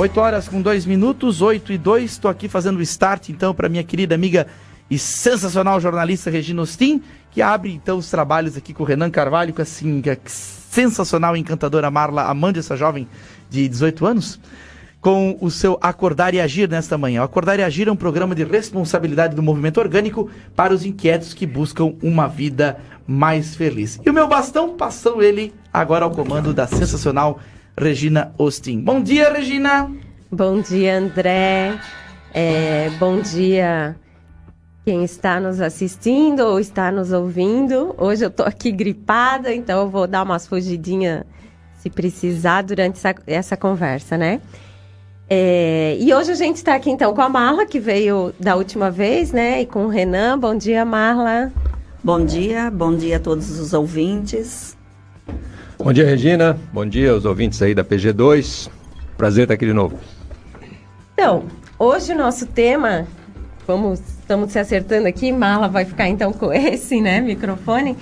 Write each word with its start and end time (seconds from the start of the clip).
8 0.00 0.18
horas 0.18 0.48
com 0.48 0.62
2 0.62 0.86
minutos, 0.86 1.42
8 1.42 1.74
e 1.74 1.76
2. 1.76 2.12
Estou 2.12 2.30
aqui 2.30 2.48
fazendo 2.48 2.78
o 2.78 2.82
start, 2.82 3.28
então, 3.28 3.54
para 3.54 3.68
minha 3.68 3.84
querida 3.84 4.14
amiga 4.14 4.46
e 4.90 4.98
sensacional 4.98 5.78
jornalista 5.78 6.30
Regina 6.30 6.62
Ostin, 6.62 7.02
que 7.30 7.42
abre, 7.42 7.70
então, 7.74 7.98
os 7.98 8.08
trabalhos 8.08 8.56
aqui 8.56 8.72
com 8.72 8.82
o 8.82 8.86
Renan 8.86 9.10
Carvalho, 9.10 9.52
com 9.52 9.60
assim, 9.60 10.02
a 10.08 10.16
sensacional 10.24 11.36
encantadora 11.36 11.90
Marla 11.90 12.22
Amande, 12.22 12.60
essa 12.60 12.78
jovem 12.78 13.06
de 13.50 13.68
18 13.68 14.06
anos, 14.06 14.40
com 15.02 15.36
o 15.38 15.50
seu 15.50 15.78
Acordar 15.82 16.32
e 16.32 16.40
Agir 16.40 16.66
nesta 16.66 16.96
manhã. 16.96 17.20
O 17.20 17.24
Acordar 17.24 17.58
e 17.58 17.62
Agir 17.62 17.86
é 17.86 17.92
um 17.92 17.96
programa 17.96 18.34
de 18.34 18.42
responsabilidade 18.42 19.36
do 19.36 19.42
movimento 19.42 19.80
orgânico 19.80 20.30
para 20.56 20.72
os 20.72 20.82
inquietos 20.82 21.34
que 21.34 21.44
buscam 21.44 21.92
uma 22.02 22.26
vida 22.26 22.78
mais 23.06 23.54
feliz. 23.54 24.00
E 24.02 24.08
o 24.08 24.14
meu 24.14 24.26
bastão 24.26 24.78
passou 24.78 25.22
ele 25.22 25.52
agora 25.70 26.06
ao 26.06 26.10
comando 26.10 26.54
da 26.54 26.66
sensacional 26.66 27.38
Regina 27.78 28.32
Ostin. 28.38 28.80
Bom 28.80 29.02
dia, 29.02 29.32
Regina! 29.32 29.90
Bom 30.30 30.60
dia, 30.60 30.98
André. 30.98 31.78
É, 32.32 32.90
bom 32.98 33.20
dia 33.20 33.96
quem 34.84 35.04
está 35.04 35.38
nos 35.38 35.60
assistindo 35.60 36.40
ou 36.40 36.58
está 36.58 36.90
nos 36.90 37.12
ouvindo. 37.12 37.94
Hoje 37.98 38.24
eu 38.24 38.28
estou 38.28 38.46
aqui 38.46 38.72
gripada, 38.72 39.54
então 39.54 39.82
eu 39.82 39.88
vou 39.88 40.06
dar 40.06 40.22
umas 40.22 40.46
fugidinhas 40.46 41.24
se 41.78 41.90
precisar 41.90 42.62
durante 42.62 42.96
essa, 42.96 43.14
essa 43.26 43.56
conversa, 43.56 44.16
né? 44.16 44.40
É, 45.28 45.96
e 46.00 46.12
hoje 46.12 46.32
a 46.32 46.34
gente 46.34 46.56
está 46.56 46.74
aqui 46.74 46.90
então 46.90 47.14
com 47.14 47.22
a 47.22 47.28
Marla, 47.28 47.64
que 47.64 47.78
veio 47.78 48.34
da 48.38 48.56
última 48.56 48.90
vez, 48.90 49.32
né? 49.32 49.62
E 49.62 49.66
com 49.66 49.86
o 49.86 49.88
Renan. 49.88 50.38
Bom 50.38 50.56
dia, 50.56 50.84
Marla. 50.84 51.52
Bom 52.02 52.24
dia, 52.24 52.70
bom 52.70 52.96
dia 52.96 53.18
a 53.18 53.20
todos 53.20 53.58
os 53.60 53.72
ouvintes. 53.72 54.76
Bom 55.82 55.94
dia, 55.94 56.04
Regina. 56.04 56.58
Bom 56.74 56.84
dia 56.84 57.10
aos 57.10 57.24
ouvintes 57.24 57.60
aí 57.62 57.74
da 57.74 57.82
PG2. 57.82 58.68
Prazer 59.16 59.44
estar 59.44 59.54
aqui 59.54 59.64
de 59.64 59.72
novo. 59.72 59.98
Então, 61.14 61.44
hoje 61.78 62.12
o 62.12 62.16
nosso 62.16 62.44
tema, 62.44 63.06
vamos, 63.66 63.98
estamos 63.98 64.52
se 64.52 64.58
acertando 64.58 65.08
aqui, 65.08 65.32
Marla 65.32 65.68
vai 65.68 65.86
ficar 65.86 66.06
então 66.06 66.34
com 66.34 66.52
esse, 66.52 67.00
né, 67.00 67.22
microfone. 67.22 67.96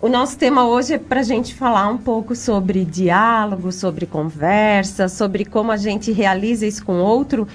O 0.00 0.08
nosso 0.08 0.36
tema 0.36 0.66
hoje 0.66 0.94
é 0.94 0.98
para 0.98 1.20
a 1.20 1.22
gente 1.22 1.54
falar 1.54 1.86
um 1.88 1.96
pouco 1.96 2.34
sobre 2.34 2.84
diálogo, 2.84 3.70
sobre 3.70 4.04
conversa, 4.04 5.08
sobre 5.08 5.44
como 5.44 5.70
a 5.70 5.76
gente 5.76 6.10
realiza 6.10 6.66
isso 6.66 6.84
com 6.84 6.94
outro, 6.94 7.46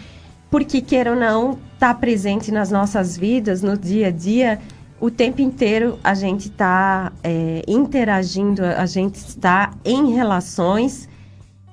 porque, 0.49 0.79
queira 0.79 1.11
ou 1.11 1.17
não, 1.17 1.57
está 1.73 1.93
presente 1.93 2.53
nas 2.53 2.71
nossas 2.71 3.17
vidas, 3.17 3.61
no 3.61 3.77
dia 3.77 4.07
a 4.07 4.11
dia, 4.11 4.59
o 4.99 5.11
tempo 5.11 5.41
inteiro 5.41 5.99
a 6.03 6.13
gente 6.13 6.49
está 6.49 7.11
é, 7.23 7.61
interagindo, 7.67 8.63
a 8.65 8.85
gente 8.85 9.15
está 9.15 9.73
em 9.85 10.13
relações 10.13 11.07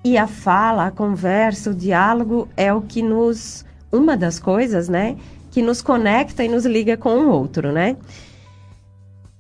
e 0.04 0.18
a 0.18 0.26
fala, 0.26 0.86
a 0.86 0.90
conversa, 0.90 1.70
o 1.70 1.74
diálogo 1.74 2.48
é 2.56 2.72
o 2.72 2.82
que 2.82 3.00
nos, 3.02 3.64
uma 3.90 4.16
das 4.16 4.38
coisas, 4.38 4.88
né, 4.88 5.16
que 5.50 5.62
nos 5.62 5.80
conecta 5.80 6.44
e 6.44 6.48
nos 6.48 6.66
liga 6.66 6.96
com 6.96 7.16
o 7.20 7.30
outro, 7.30 7.72
né? 7.72 7.96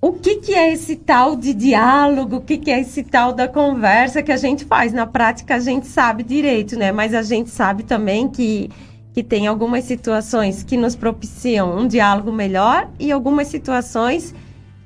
O 0.00 0.12
que, 0.12 0.36
que 0.36 0.54
é 0.54 0.70
esse 0.70 0.96
tal 0.96 1.34
de 1.34 1.54
diálogo? 1.54 2.36
O 2.36 2.40
que, 2.42 2.58
que 2.58 2.70
é 2.70 2.78
esse 2.78 3.02
tal 3.02 3.32
da 3.32 3.48
conversa 3.48 4.22
que 4.22 4.30
a 4.30 4.36
gente 4.36 4.62
faz? 4.62 4.92
Na 4.92 5.06
prática 5.06 5.54
a 5.54 5.58
gente 5.58 5.86
sabe 5.86 6.22
direito, 6.22 6.78
né? 6.78 6.92
Mas 6.92 7.14
a 7.14 7.22
gente 7.22 7.48
sabe 7.48 7.84
também 7.84 8.28
que 8.28 8.70
que 9.14 9.22
tem 9.22 9.46
algumas 9.46 9.84
situações 9.84 10.64
que 10.64 10.76
nos 10.76 10.96
propiciam 10.96 11.78
um 11.78 11.86
diálogo 11.86 12.32
melhor 12.32 12.88
e 12.98 13.12
algumas 13.12 13.46
situações 13.46 14.34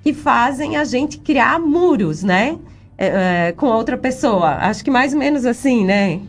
que 0.03 0.12
fazem 0.12 0.77
a 0.77 0.84
gente 0.84 1.19
criar 1.19 1.59
muros, 1.59 2.22
né? 2.22 2.59
É, 2.97 3.49
é, 3.49 3.53
com 3.53 3.67
outra 3.67 3.97
pessoa. 3.97 4.56
Acho 4.56 4.84
que 4.84 4.91
mais 4.91 5.15
ou 5.15 5.19
menos 5.19 5.47
assim, 5.47 5.84
né? 5.84 6.21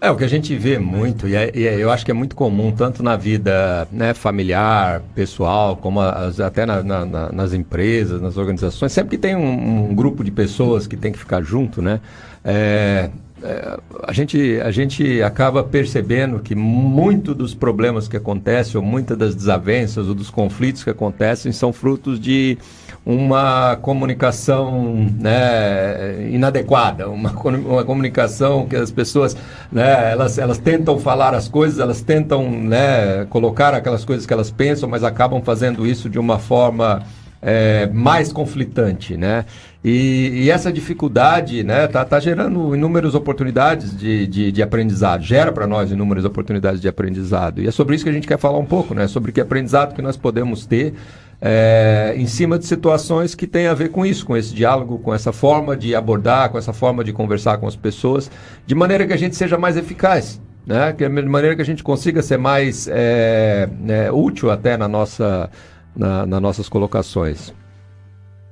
É, 0.00 0.10
o 0.10 0.16
que 0.16 0.22
a 0.22 0.28
gente 0.28 0.54
vê 0.56 0.78
muito, 0.78 1.26
e, 1.26 1.34
é, 1.34 1.50
e 1.52 1.66
é, 1.66 1.74
eu 1.76 1.90
acho 1.90 2.04
que 2.04 2.10
é 2.12 2.14
muito 2.14 2.36
comum, 2.36 2.70
tanto 2.70 3.02
na 3.02 3.16
vida 3.16 3.86
né, 3.90 4.14
familiar, 4.14 5.02
pessoal, 5.12 5.76
como 5.76 6.00
as, 6.00 6.38
até 6.38 6.64
na, 6.64 6.84
na, 6.84 7.32
nas 7.32 7.52
empresas, 7.52 8.20
nas 8.20 8.36
organizações, 8.36 8.92
sempre 8.92 9.16
que 9.16 9.18
tem 9.18 9.34
um, 9.34 9.90
um, 9.90 9.94
grupo 9.96 10.22
de 10.22 10.30
pessoas 10.30 10.86
que 10.86 10.96
tem 10.96 11.10
que 11.10 11.18
ficar 11.18 11.42
junto, 11.42 11.82
né? 11.82 12.00
É, 12.44 13.10
é, 13.42 13.78
a, 14.02 14.12
gente, 14.12 14.60
a 14.60 14.70
gente 14.70 15.22
acaba 15.22 15.62
percebendo 15.62 16.40
que 16.40 16.54
muito 16.54 17.34
dos 17.34 17.54
problemas 17.54 18.08
que 18.08 18.16
acontecem, 18.16 18.80
ou 18.80 18.84
muitas 18.84 19.16
das 19.16 19.34
desavenças 19.34 20.08
ou 20.08 20.14
dos 20.14 20.30
conflitos 20.30 20.82
que 20.82 20.90
acontecem, 20.90 21.52
são 21.52 21.72
frutos 21.72 22.18
de 22.18 22.58
uma 23.06 23.76
comunicação 23.76 24.94
né, 25.18 26.28
inadequada, 26.30 27.08
uma, 27.08 27.30
uma 27.32 27.84
comunicação 27.84 28.66
que 28.66 28.76
as 28.76 28.90
pessoas 28.90 29.36
né, 29.70 30.12
elas, 30.12 30.36
elas 30.36 30.58
tentam 30.58 30.98
falar 30.98 31.34
as 31.34 31.48
coisas, 31.48 31.78
elas 31.78 32.00
tentam 32.00 32.50
né, 32.50 33.24
colocar 33.30 33.72
aquelas 33.72 34.04
coisas 34.04 34.26
que 34.26 34.32
elas 34.32 34.50
pensam, 34.50 34.88
mas 34.88 35.04
acabam 35.04 35.40
fazendo 35.42 35.86
isso 35.86 36.10
de 36.10 36.18
uma 36.18 36.38
forma 36.38 37.02
é, 37.40 37.88
mais 37.92 38.32
conflitante, 38.32 39.16
né? 39.16 39.44
E, 39.82 40.44
e, 40.44 40.50
essa 40.50 40.72
dificuldade 40.72 41.62
né, 41.62 41.86
tá, 41.86 42.04
tá 42.04 42.18
gerando 42.18 42.74
inúmeras 42.74 43.14
oportunidades 43.14 43.96
de, 43.96 44.26
de, 44.26 44.50
de 44.50 44.60
aprendizado, 44.60 45.22
gera 45.22 45.52
para 45.52 45.68
nós 45.68 45.92
inúmeras 45.92 46.24
oportunidades 46.24 46.80
de 46.80 46.88
aprendizado. 46.88 47.62
E 47.62 47.68
é 47.68 47.70
sobre 47.70 47.94
isso 47.94 48.02
que 48.02 48.10
a 48.10 48.12
gente 48.12 48.26
quer 48.26 48.38
falar 48.38 48.58
um 48.58 48.66
pouco, 48.66 48.92
né? 48.92 49.06
Sobre 49.06 49.30
que 49.30 49.40
aprendizado 49.40 49.94
que 49.94 50.02
nós 50.02 50.16
podemos 50.16 50.66
ter 50.66 50.94
é, 51.40 52.12
em 52.16 52.26
cima 52.26 52.58
de 52.58 52.66
situações 52.66 53.34
que 53.34 53.46
têm 53.46 53.68
a 53.68 53.74
ver 53.74 53.90
com 53.90 54.04
isso, 54.04 54.26
com 54.26 54.36
esse 54.36 54.52
diálogo, 54.52 54.98
com 54.98 55.14
essa 55.14 55.32
forma 55.32 55.76
de 55.76 55.94
abordar, 55.94 56.50
com 56.50 56.58
essa 56.58 56.72
forma 56.72 57.04
de 57.04 57.12
conversar 57.12 57.58
com 57.58 57.66
as 57.66 57.76
pessoas, 57.76 58.28
de 58.66 58.74
maneira 58.74 59.06
que 59.06 59.12
a 59.12 59.16
gente 59.16 59.36
seja 59.36 59.56
mais 59.56 59.76
eficaz. 59.76 60.40
Né? 60.66 60.92
Que, 60.92 61.08
de 61.08 61.22
maneira 61.22 61.56
que 61.56 61.62
a 61.62 61.64
gente 61.64 61.82
consiga 61.82 62.20
ser 62.20 62.36
mais 62.36 62.88
é, 62.90 63.68
é, 63.88 64.12
útil 64.12 64.50
até 64.50 64.76
na 64.76 64.86
nossa, 64.86 65.48
na, 65.96 66.26
nas 66.26 66.42
nossas 66.42 66.68
colocações. 66.68 67.54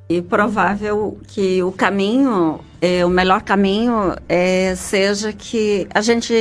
E 0.08 0.22
provável 0.22 1.18
que 1.26 1.60
o 1.64 1.72
caminho, 1.72 2.60
é, 2.80 3.04
o 3.04 3.08
melhor 3.08 3.42
caminho 3.42 4.14
é, 4.28 4.72
seja 4.76 5.32
que 5.32 5.88
a 5.92 6.00
gente 6.00 6.32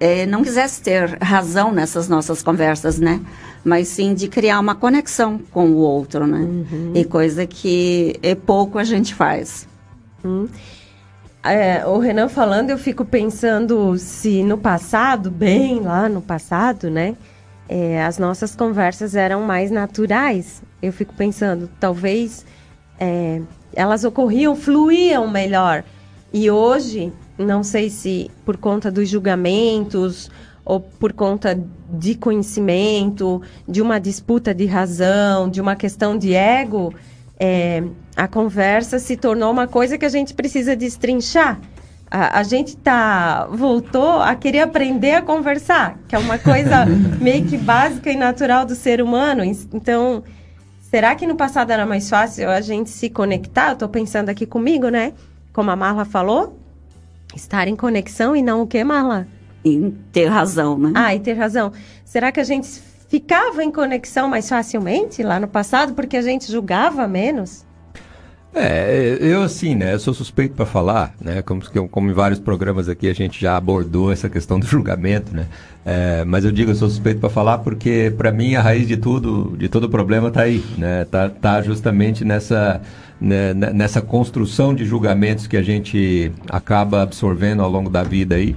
é, 0.00 0.26
não 0.26 0.42
quisesse 0.42 0.82
ter 0.82 1.18
razão 1.22 1.70
nessas 1.70 2.08
nossas 2.08 2.42
conversas, 2.42 2.98
né? 2.98 3.20
Mas 3.64 3.86
sim 3.86 4.12
de 4.12 4.26
criar 4.26 4.58
uma 4.58 4.74
conexão 4.74 5.38
com 5.52 5.70
o 5.70 5.76
outro, 5.76 6.26
né? 6.26 6.38
Uhum. 6.38 6.92
E 6.96 7.04
coisa 7.04 7.46
que 7.46 8.18
é 8.24 8.34
pouco 8.34 8.76
a 8.76 8.82
gente 8.82 9.14
faz. 9.14 9.68
Uhum. 10.24 10.48
É, 11.44 11.86
o 11.86 11.98
Renan 11.98 12.28
falando, 12.28 12.70
eu 12.70 12.78
fico 12.78 13.04
pensando 13.04 13.96
se 13.98 14.42
no 14.42 14.58
passado, 14.58 15.30
bem 15.30 15.80
lá 15.80 16.08
no 16.08 16.20
passado, 16.20 16.90
né? 16.90 17.16
É, 17.68 18.04
as 18.04 18.18
nossas 18.18 18.56
conversas 18.56 19.14
eram 19.14 19.42
mais 19.42 19.70
naturais. 19.70 20.60
Eu 20.82 20.92
fico 20.92 21.14
pensando, 21.14 21.70
talvez 21.78 22.44
é, 23.02 23.42
elas 23.74 24.04
ocorriam, 24.04 24.54
fluíam 24.54 25.28
melhor. 25.28 25.82
E 26.32 26.48
hoje, 26.48 27.12
não 27.36 27.64
sei 27.64 27.90
se 27.90 28.30
por 28.44 28.56
conta 28.56 28.92
dos 28.92 29.08
julgamentos 29.08 30.30
ou 30.64 30.78
por 30.78 31.12
conta 31.12 31.60
de 31.90 32.14
conhecimento, 32.14 33.42
de 33.68 33.82
uma 33.82 33.98
disputa 33.98 34.54
de 34.54 34.66
razão, 34.66 35.50
de 35.50 35.60
uma 35.60 35.74
questão 35.74 36.16
de 36.16 36.32
ego, 36.32 36.94
é, 37.40 37.82
a 38.16 38.28
conversa 38.28 39.00
se 39.00 39.16
tornou 39.16 39.50
uma 39.50 39.66
coisa 39.66 39.98
que 39.98 40.04
a 40.04 40.08
gente 40.08 40.32
precisa 40.32 40.76
destrinchar. 40.76 41.60
A, 42.08 42.38
a 42.38 42.42
gente 42.44 42.76
tá 42.76 43.48
voltou 43.50 44.20
a 44.20 44.36
querer 44.36 44.60
aprender 44.60 45.14
a 45.14 45.22
conversar, 45.22 45.98
que 46.06 46.14
é 46.14 46.18
uma 46.18 46.38
coisa 46.38 46.86
meio 47.20 47.44
que 47.46 47.58
básica 47.58 48.12
e 48.12 48.16
natural 48.16 48.64
do 48.64 48.76
ser 48.76 49.02
humano. 49.02 49.42
Então, 49.42 50.22
Será 50.92 51.14
que 51.14 51.26
no 51.26 51.34
passado 51.34 51.70
era 51.70 51.86
mais 51.86 52.10
fácil 52.10 52.50
a 52.50 52.60
gente 52.60 52.90
se 52.90 53.08
conectar? 53.08 53.70
Eu 53.70 53.76
tô 53.76 53.88
pensando 53.88 54.28
aqui 54.28 54.44
comigo, 54.44 54.90
né? 54.90 55.14
Como 55.50 55.70
a 55.70 55.74
Marla 55.74 56.04
falou, 56.04 56.58
estar 57.34 57.66
em 57.66 57.74
conexão 57.74 58.36
e 58.36 58.42
não 58.42 58.60
o 58.60 58.66
que, 58.66 58.84
Marla? 58.84 59.26
E 59.64 59.90
ter 60.12 60.26
razão, 60.26 60.76
né? 60.76 60.92
Ah, 60.94 61.14
e 61.14 61.18
ter 61.18 61.32
razão. 61.32 61.72
Será 62.04 62.30
que 62.30 62.40
a 62.40 62.44
gente 62.44 62.68
ficava 63.08 63.64
em 63.64 63.72
conexão 63.72 64.28
mais 64.28 64.46
facilmente 64.46 65.22
lá 65.22 65.40
no 65.40 65.48
passado 65.48 65.94
porque 65.94 66.14
a 66.14 66.22
gente 66.22 66.52
julgava 66.52 67.08
menos? 67.08 67.64
É, 68.54 69.16
eu 69.18 69.42
assim, 69.42 69.74
né, 69.74 69.94
eu 69.94 69.98
sou 69.98 70.12
suspeito 70.12 70.54
para 70.54 70.66
falar, 70.66 71.14
né, 71.18 71.40
como, 71.40 71.62
como 71.88 72.10
em 72.10 72.12
vários 72.12 72.38
programas 72.38 72.86
aqui 72.86 73.08
a 73.08 73.14
gente 73.14 73.40
já 73.40 73.56
abordou 73.56 74.12
essa 74.12 74.28
questão 74.28 74.60
do 74.60 74.66
julgamento, 74.66 75.34
né, 75.34 75.46
é, 75.86 76.22
mas 76.26 76.44
eu 76.44 76.52
digo 76.52 76.70
eu 76.70 76.74
sou 76.74 76.90
suspeito 76.90 77.18
para 77.18 77.30
falar 77.30 77.58
porque 77.58 78.12
para 78.14 78.30
mim 78.30 78.54
a 78.54 78.60
raiz 78.60 78.86
de 78.86 78.98
tudo, 78.98 79.56
de 79.56 79.70
todo 79.70 79.88
problema 79.88 80.28
está 80.28 80.42
aí, 80.42 80.62
né, 80.76 81.06
tá, 81.06 81.30
tá 81.30 81.62
justamente 81.62 82.26
nessa, 82.26 82.82
né, 83.18 83.54
nessa 83.54 84.02
construção 84.02 84.74
de 84.74 84.84
julgamentos 84.84 85.46
que 85.46 85.56
a 85.56 85.62
gente 85.62 86.30
acaba 86.50 87.00
absorvendo 87.00 87.62
ao 87.62 87.70
longo 87.70 87.88
da 87.88 88.02
vida 88.02 88.34
aí, 88.34 88.54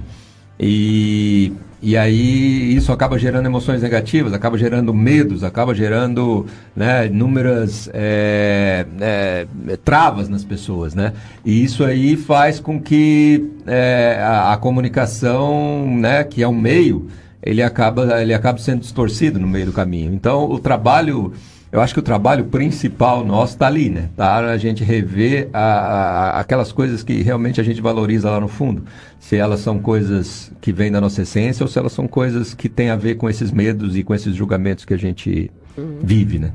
E, 0.58 1.52
e 1.82 1.96
aí 1.96 2.74
isso 2.74 2.90
acaba 2.90 3.18
gerando 3.18 3.46
emoções 3.46 3.82
negativas, 3.82 4.32
acaba 4.32 4.56
gerando 4.56 4.92
medos, 4.94 5.44
acaba 5.44 5.74
gerando 5.74 6.46
né, 6.74 7.06
inúmeras 7.06 7.90
é, 7.92 8.86
é, 9.00 9.46
travas 9.84 10.28
nas 10.28 10.44
pessoas, 10.44 10.94
né? 10.94 11.12
E 11.44 11.62
isso 11.62 11.84
aí 11.84 12.16
faz 12.16 12.58
com 12.58 12.80
que 12.80 13.50
é, 13.66 14.18
a, 14.20 14.54
a, 14.54 14.56
comunicação, 14.56 15.86
né, 15.98 16.24
que 16.24 16.42
é 16.42 16.48
um 16.48 16.58
meio, 16.58 17.06
ele 17.42 17.62
acaba, 17.62 18.20
ele 18.22 18.32
acaba 18.32 18.58
sendo 18.58 18.80
distorcido 18.80 19.38
no 19.38 19.46
meio 19.46 19.66
do 19.66 19.72
caminho. 19.72 20.12
Então 20.14 20.50
o 20.50 20.58
trabalho 20.58 21.34
eu 21.72 21.80
acho 21.80 21.92
que 21.92 22.00
o 22.00 22.02
trabalho 22.02 22.44
principal 22.44 23.24
nosso 23.24 23.54
está 23.54 23.66
ali, 23.66 23.90
né? 23.90 24.08
Tá 24.16 24.38
a 24.38 24.56
gente 24.56 24.84
rever 24.84 25.48
a, 25.52 25.58
a, 25.60 26.40
aquelas 26.40 26.70
coisas 26.72 27.02
que 27.02 27.22
realmente 27.22 27.60
a 27.60 27.64
gente 27.64 27.80
valoriza 27.80 28.30
lá 28.30 28.40
no 28.40 28.48
fundo. 28.48 28.84
Se 29.18 29.36
elas 29.36 29.60
são 29.60 29.78
coisas 29.78 30.52
que 30.60 30.72
vêm 30.72 30.90
da 30.90 31.00
nossa 31.00 31.22
essência 31.22 31.64
ou 31.64 31.68
se 31.68 31.78
elas 31.78 31.92
são 31.92 32.06
coisas 32.06 32.54
que 32.54 32.68
têm 32.68 32.90
a 32.90 32.96
ver 32.96 33.16
com 33.16 33.28
esses 33.28 33.50
medos 33.50 33.96
e 33.96 34.02
com 34.02 34.14
esses 34.14 34.34
julgamentos 34.34 34.84
que 34.84 34.94
a 34.94 34.98
gente 34.98 35.50
uhum. 35.76 35.98
vive, 36.02 36.38
né? 36.38 36.52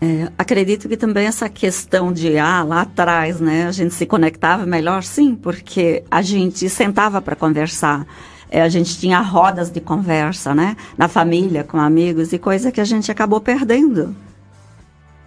É, 0.00 0.30
acredito 0.38 0.88
que 0.88 0.96
também 0.96 1.26
essa 1.26 1.48
questão 1.48 2.12
de 2.12 2.38
ah, 2.38 2.62
lá 2.62 2.82
atrás, 2.82 3.40
né, 3.40 3.66
a 3.66 3.72
gente 3.72 3.92
se 3.94 4.06
conectava 4.06 4.64
melhor, 4.64 5.02
sim, 5.02 5.34
porque 5.34 6.04
a 6.08 6.22
gente 6.22 6.68
sentava 6.68 7.20
para 7.20 7.34
conversar. 7.34 8.06
É, 8.50 8.62
a 8.62 8.68
gente 8.68 8.98
tinha 8.98 9.20
rodas 9.20 9.70
de 9.70 9.80
conversa, 9.80 10.54
né? 10.54 10.76
Na 10.96 11.08
família, 11.08 11.62
com 11.64 11.78
amigos, 11.78 12.32
e 12.32 12.38
coisa 12.38 12.72
que 12.72 12.80
a 12.80 12.84
gente 12.84 13.10
acabou 13.10 13.40
perdendo. 13.40 14.14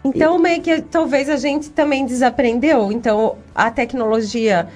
Então, 0.04 0.40
meio 0.40 0.62
que 0.62 0.82
talvez 0.82 1.30
a 1.30 1.38
gente 1.38 1.70
também 1.70 2.06
desaprendeu. 2.06 2.92
Então, 2.92 3.36
a 3.54 3.70
tecnologia 3.70 4.68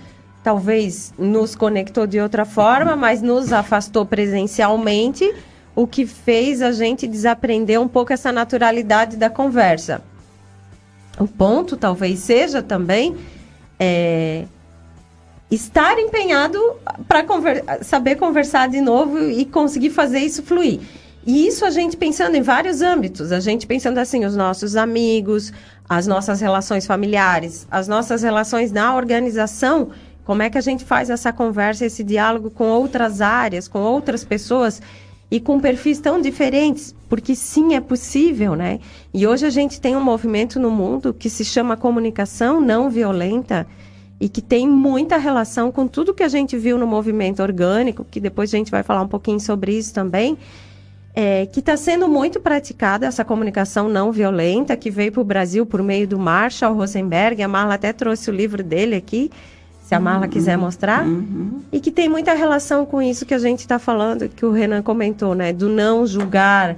talvez 0.43 1.11
nos 1.17 1.55
conectou 1.55 2.05
de 2.05 2.19
outra 2.19 2.45
forma, 2.45 2.95
mas 2.95 3.21
nos 3.23 3.51
afastou 3.51 4.05
presencialmente, 4.05 5.33
o 5.75 5.87
que 5.87 6.05
fez 6.05 6.61
a 6.61 6.71
gente 6.71 7.07
desaprender 7.07 7.81
um 7.81 7.87
pouco 7.87 8.13
essa 8.13 8.31
naturalidade 8.31 9.17
da 9.17 9.29
conversa. 9.29 10.03
O 11.19 11.27
ponto 11.27 11.75
talvez 11.75 12.19
seja 12.19 12.61
também 12.61 13.15
é, 13.79 14.45
estar 15.55 15.97
empenhado 15.97 16.59
para 17.07 17.23
conver 17.23 17.63
saber 17.81 18.15
conversar 18.15 18.69
de 18.69 18.81
novo 18.81 19.29
e 19.29 19.45
conseguir 19.45 19.89
fazer 19.89 20.19
isso 20.19 20.43
fluir. 20.43 20.79
E 21.25 21.47
isso 21.47 21.65
a 21.65 21.71
gente 21.71 21.97
pensando 21.97 22.35
em 22.35 22.41
vários 22.41 22.81
âmbitos, 22.81 23.31
a 23.31 23.39
gente 23.39 23.65
pensando 23.65 23.97
assim, 23.97 24.25
os 24.25 24.35
nossos 24.35 24.75
amigos, 24.75 25.51
as 25.89 26.05
nossas 26.05 26.39
relações 26.39 26.85
familiares, 26.85 27.67
as 27.71 27.87
nossas 27.87 28.21
relações 28.21 28.71
na 28.71 28.95
organização, 28.95 29.89
como 30.23 30.43
é 30.43 30.49
que 30.51 30.57
a 30.57 30.61
gente 30.61 30.85
faz 30.85 31.09
essa 31.09 31.33
conversa, 31.33 31.85
esse 31.85 32.03
diálogo 32.03 32.51
com 32.51 32.65
outras 32.65 33.21
áreas, 33.21 33.67
com 33.67 33.79
outras 33.79 34.23
pessoas 34.23 34.81
e 35.29 35.39
com 35.39 35.59
perfis 35.59 35.99
tão 35.99 36.21
diferentes, 36.21 36.93
porque 37.09 37.35
sim, 37.35 37.73
é 37.73 37.81
possível, 37.81 38.55
né? 38.55 38.79
E 39.13 39.25
hoje 39.25 39.45
a 39.45 39.49
gente 39.49 39.81
tem 39.81 39.95
um 39.95 40.03
movimento 40.03 40.59
no 40.59 40.69
mundo 40.69 41.13
que 41.13 41.29
se 41.29 41.43
chama 41.43 41.75
comunicação 41.75 42.61
não 42.61 42.89
violenta, 42.89 43.65
e 44.25 44.27
que 44.27 44.41
tem 44.41 44.67
muita 44.67 45.17
relação 45.17 45.71
com 45.71 45.87
tudo 45.87 46.11
que 46.11 46.23
a 46.23 46.27
gente 46.27 46.57
viu 46.57 46.79
no 46.79 46.87
movimento 46.87 47.43
orgânico, 47.43 48.03
que 48.03 48.19
depois 48.19 48.51
a 48.51 48.57
gente 48.57 48.71
vai 48.71 48.81
falar 48.81 49.03
um 49.03 49.07
pouquinho 49.07 49.39
sobre 49.39 49.77
isso 49.77 49.93
também, 49.93 50.35
é, 51.13 51.45
que 51.45 51.59
está 51.59 51.77
sendo 51.77 52.07
muito 52.09 52.39
praticada 52.39 53.05
essa 53.05 53.23
comunicação 53.23 53.87
não 53.87 54.11
violenta, 54.11 54.75
que 54.75 54.89
veio 54.89 55.11
para 55.11 55.21
o 55.21 55.23
Brasil 55.23 55.63
por 55.63 55.83
meio 55.83 56.07
do 56.07 56.17
Marshall 56.17 56.73
Rosenberg, 56.73 57.43
a 57.43 57.47
Marla 57.47 57.75
até 57.75 57.93
trouxe 57.93 58.31
o 58.31 58.33
livro 58.33 58.63
dele 58.63 58.95
aqui, 58.95 59.29
se 59.83 59.93
a 59.93 59.99
Marla 59.99 60.25
uhum, 60.25 60.31
quiser 60.31 60.57
mostrar, 60.57 61.05
uhum. 61.05 61.61
e 61.71 61.79
que 61.79 61.91
tem 61.91 62.09
muita 62.09 62.33
relação 62.33 62.83
com 62.83 62.99
isso 62.99 63.27
que 63.27 63.33
a 63.35 63.37
gente 63.37 63.59
está 63.59 63.77
falando, 63.77 64.27
que 64.27 64.43
o 64.43 64.51
Renan 64.51 64.81
comentou, 64.81 65.35
né, 65.35 65.53
do 65.53 65.69
não 65.69 66.07
julgar, 66.07 66.75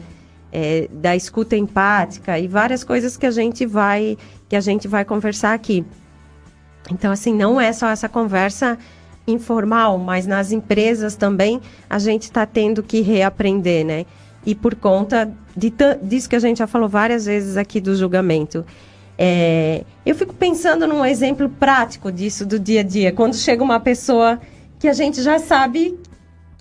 é, 0.51 0.89
da 0.91 1.15
escuta 1.15 1.55
empática 1.55 2.37
e 2.37 2.45
várias 2.45 2.83
coisas 2.83 3.15
que 3.15 3.25
a 3.25 3.31
gente 3.31 3.65
vai 3.65 4.17
que 4.49 4.55
a 4.55 4.61
gente 4.61 4.85
vai 4.85 5.05
conversar 5.05 5.53
aqui. 5.53 5.85
Então, 6.91 7.11
assim, 7.11 7.33
não 7.33 7.59
é 7.59 7.71
só 7.73 7.89
essa 7.89 8.07
conversa 8.07 8.77
informal, 9.27 9.97
mas 9.97 10.25
nas 10.25 10.51
empresas 10.51 11.15
também 11.15 11.61
a 11.89 11.99
gente 11.99 12.23
está 12.23 12.45
tendo 12.45 12.81
que 12.81 13.01
reaprender, 13.01 13.85
né? 13.85 14.05
E 14.45 14.55
por 14.55 14.75
conta 14.75 15.31
de 15.55 15.73
disso 16.01 16.29
que 16.29 16.35
a 16.35 16.39
gente 16.39 16.59
já 16.59 16.67
falou 16.67 16.87
várias 16.87 17.25
vezes 17.25 17.57
aqui 17.57 17.81
do 17.81 17.95
julgamento. 17.95 18.65
É, 19.17 19.83
eu 20.05 20.15
fico 20.15 20.33
pensando 20.33 20.87
num 20.87 21.05
exemplo 21.05 21.49
prático 21.49 22.11
disso 22.11 22.45
do 22.45 22.57
dia 22.57 22.79
a 22.79 22.83
dia. 22.83 23.11
Quando 23.11 23.35
chega 23.35 23.61
uma 23.63 23.79
pessoa 23.79 24.39
que 24.79 24.87
a 24.87 24.93
gente 24.93 25.21
já 25.21 25.39
sabe 25.39 25.97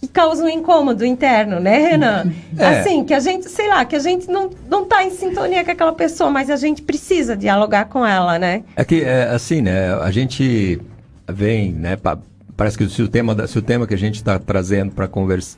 que 0.00 0.08
causa 0.08 0.44
um 0.44 0.48
incômodo 0.48 1.04
interno, 1.04 1.58
né, 1.58 1.90
Renan? 1.90 2.32
É. 2.58 2.80
Assim, 2.80 3.04
que 3.04 3.12
a 3.12 3.20
gente, 3.20 3.50
sei 3.50 3.68
lá, 3.68 3.84
que 3.84 3.94
a 3.94 3.98
gente 3.98 4.28
não, 4.28 4.48
não 4.68 4.86
tá 4.86 5.04
em 5.04 5.10
sintonia 5.10 5.62
com 5.62 5.70
aquela 5.70 5.92
pessoa, 5.92 6.30
mas 6.30 6.48
a 6.48 6.56
gente 6.56 6.80
precisa 6.80 7.36
dialogar 7.36 7.84
com 7.84 8.04
ela, 8.06 8.38
né? 8.38 8.62
É 8.74 8.82
que, 8.82 9.02
é, 9.02 9.24
assim, 9.24 9.60
né, 9.60 9.92
a 9.94 10.10
gente 10.10 10.80
vem, 11.28 11.70
né, 11.72 11.96
pa, 11.96 12.16
parece 12.56 12.78
que 12.78 12.88
se 12.88 13.02
o 13.02 13.08
tema, 13.08 13.46
se 13.46 13.58
o 13.58 13.62
tema 13.62 13.86
que 13.86 13.92
a 13.92 13.98
gente 13.98 14.14
está 14.14 14.38
trazendo 14.38 14.92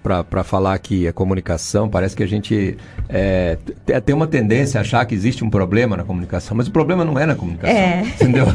para 0.03 0.43
falar 0.43 0.75
aqui 0.75 1.07
é 1.07 1.13
comunicação, 1.13 1.89
parece 1.89 2.17
que 2.17 2.23
a 2.25 2.27
gente 2.27 2.77
é, 3.09 3.57
tem 4.05 4.15
uma 4.15 4.27
tendência 4.27 4.79
a 4.79 4.81
achar 4.81 5.07
que 5.07 5.15
existe 5.15 5.45
um 5.45 5.51
problema 5.51 5.97
na 5.97 6.03
comunicação, 6.03 6.57
mas 6.57 6.67
o 6.67 6.73
problema 6.73 7.05
não 7.05 7.17
é 7.17 7.27
na 7.27 7.37
comunicação, 7.37 7.77
é. 7.77 8.03
entendeu? 8.21 8.47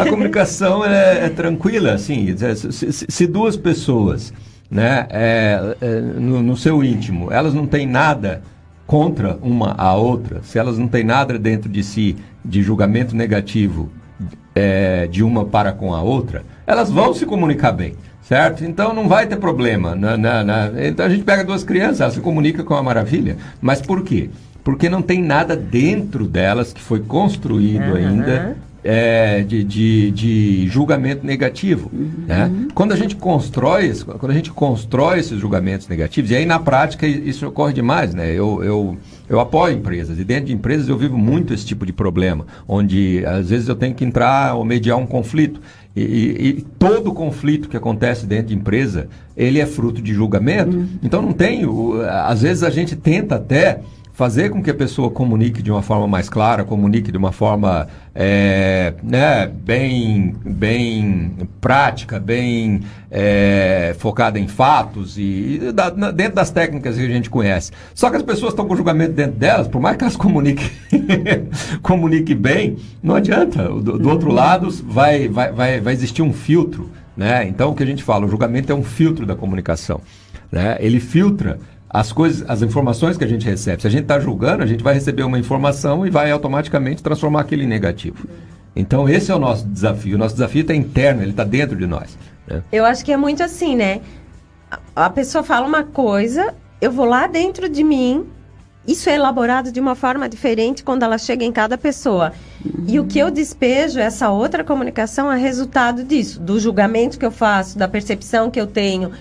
a 0.00 0.08
comunicação 0.08 0.84
é, 0.84 1.26
é 1.26 1.28
tranquila, 1.28 1.92
assim, 1.92 2.34
se, 2.72 2.92
se 2.92 3.26
duas 3.26 3.58
pessoas 3.58 4.32
né, 4.72 5.06
é, 5.10 5.76
é, 5.82 6.00
no, 6.00 6.42
no, 6.42 6.56
seu 6.56 6.82
íntimo, 6.82 7.30
elas 7.30 7.52
não 7.52 7.66
têm 7.66 7.86
nada 7.86 8.40
contra 8.86 9.36
uma 9.42 9.74
a 9.76 9.94
outra, 9.94 10.40
se 10.42 10.58
elas 10.58 10.78
não 10.78 10.88
têm 10.88 11.04
nada 11.04 11.38
dentro 11.38 11.68
de 11.68 11.84
si 11.84 12.16
de 12.42 12.62
julgamento 12.62 13.14
negativo 13.14 13.90
é, 14.54 15.06
de 15.08 15.22
uma 15.22 15.44
para 15.44 15.72
com 15.72 15.94
a 15.94 16.00
outra, 16.00 16.42
elas 16.66 16.90
vão 16.90 17.12
se 17.12 17.26
comunicar 17.26 17.72
bem, 17.72 17.96
certo? 18.22 18.64
Então 18.64 18.94
não 18.94 19.08
vai 19.08 19.26
ter 19.26 19.36
problema. 19.36 19.94
Na, 19.94 20.16
na, 20.16 20.42
na... 20.42 20.70
Então 20.86 21.04
a 21.04 21.08
gente 21.10 21.22
pega 21.22 21.44
duas 21.44 21.62
crianças, 21.62 22.00
elas 22.00 22.14
se 22.14 22.20
comunicam 22.20 22.64
com 22.64 22.74
a 22.74 22.82
maravilha. 22.82 23.36
Mas 23.60 23.82
por 23.82 24.02
quê? 24.02 24.30
Porque 24.64 24.88
não 24.88 25.02
tem 25.02 25.22
nada 25.22 25.54
dentro 25.54 26.26
delas 26.26 26.72
que 26.72 26.80
foi 26.80 27.00
construído 27.00 27.90
uhum. 27.90 27.96
ainda 27.96 28.56
é, 28.84 29.42
de, 29.42 29.62
de, 29.62 30.10
de, 30.10 30.66
julgamento 30.68 31.24
negativo. 31.24 31.90
Uhum. 31.92 32.24
Né? 32.26 32.66
Quando 32.74 32.92
a 32.92 32.96
gente 32.96 33.14
constrói, 33.16 33.92
quando 34.18 34.32
a 34.32 34.34
gente 34.34 34.50
constrói 34.50 35.20
esses 35.20 35.38
julgamentos 35.38 35.86
negativos, 35.88 36.30
e 36.30 36.36
aí 36.36 36.44
na 36.44 36.58
prática 36.58 37.06
isso 37.06 37.46
ocorre 37.46 37.72
demais, 37.72 38.14
né? 38.14 38.30
Eu, 38.32 38.62
eu, 38.64 38.96
eu 39.28 39.38
apoio 39.38 39.76
empresas, 39.76 40.18
e 40.18 40.24
dentro 40.24 40.46
de 40.46 40.52
empresas 40.52 40.88
eu 40.88 40.96
vivo 40.96 41.16
muito 41.16 41.54
esse 41.54 41.64
tipo 41.64 41.86
de 41.86 41.92
problema, 41.92 42.46
onde 42.66 43.24
às 43.24 43.50
vezes 43.50 43.68
eu 43.68 43.76
tenho 43.76 43.94
que 43.94 44.04
entrar 44.04 44.54
ou 44.54 44.64
mediar 44.64 44.98
um 44.98 45.06
conflito. 45.06 45.60
E, 45.94 46.00
e, 46.00 46.48
e, 46.48 46.62
todo 46.78 47.12
conflito 47.12 47.68
que 47.68 47.76
acontece 47.76 48.24
dentro 48.24 48.46
de 48.46 48.54
empresa, 48.54 49.08
ele 49.36 49.60
é 49.60 49.66
fruto 49.66 50.00
de 50.00 50.14
julgamento. 50.14 50.74
Uhum. 50.74 50.88
Então 51.02 51.20
não 51.20 51.34
tem, 51.34 51.66
às 52.24 52.40
vezes 52.40 52.62
a 52.62 52.70
gente 52.70 52.96
tenta 52.96 53.34
até 53.34 53.80
fazer 54.12 54.50
com 54.50 54.62
que 54.62 54.70
a 54.70 54.74
pessoa 54.74 55.10
comunique 55.10 55.62
de 55.62 55.70
uma 55.70 55.82
forma 55.82 56.06
mais 56.06 56.28
clara, 56.28 56.64
comunique 56.64 57.10
de 57.10 57.16
uma 57.16 57.32
forma 57.32 57.88
é, 58.14 58.92
né, 59.02 59.46
bem, 59.46 60.34
bem 60.44 61.48
prática, 61.60 62.20
bem 62.20 62.82
é, 63.10 63.94
focada 63.98 64.38
em 64.38 64.46
fatos 64.46 65.16
e, 65.16 65.60
e 65.62 65.72
da, 65.72 65.90
na, 65.90 66.10
dentro 66.10 66.34
das 66.34 66.50
técnicas 66.50 66.96
que 66.96 67.02
a 67.02 67.08
gente 67.08 67.30
conhece. 67.30 67.72
Só 67.94 68.10
que 68.10 68.16
as 68.16 68.22
pessoas 68.22 68.52
estão 68.52 68.66
com 68.66 68.76
julgamento 68.76 69.12
dentro 69.12 69.38
delas, 69.38 69.66
por 69.66 69.80
mais 69.80 69.96
que 69.96 70.04
elas 70.04 70.16
comuniquem 70.16 70.70
comunique 71.82 72.34
bem, 72.34 72.76
não 73.02 73.14
adianta. 73.14 73.66
Do, 73.68 73.98
do 73.98 74.08
outro 74.10 74.30
lado 74.30 74.70
vai, 74.84 75.26
vai, 75.26 75.52
vai, 75.52 75.80
vai 75.80 75.92
existir 75.92 76.22
um 76.22 76.32
filtro. 76.32 76.90
Né? 77.16 77.46
Então, 77.46 77.70
o 77.70 77.74
que 77.74 77.82
a 77.82 77.86
gente 77.86 78.02
fala, 78.02 78.26
o 78.26 78.28
julgamento 78.28 78.72
é 78.72 78.74
um 78.74 78.82
filtro 78.82 79.26
da 79.26 79.34
comunicação. 79.34 80.00
Né? 80.50 80.76
Ele 80.80 81.00
filtra 81.00 81.58
as 81.92 82.10
coisas, 82.10 82.48
as 82.48 82.62
informações 82.62 83.18
que 83.18 83.24
a 83.24 83.28
gente 83.28 83.44
recebe. 83.44 83.82
Se 83.82 83.86
a 83.86 83.90
gente 83.90 84.04
está 84.04 84.18
julgando, 84.18 84.62
a 84.62 84.66
gente 84.66 84.82
vai 84.82 84.94
receber 84.94 85.24
uma 85.24 85.38
informação 85.38 86.06
e 86.06 86.10
vai 86.10 86.30
automaticamente 86.30 87.02
transformar 87.02 87.42
aquilo 87.42 87.62
em 87.62 87.66
negativo. 87.66 88.26
Então 88.74 89.06
esse 89.06 89.30
é 89.30 89.34
o 89.34 89.38
nosso 89.38 89.66
desafio. 89.66 90.16
O 90.16 90.18
nosso 90.18 90.34
desafio 90.34 90.62
está 90.62 90.74
interno, 90.74 91.20
ele 91.20 91.32
está 91.32 91.44
dentro 91.44 91.76
de 91.76 91.86
nós. 91.86 92.16
Né? 92.46 92.62
Eu 92.72 92.86
acho 92.86 93.04
que 93.04 93.12
é 93.12 93.16
muito 93.16 93.42
assim, 93.42 93.76
né? 93.76 94.00
A 94.96 95.10
pessoa 95.10 95.44
fala 95.44 95.66
uma 95.66 95.84
coisa, 95.84 96.54
eu 96.80 96.90
vou 96.90 97.04
lá 97.04 97.26
dentro 97.26 97.68
de 97.68 97.84
mim. 97.84 98.26
Isso 98.88 99.10
é 99.10 99.14
elaborado 99.14 99.70
de 99.70 99.78
uma 99.78 99.94
forma 99.94 100.28
diferente 100.28 100.82
quando 100.82 101.02
ela 101.02 101.18
chega 101.18 101.44
em 101.44 101.52
cada 101.52 101.76
pessoa. 101.76 102.32
E 102.88 102.98
o 102.98 103.04
que 103.04 103.18
eu 103.18 103.30
despejo, 103.30 104.00
essa 104.00 104.30
outra 104.30 104.64
comunicação, 104.64 105.30
é 105.30 105.38
resultado 105.38 106.02
disso, 106.02 106.40
do 106.40 106.58
julgamento 106.58 107.18
que 107.18 107.24
eu 107.24 107.30
faço, 107.30 107.78
da 107.78 107.86
percepção 107.86 108.50
que 108.50 108.60
eu 108.60 108.66
tenho 108.66 109.12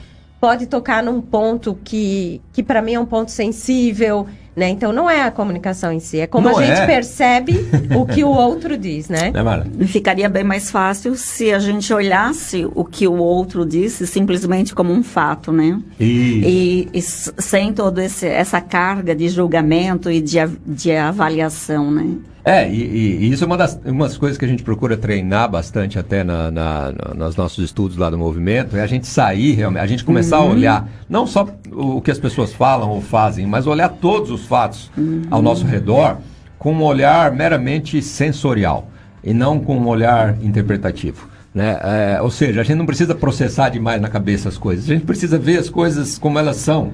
pode 0.41 0.65
tocar 0.65 1.01
num 1.03 1.21
ponto 1.21 1.77
que, 1.83 2.41
que 2.51 2.61
para 2.63 2.81
mim 2.81 2.95
é 2.95 2.99
um 2.99 3.05
ponto 3.05 3.29
sensível, 3.29 4.25
né? 4.55 4.67
Então 4.69 4.91
não 4.91 5.07
é 5.09 5.21
a 5.21 5.29
comunicação 5.31 5.91
em 5.93 5.99
si, 5.99 6.19
é 6.19 6.25
como 6.27 6.49
Não 6.49 6.57
a 6.57 6.65
gente 6.65 6.79
é. 6.81 6.85
percebe 6.85 7.53
o 7.95 8.05
que 8.05 8.23
o 8.23 8.27
outro 8.29 8.75
diz, 8.77 9.07
né? 9.07 9.31
Mara? 9.31 9.65
Ficaria 9.85 10.27
bem 10.27 10.43
mais 10.43 10.69
fácil 10.71 11.15
se 11.15 11.53
a 11.53 11.59
gente 11.59 11.93
olhasse 11.93 12.67
o 12.75 12.83
que 12.83 13.07
o 13.07 13.13
outro 13.17 13.65
disse 13.65 14.05
simplesmente 14.07 14.73
como 14.75 14.91
um 14.91 15.03
fato, 15.03 15.51
né? 15.53 15.79
E, 15.99 16.89
e 16.91 16.97
s- 16.97 17.31
sem 17.37 17.71
toda 17.71 18.03
essa 18.03 18.59
carga 18.59 19.15
de 19.15 19.29
julgamento 19.29 20.09
e 20.11 20.19
de, 20.19 20.37
de 20.65 20.91
avaliação, 20.91 21.91
né? 21.91 22.15
É, 22.43 22.67
e, 22.67 22.73
e- 22.81 23.31
isso 23.31 23.43
é 23.43 23.47
uma 23.47 23.55
das 23.57 23.79
umas 23.85 24.17
coisas 24.17 24.35
que 24.37 24.43
a 24.43 24.47
gente 24.47 24.63
procura 24.63 24.97
treinar 24.97 25.49
bastante 25.49 25.99
até 25.99 26.23
na, 26.23 26.49
na, 26.49 26.91
na- 26.91 27.13
nos 27.25 27.35
nossos 27.35 27.63
estudos 27.63 27.97
lá 27.97 28.09
do 28.09 28.17
movimento, 28.17 28.75
é 28.75 28.81
a 28.81 28.87
gente 28.87 29.05
sair 29.05 29.53
realmente, 29.53 29.81
a 29.83 29.85
gente 29.87 30.03
começar 30.03 30.37
a 30.37 30.43
olhar 30.43 30.89
não 31.07 31.27
só 31.27 31.47
o 31.71 32.01
que 32.01 32.09
as 32.09 32.17
pessoas 32.17 32.51
falam 32.51 32.89
ou 32.89 32.99
fazem, 33.01 33.45
mas 33.45 33.67
olhar 33.67 33.89
todos 33.89 34.31
os 34.31 34.45
fatos 34.45 34.89
ao 35.29 35.41
nosso 35.41 35.65
redor 35.65 36.17
com 36.57 36.73
um 36.73 36.81
olhar 36.83 37.31
meramente 37.31 38.01
sensorial 38.01 38.87
e 39.23 39.33
não 39.33 39.59
com 39.59 39.77
um 39.77 39.87
olhar 39.87 40.35
interpretativo. 40.43 41.27
Né? 41.53 41.77
É, 42.15 42.21
ou 42.21 42.31
seja, 42.31 42.61
a 42.61 42.63
gente 42.63 42.77
não 42.77 42.85
precisa 42.85 43.13
processar 43.13 43.69
demais 43.69 44.01
na 44.01 44.07
cabeça 44.07 44.47
as 44.49 44.57
coisas, 44.57 44.85
a 44.89 44.93
gente 44.93 45.05
precisa 45.05 45.37
ver 45.37 45.57
as 45.59 45.69
coisas 45.69 46.17
como 46.17 46.39
elas 46.39 46.57
são. 46.57 46.91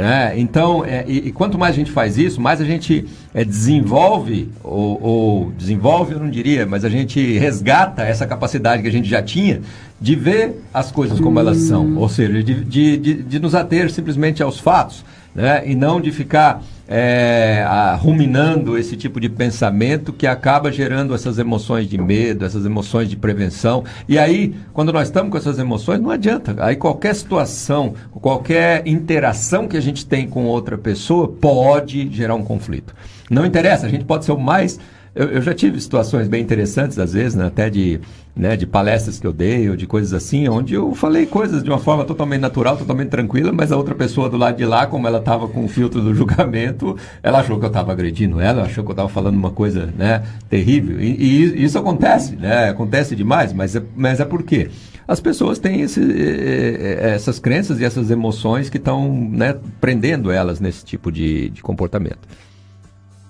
Né? 0.00 0.32
então, 0.38 0.84
é, 0.84 1.04
e, 1.06 1.28
e 1.28 1.32
quanto 1.32 1.58
mais 1.58 1.74
a 1.74 1.76
gente 1.76 1.90
faz 1.90 2.16
isso, 2.16 2.40
mais 2.40 2.60
a 2.60 2.64
gente 2.64 3.06
é, 3.34 3.44
desenvolve, 3.44 4.48
ou, 4.64 5.02
ou 5.02 5.52
desenvolve 5.52 6.14
eu 6.14 6.20
não 6.20 6.30
diria, 6.30 6.64
mas 6.66 6.84
a 6.84 6.88
gente 6.88 7.38
resgata 7.38 8.02
essa 8.02 8.26
capacidade 8.26 8.82
que 8.82 8.88
a 8.88 8.92
gente 8.92 9.08
já 9.08 9.22
tinha 9.22 9.60
de 10.00 10.14
ver 10.14 10.62
as 10.72 10.90
coisas 10.90 11.20
como 11.20 11.38
elas 11.38 11.58
são, 11.58 11.96
ou 11.96 12.08
seja, 12.08 12.42
de, 12.42 12.64
de, 12.64 12.96
de, 12.96 13.22
de 13.22 13.38
nos 13.38 13.54
ater 13.54 13.90
simplesmente 13.90 14.42
aos 14.42 14.58
fatos, 14.58 15.04
né? 15.34 15.62
e 15.66 15.74
não 15.74 16.00
de 16.00 16.10
ficar 16.10 16.62
é, 16.94 17.64
a- 17.66 17.94
ruminando 17.94 18.76
esse 18.76 18.96
tipo 18.96 19.18
de 19.18 19.30
pensamento 19.30 20.12
que 20.12 20.26
acaba 20.26 20.70
gerando 20.70 21.14
essas 21.14 21.38
emoções 21.38 21.88
de 21.88 21.96
medo, 21.96 22.44
essas 22.44 22.66
emoções 22.66 23.08
de 23.08 23.16
prevenção. 23.16 23.82
E 24.06 24.18
aí, 24.18 24.54
quando 24.74 24.92
nós 24.92 25.08
estamos 25.08 25.30
com 25.30 25.38
essas 25.38 25.58
emoções, 25.58 26.00
não 26.02 26.10
adianta. 26.10 26.54
Aí 26.58 26.76
qualquer 26.76 27.14
situação, 27.14 27.94
qualquer 28.12 28.86
interação 28.86 29.66
que 29.66 29.76
a 29.76 29.80
gente 29.80 30.04
tem 30.04 30.28
com 30.28 30.44
outra 30.44 30.76
pessoa 30.76 31.26
pode 31.28 32.10
gerar 32.12 32.34
um 32.34 32.44
conflito. 32.44 32.94
Não 33.30 33.46
interessa, 33.46 33.86
a 33.86 33.88
gente 33.88 34.04
pode 34.04 34.26
ser 34.26 34.32
o 34.32 34.38
mais. 34.38 34.78
Eu, 35.14 35.28
eu 35.28 35.42
já 35.42 35.52
tive 35.52 35.78
situações 35.78 36.26
bem 36.26 36.42
interessantes, 36.42 36.98
às 36.98 37.12
vezes, 37.12 37.34
né, 37.34 37.46
até 37.46 37.68
de, 37.68 38.00
né, 38.34 38.56
de 38.56 38.66
palestras 38.66 39.20
que 39.20 39.26
eu 39.26 39.32
dei, 39.32 39.68
ou 39.68 39.76
de 39.76 39.86
coisas 39.86 40.14
assim, 40.14 40.48
onde 40.48 40.72
eu 40.72 40.94
falei 40.94 41.26
coisas 41.26 41.62
de 41.62 41.68
uma 41.68 41.78
forma 41.78 42.02
totalmente 42.04 42.40
natural, 42.40 42.78
totalmente 42.78 43.10
tranquila, 43.10 43.52
mas 43.52 43.70
a 43.70 43.76
outra 43.76 43.94
pessoa 43.94 44.30
do 44.30 44.38
lado 44.38 44.56
de 44.56 44.64
lá, 44.64 44.86
como 44.86 45.06
ela 45.06 45.18
estava 45.18 45.46
com 45.46 45.66
o 45.66 45.68
filtro 45.68 46.00
do 46.00 46.14
julgamento, 46.16 46.96
ela 47.22 47.40
achou 47.40 47.58
que 47.58 47.64
eu 47.64 47.68
estava 47.68 47.92
agredindo 47.92 48.40
ela, 48.40 48.62
achou 48.62 48.82
que 48.82 48.90
eu 48.90 48.94
estava 48.94 49.08
falando 49.10 49.36
uma 49.36 49.50
coisa 49.50 49.92
né, 49.98 50.22
terrível. 50.48 50.98
E, 50.98 51.10
e 51.10 51.62
isso 51.62 51.78
acontece, 51.78 52.34
né? 52.36 52.70
Acontece 52.70 53.14
demais, 53.14 53.52
mas 53.52 53.76
é, 53.76 53.82
mas 53.94 54.18
é 54.18 54.24
por 54.24 54.42
quê? 54.42 54.70
As 55.06 55.20
pessoas 55.20 55.58
têm 55.58 55.82
esse, 55.82 56.00
essas 57.00 57.38
crenças 57.38 57.80
e 57.80 57.84
essas 57.84 58.10
emoções 58.10 58.70
que 58.70 58.78
estão 58.78 59.12
né, 59.12 59.56
prendendo 59.80 60.30
elas 60.30 60.58
nesse 60.58 60.84
tipo 60.84 61.12
de, 61.12 61.50
de 61.50 61.60
comportamento. 61.60 62.20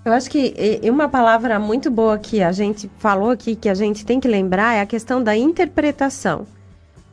Eu 0.04 0.12
acho 0.12 0.28
que 0.28 0.80
uma 0.84 1.08
palavra 1.08 1.58
muito 1.60 1.90
boa 1.90 2.18
que 2.18 2.42
a 2.42 2.50
gente 2.50 2.90
falou 2.98 3.30
aqui, 3.30 3.54
que 3.54 3.68
a 3.68 3.74
gente 3.74 4.04
tem 4.04 4.18
que 4.18 4.26
lembrar, 4.26 4.74
é 4.74 4.80
a 4.80 4.86
questão 4.86 5.22
da 5.22 5.36
interpretação. 5.36 6.44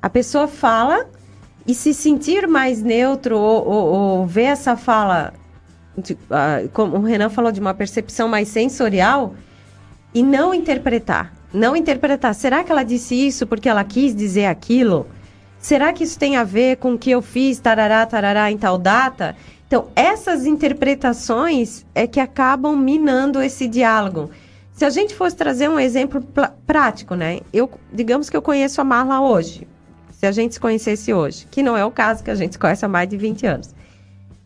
A 0.01 0.09
pessoa 0.09 0.47
fala 0.47 1.05
e 1.67 1.75
se 1.75 1.93
sentir 1.93 2.47
mais 2.47 2.81
neutro 2.81 3.37
ou, 3.37 3.67
ou- 3.67 3.85
ou 3.93 4.25
ver 4.25 4.43
essa 4.45 4.75
fala, 4.75 5.33
ah, 6.31 6.61
como 6.73 6.97
o 6.97 7.01
Renan 7.03 7.29
falou, 7.29 7.51
de 7.51 7.59
uma 7.59 7.75
percepção 7.75 8.27
mais 8.27 8.47
sensorial 8.47 9.35
e 10.13 10.23
não 10.23 10.51
interpretar. 10.51 11.31
Não 11.53 11.75
interpretar. 11.75 12.33
Será 12.33 12.63
que 12.63 12.71
ela 12.71 12.83
disse 12.83 13.13
isso 13.13 13.45
porque 13.45 13.69
ela 13.69 13.83
quis 13.83 14.15
dizer 14.15 14.45
aquilo? 14.45 15.05
Será 15.59 15.93
que 15.93 16.03
isso 16.03 16.17
tem 16.17 16.37
a 16.37 16.43
ver 16.43 16.77
com 16.77 16.93
o 16.93 16.97
que 16.97 17.11
eu 17.11 17.21
fiz, 17.21 17.59
tarará, 17.59 18.03
tarará, 18.05 18.49
em 18.51 18.57
tal 18.57 18.77
data? 18.79 19.35
Então, 19.69 19.85
essas 19.95 20.47
interpretações 20.47 21.85
é 21.93 22.07
que 22.07 22.19
acabam 22.19 22.75
minando 22.75 23.39
esse 23.39 23.67
diálogo. 23.67 24.31
Se 24.73 24.83
a 24.83 24.89
gente 24.89 25.13
fosse 25.13 25.35
trazer 25.35 25.69
um 25.69 25.79
exemplo 25.79 26.25
prático, 26.65 27.13
né? 27.13 27.41
Eu, 27.53 27.69
digamos 27.93 28.31
que 28.31 28.35
eu 28.35 28.41
conheço 28.41 28.81
a 28.81 28.83
Marla 28.83 29.21
hoje. 29.21 29.67
Se 30.11 30.25
a 30.25 30.31
gente 30.31 30.55
se 30.55 30.59
conhecesse 30.59 31.13
hoje, 31.13 31.45
que 31.51 31.61
não 31.61 31.77
é 31.77 31.85
o 31.85 31.91
caso, 31.91 32.23
que 32.23 32.31
a 32.31 32.35
gente 32.35 32.53
se 32.53 32.57
conhece 32.57 32.83
há 32.83 32.87
mais 32.87 33.07
de 33.07 33.15
20 33.15 33.45
anos. 33.45 33.75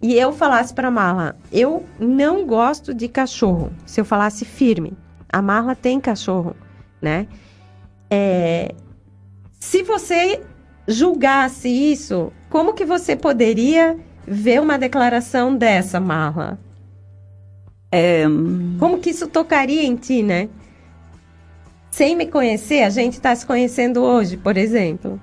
E 0.02 0.14
eu 0.14 0.34
falasse 0.34 0.74
para 0.74 0.92
Marla, 0.92 1.38
eu 1.54 1.86
não 1.98 2.46
gosto 2.46 2.94
de 2.94 3.08
cachorro. 3.08 3.72
Se 3.86 4.02
eu 4.02 4.04
falasse 4.04 4.44
firme, 4.44 4.92
a 5.30 5.42
Marla 5.42 5.74
tem 5.74 6.02
cachorro, 6.02 6.54
né? 7.02 7.28
É, 8.12 8.76
se 9.58 9.84
você 9.84 10.42
julgasse 10.86 11.70
isso, 11.70 12.30
como 12.50 12.74
que 12.74 12.84
você 12.84 13.16
poderia 13.16 13.98
ver 14.28 14.62
uma 14.62 14.78
declaração 14.78 15.56
dessa, 15.56 16.00
Marla? 16.00 16.60
É, 17.92 18.24
Como 18.80 19.00
que 19.00 19.12
isso 19.12 19.28
tocaria 19.28 19.84
em 19.84 19.96
ti, 19.96 20.24
né? 20.24 20.50
Sem 21.92 22.16
me 22.16 22.26
conhecer, 22.26 22.82
a 22.84 22.90
gente 22.90 23.14
está 23.14 23.36
se 23.36 23.46
conhecendo 23.46 24.02
hoje, 24.02 24.36
por 24.38 24.58
exemplo. 24.58 25.20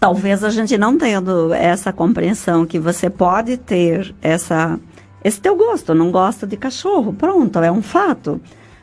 talvez 0.00 0.44
a 0.44 0.50
gente 0.50 0.76
não 0.78 0.96
tendo 0.96 1.52
essa 1.52 1.92
compreensão 1.92 2.64
que 2.66 2.78
você 2.78 3.10
pode 3.10 3.56
ter 3.56 4.14
essa 4.22 4.78
esse 5.24 5.40
teu 5.40 5.56
gosto, 5.56 5.94
não 5.94 6.12
gosta 6.12 6.46
de 6.46 6.56
cachorro, 6.56 7.12
pronto, 7.12 7.58
é 7.58 7.72
um 7.72 7.82
fato. 7.82 8.40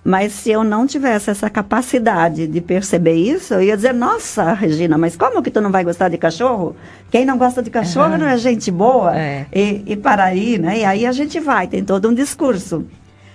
Mas 0.07 0.33
se 0.33 0.51
eu 0.51 0.63
não 0.63 0.85
tivesse 0.85 1.31
essa 1.31 1.49
capacidade 1.49 2.45
de 2.45 2.61
perceber 2.61 3.15
isso, 3.15 3.55
eu 3.55 3.63
ia 3.63 3.75
dizer, 3.75 3.91
nossa, 3.91 4.53
Regina, 4.53 4.99
mas 4.99 5.17
como 5.17 5.41
que 5.41 5.49
tu 5.49 5.59
não 5.59 5.71
vai 5.71 5.83
gostar 5.83 6.09
de 6.09 6.17
cachorro? 6.19 6.75
Quem 7.09 7.25
não 7.25 7.39
gosta 7.39 7.63
de 7.63 7.71
cachorro 7.71 8.15
não 8.15 8.27
é 8.27 8.37
gente 8.37 8.69
boa. 8.69 9.17
É. 9.17 9.47
E, 9.51 9.81
e 9.87 9.95
para 9.95 10.25
aí, 10.25 10.59
né? 10.59 10.77
E 10.77 10.85
aí 10.85 11.07
a 11.07 11.11
gente 11.11 11.39
vai, 11.39 11.65
tem 11.65 11.83
todo 11.83 12.07
um 12.07 12.13
discurso. 12.13 12.85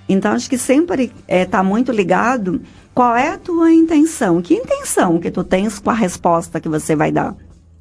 Então, 0.09 0.31
acho 0.31 0.49
que 0.49 0.57
sempre 0.57 1.11
está 1.27 1.61
muito 1.61 1.91
ligado 1.91 2.63
qual 2.95 3.17
é 3.17 3.31
a 3.31 3.39
tua 3.39 3.73
intenção. 3.73 4.41
Que 4.41 4.55
intenção 4.55 5.19
que 5.19 5.31
tu 5.33 5.43
tens 5.43 5.81
com 5.81 5.91
a 5.91 5.95
resposta 5.95 6.61
que 6.61 6.69
você 6.69 6.95
vai 6.95 7.11
dar? 7.11 7.35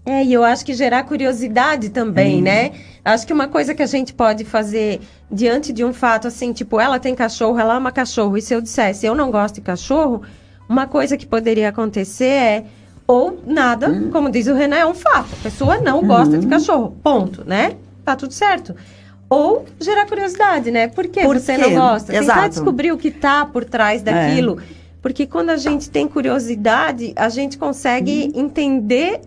É, 0.06 0.24
e 0.24 0.34
eu 0.34 0.44
acho 0.44 0.66
que 0.66 0.74
gerar 0.74 1.04
curiosidade 1.04 1.90
também, 1.90 2.42
né? 2.42 2.72
Acho 3.04 3.28
que 3.28 3.34
uma 3.34 3.48
coisa 3.48 3.76
que 3.76 3.84
a 3.84 3.86
gente 3.86 4.14
pode 4.14 4.44
fazer 4.44 5.02
diante 5.32 5.72
de 5.72 5.84
um 5.84 5.94
fato 5.94 6.28
assim, 6.28 6.52
tipo, 6.52 6.80
ela 6.80 7.00
tem 7.00 7.14
cachorro, 7.14 7.60
ela 7.60 7.76
ama 7.76 7.92
cachorro, 7.92 8.38
e 8.38 8.42
se 8.42 8.54
eu 8.54 8.62
dissesse 8.62 9.06
eu 9.06 9.14
não 9.14 9.30
gosto 9.30 9.56
de 9.56 9.62
cachorro, 9.62 10.24
uma 10.68 10.88
coisa 10.88 11.18
que 11.18 11.26
poderia 11.26 11.70
acontecer 11.70 12.26
é 12.26 12.66
ou 13.06 13.42
nada, 13.46 14.04
como 14.12 14.30
diz 14.30 14.46
o 14.46 14.54
Renan, 14.54 14.78
é 14.78 14.86
um 14.86 14.94
fato. 14.94 15.30
A 15.34 15.44
pessoa 15.44 15.80
não 15.80 16.06
gosta 16.06 16.38
de 16.38 16.46
cachorro, 16.46 16.96
ponto, 17.02 17.44
né? 17.44 17.76
Tá 18.06 18.16
tudo 18.16 18.34
certo. 18.34 18.76
Ou 19.28 19.66
gerar 19.80 20.06
curiosidade, 20.06 20.70
né? 20.70 20.88
Por 20.88 21.08
que 21.08 21.22
Por 21.22 21.40
você 21.40 21.56
quê? 21.56 21.62
não 21.62 21.74
gosta? 21.74 22.12
Tentar 22.12 22.24
Exato. 22.24 22.50
descobrir 22.50 22.92
o 22.92 22.98
que 23.00 23.10
tá 23.10 23.48
por 23.48 23.66
trás 23.66 24.04
daquilo. 24.04 24.60
Porque 25.02 25.26
quando 25.26 25.50
a 25.50 25.58
gente 25.58 25.90
tem 25.90 26.08
curiosidade, 26.08 27.14
a 27.16 27.30
gente 27.30 27.58
consegue 27.58 28.32
entender 28.36 29.22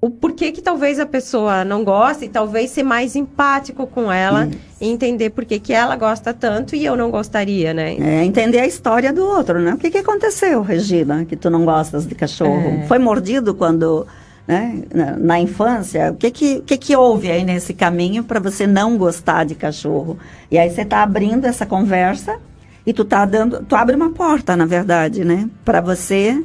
o 0.00 0.08
porquê 0.08 0.50
que 0.50 0.62
talvez 0.62 0.98
a 0.98 1.04
pessoa 1.04 1.62
não 1.62 1.84
goste 1.84 2.24
e 2.24 2.28
talvez 2.28 2.70
ser 2.70 2.82
mais 2.82 3.14
empático 3.14 3.86
com 3.86 4.10
ela 4.10 4.48
e 4.80 4.88
entender 4.88 5.28
por 5.30 5.44
que 5.44 5.60
que 5.60 5.74
ela 5.74 5.94
gosta 5.94 6.32
tanto 6.32 6.74
e 6.74 6.84
eu 6.86 6.96
não 6.96 7.10
gostaria, 7.10 7.74
né? 7.74 7.96
É 7.96 8.24
entender 8.24 8.60
a 8.60 8.66
história 8.66 9.12
do 9.12 9.22
outro, 9.22 9.60
né? 9.60 9.74
O 9.74 9.76
que, 9.76 9.90
que 9.90 9.98
aconteceu, 9.98 10.62
Regina, 10.62 11.26
que 11.26 11.36
tu 11.36 11.50
não 11.50 11.66
gostas 11.66 12.06
de 12.06 12.14
cachorro? 12.14 12.80
É. 12.82 12.86
Foi 12.86 12.98
mordido 12.98 13.54
quando, 13.54 14.06
né, 14.48 14.82
na, 14.94 15.16
na 15.18 15.38
infância? 15.38 16.12
O 16.12 16.16
que 16.16 16.30
que, 16.30 16.56
o 16.56 16.62
que 16.62 16.78
que 16.78 16.96
houve 16.96 17.30
aí 17.30 17.44
nesse 17.44 17.74
caminho 17.74 18.24
para 18.24 18.40
você 18.40 18.66
não 18.66 18.96
gostar 18.96 19.44
de 19.44 19.54
cachorro? 19.54 20.18
E 20.50 20.56
aí 20.56 20.70
você 20.70 20.80
está 20.80 21.02
abrindo 21.02 21.44
essa 21.44 21.66
conversa 21.66 22.38
e 22.86 22.94
tu 22.94 23.04
tá 23.04 23.26
dando, 23.26 23.62
tu 23.68 23.76
abre 23.76 23.94
uma 23.94 24.12
porta, 24.12 24.56
na 24.56 24.64
verdade, 24.64 25.26
né? 25.26 25.46
Para 25.62 25.82
você 25.82 26.42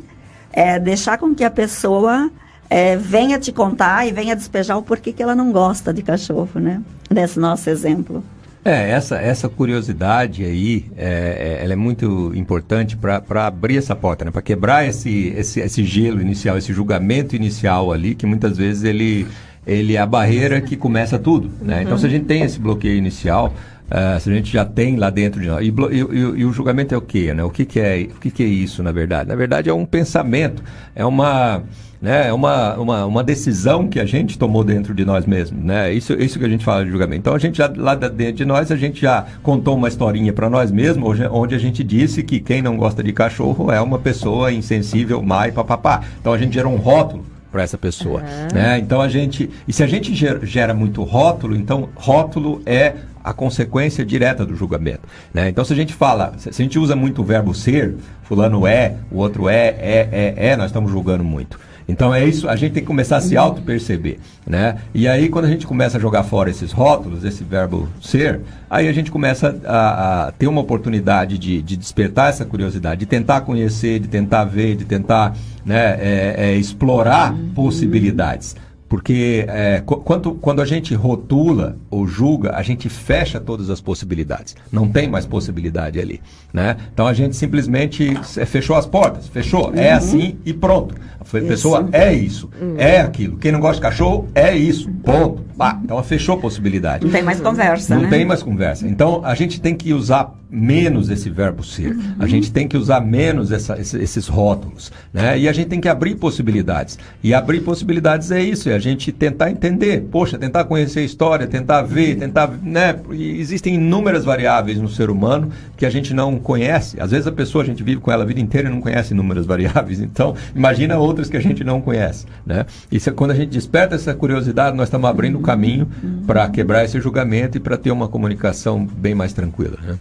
é, 0.52 0.78
deixar 0.78 1.18
com 1.18 1.34
que 1.34 1.46
a 1.46 1.50
pessoa 1.50 2.30
é, 2.70 2.96
venha 2.98 3.40
te 3.40 3.52
contar 3.52 4.08
e 4.08 4.12
venha 4.12 4.36
despejar 4.36 4.78
o 4.78 4.82
porquê 4.82 5.12
que 5.14 5.22
ela 5.24 5.36
não 5.36 5.52
gosta 5.52 5.94
de 5.94 6.02
cachorro, 6.02 6.60
né? 6.60 6.82
Nesse 7.10 7.40
nosso 7.40 7.70
exemplo. 7.70 8.24
É, 8.64 8.90
essa, 8.90 9.18
essa 9.18 9.48
curiosidade 9.48 10.44
aí, 10.44 10.86
é, 10.98 11.58
é- 11.60 11.64
ela 11.64 11.74
é 11.74 11.76
muito 11.76 12.32
importante 12.36 12.98
para 12.98 13.46
abrir 13.46 13.78
essa 13.78 13.96
porta, 13.96 14.26
né? 14.26 14.32
para 14.32 14.42
quebrar 14.42 14.88
esse, 14.88 15.28
esse, 15.38 15.60
esse 15.60 15.84
gelo 15.84 16.20
inicial, 16.20 16.58
esse 16.58 16.74
julgamento 16.74 17.36
inicial 17.36 17.92
ali, 17.92 18.16
que 18.16 18.26
muitas 18.26 18.58
vezes 18.58 18.84
ele, 18.84 19.28
ele 19.68 19.96
é 19.96 20.00
a 20.00 20.06
barreira 20.08 20.60
que 20.62 20.76
começa 20.76 21.20
tudo. 21.20 21.52
Né? 21.62 21.84
Então, 21.84 21.96
se 21.96 22.08
a 22.08 22.10
gente 22.10 22.26
tem 22.26 22.42
esse 22.42 22.60
bloqueio 22.60 22.98
inicial, 22.98 23.54
ah, 23.88 24.18
se 24.20 24.32
a 24.32 24.34
gente 24.34 24.52
já 24.52 24.66
tem 24.66 24.96
lá 24.96 25.12
dentro 25.12 25.40
de 25.40 25.48
nós. 25.48 25.62
E, 25.64 25.68
e- 25.70 26.00
e- 26.02 26.40
e 26.40 26.46
o 26.46 26.52
julgamento 26.52 26.96
é 26.96 26.98
o 26.98 27.02
quê? 27.02 27.36
Né? 27.36 27.44
O, 27.44 27.52
que, 27.52 27.66
que, 27.66 27.80
é, 27.80 28.08
o 28.16 28.20
que, 28.20 28.32
que 28.32 28.42
é 28.42 28.48
isso, 28.48 28.82
na 28.82 28.92
verdade? 28.92 29.30
Na 29.30 29.36
verdade, 29.36 29.70
é 29.70 29.74
um 29.76 29.86
pensamento, 29.86 30.64
é 30.96 31.06
uma. 31.06 31.62
Né? 32.06 32.28
É 32.28 32.34
uma, 32.34 32.76
uma, 32.76 33.06
uma 33.08 33.24
decisão 33.24 33.88
que 33.88 34.00
a 34.00 34.06
gente 34.06 34.38
tomou 34.38 34.64
dentro 34.64 34.94
de 34.94 35.04
nós 35.04 35.26
mesmos, 35.26 35.64
né? 35.64 35.92
Isso, 35.92 36.14
isso 36.14 36.38
que 36.38 36.46
a 36.46 36.48
gente 36.48 36.64
fala 36.64 36.86
de 36.86 36.92
julgamento. 36.92 37.18
Então 37.22 37.34
a 37.34 37.40
gente 37.40 37.58
já, 37.58 37.72
lá 37.76 37.96
dentro 37.96 38.36
de 38.36 38.46
nós, 38.46 38.72
a 38.72 38.76
gente 38.76 39.02
já 39.02 39.26
contou 39.42 39.76
uma 39.76 39.88
historinha 39.88 40.32
para 40.32 40.48
nós 40.48 40.70
mesmos, 40.70 41.18
onde 41.32 41.56
a 41.56 41.58
gente 41.58 41.84
disse 41.84 42.22
que 42.22 42.40
quem 42.40 42.62
não 42.62 42.78
gosta 42.78 43.02
de 43.02 43.12
cachorro 43.12 43.72
é 43.72 43.82
uma 43.82 43.98
pessoa 43.98 44.52
insensível, 44.52 45.20
má 45.24 45.48
e 45.48 45.52
papapá. 45.52 46.04
Então 46.22 46.32
a 46.32 46.38
gente 46.38 46.54
gerou 46.54 46.72
um 46.72 46.78
rótulo 46.78 47.26
para 47.52 47.64
essa 47.64 47.78
pessoa, 47.78 48.22
uhum. 48.22 48.48
né? 48.54 48.78
Então 48.78 49.02
a 49.02 49.10
gente, 49.10 49.50
e 49.68 49.74
se 49.74 49.82
a 49.82 49.88
gente 49.88 50.14
gera 50.44 50.76
muito 50.76 51.02
rótulo, 51.04 51.56
então 51.56 51.90
rótulo 51.96 52.62
é 52.68 52.94
a 53.24 53.34
consequência 53.34 54.06
direta 54.06 54.46
do 54.46 54.56
julgamento. 54.56 55.02
Né? 55.34 55.50
Então, 55.50 55.66
se 55.66 55.74
a 55.74 55.76
gente 55.76 55.96
fala, 55.96 56.36
se 56.38 56.50
a 56.50 56.64
gente 56.64 56.78
usa 56.78 56.96
muito 56.96 57.24
o 57.24 57.26
verbo 57.26 57.56
ser, 57.56 57.96
fulano 58.22 58.68
é, 58.68 58.98
o 59.12 59.18
outro 59.18 59.50
é, 59.50 59.70
é, 59.80 60.10
é, 60.12 60.50
é, 60.50 60.56
nós 60.56 60.68
estamos 60.68 60.92
julgando 60.92 61.24
muito. 61.24 61.60
Então 61.88 62.14
é 62.14 62.26
isso, 62.26 62.50
a 62.50 62.56
gente 62.56 62.74
tem 62.74 62.82
que 62.82 62.88
começar 62.88 63.18
a 63.18 63.22
se 63.22 63.38
auto-perceber, 63.38 64.20
né? 64.46 64.78
E 64.94 65.08
aí 65.08 65.30
quando 65.30 65.46
a 65.46 65.48
gente 65.48 65.68
começa 65.68 65.98
a 65.98 66.02
jogar 66.02 66.24
fora 66.24 66.50
esses 66.50 66.72
rótulos, 66.72 67.24
esse 67.24 67.44
verbo 67.44 67.88
ser, 68.02 68.42
aí 68.70 68.88
a 68.88 68.94
gente 68.94 69.12
começa 69.12 69.60
a, 69.66 70.28
a 70.28 70.32
ter 70.32 70.48
uma 70.48 70.62
oportunidade 70.62 71.38
de, 71.38 71.62
de, 71.62 71.78
despertar 71.78 72.30
essa 72.30 72.44
curiosidade, 72.44 73.02
de 73.02 73.06
tentar 73.06 73.42
conhecer, 73.42 74.00
de 74.00 74.08
tentar 74.08 74.46
ver, 74.46 74.76
de 74.76 74.86
tentar 74.86 75.36
né, 75.64 75.98
é, 76.00 76.36
é, 76.38 76.56
explorar 76.56 77.34
uhum. 77.34 77.52
possibilidades. 77.54 78.56
Porque 78.88 79.46
é, 79.48 79.82
quando, 79.84 80.34
quando 80.36 80.62
a 80.62 80.66
gente 80.66 80.94
rotula 80.94 81.76
ou 81.90 82.08
julga, 82.08 82.56
a 82.56 82.62
gente 82.62 82.88
fecha 82.88 83.40
todas 83.40 83.70
as 83.70 83.82
possibilidades. 83.82 84.56
Não 84.72 84.88
tem 84.88 85.10
mais 85.10 85.26
possibilidade 85.26 86.00
ali. 86.00 86.22
Né? 86.54 86.78
Então 86.94 87.08
a 87.08 87.14
gente 87.14 87.36
simplesmente 87.36 88.16
fechou 88.46 88.76
as 88.76 88.86
portas. 88.86 89.28
Fechou. 89.28 89.72
É 89.74 89.78
uhum. 89.78 89.80
É 89.80 89.92
assim 89.92 90.38
e 90.46 90.54
pronto. 90.54 90.96
A 91.20 91.24
pessoa 91.26 91.82
isso. 91.82 91.90
é 91.92 92.14
isso. 92.14 92.50
Uhum. 92.62 92.76
É 92.78 93.00
aquilo. 93.00 93.38
Quem 93.38 93.52
não 93.52 93.60
gosta 93.60 93.78
de 93.78 93.82
cachorro 93.82 94.30
é 94.36 94.56
isso. 94.56 94.90
Ponto. 95.04 95.44
Bah, 95.56 95.80
então 95.84 96.02
fechou 96.04 96.36
a 96.36 96.38
possibilidade. 96.38 97.06
Não 97.06 97.12
tem 97.12 97.24
mais 97.24 97.40
conversa. 97.40 97.96
Não 97.96 98.04
né? 98.04 98.10
tem 98.10 98.26
mais 98.26 98.44
conversa. 98.44 98.88
Então 98.88 99.22
a 99.24 99.34
gente 99.34 99.60
tem 99.60 99.76
que 99.76 99.94
usar 99.94 100.32
menos 100.50 101.10
esse 101.10 101.30
verbo 101.30 101.64
ser. 101.64 101.96
Uhum. 101.96 102.16
A 102.20 102.28
gente 102.28 102.52
tem 102.52 102.68
que 102.68 102.78
usar 102.78 103.02
menos 103.02 103.52
essa, 103.52 103.80
esses 103.80 104.28
rótulos. 104.28 104.92
Né? 105.14 105.40
E 105.40 105.50
a 105.50 105.54
gente 105.54 105.68
tem 105.68 105.82
que 105.82 105.90
abrir 105.90 106.16
possibilidades. 106.16 106.98
E 107.24 107.34
abrir 107.34 107.62
possibilidades 107.62 108.32
é 108.32 108.42
isso, 108.42 108.70
é 108.70 108.76
a 108.76 108.80
gente 108.80 109.12
tentar 109.12 109.52
entender. 109.52 110.02
Poxa, 110.12 110.38
tentar 110.38 110.66
conhecer 110.66 111.00
a 111.00 111.04
história, 111.04 111.48
tentar 111.48 111.82
ver, 111.82 112.16
tentar. 112.16 112.48
Né? 112.62 112.96
E 113.12 113.40
existem 113.40 113.76
inúmeras 113.76 114.24
variáveis 114.24 114.80
no 114.80 114.88
ser 114.88 115.10
humano 115.10 115.52
que 115.76 115.86
a 115.86 115.90
gente 115.90 116.14
não 116.14 116.38
conhece. 116.38 117.00
Às 117.00 117.12
vezes 117.12 117.28
a 117.28 117.32
pessoa, 117.32 117.64
a 117.64 117.68
gente 117.68 117.84
vive 117.84 118.00
com 118.00 118.12
ela 118.12 118.24
a 118.24 118.28
vida 118.28 118.40
inteira 118.40 118.70
e 118.70 118.72
não 118.72 118.82
conhece 118.82 119.14
inúmeras 119.14 119.46
variáveis. 119.46 120.00
Então, 120.00 120.36
imagina 120.56 120.98
outras 120.98 121.30
que 121.30 121.38
a 121.38 121.42
gente 121.42 121.64
não 121.64 121.82
conhece. 121.82 122.26
Né? 122.46 122.66
E 122.92 123.00
se, 123.00 123.12
quando 123.12 123.32
a 123.32 123.36
gente 123.36 123.50
desperta 123.50 123.96
essa 123.96 124.14
curiosidade, 124.14 124.78
nós 124.78 124.88
estamos 124.88 125.10
abrindo 125.10 125.40
o 125.40 125.42
caminho 125.42 125.88
para 126.26 126.48
quebrar 126.50 126.86
esse 126.86 127.00
julgamento 127.02 127.58
e 127.58 127.60
para 127.60 127.78
ter 127.78 127.92
uma 127.92 128.08
comunicação 128.08 128.86
bem 128.86 129.16
mais 129.16 129.34
tranquila. 129.34 129.78
Né? 129.82 129.98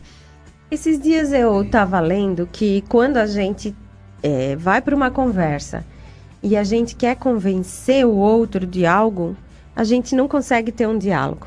Esses 0.71 0.99
dias 0.99 1.33
eu 1.33 1.63
estava 1.63 2.01
lendo 2.01 2.49
que 2.51 2.83
quando 2.89 3.19
a 3.19 3.27
gente 3.27 3.75
é, 4.23 4.57
vai 4.57 4.81
para 4.81 4.97
uma 4.97 5.11
conversa 5.11 5.85
e 6.43 6.57
a 6.57 6.65
gente 6.65 6.97
quer 6.97 7.17
convencer 7.17 8.07
o 8.07 8.17
outro 8.17 8.67
de 8.67 8.85
algo, 8.87 9.37
a 9.77 9.85
gente 9.85 10.15
não 10.15 10.27
consegue 10.27 10.73
ter 10.73 10.89
um 10.89 10.99
diálogo. 10.99 11.47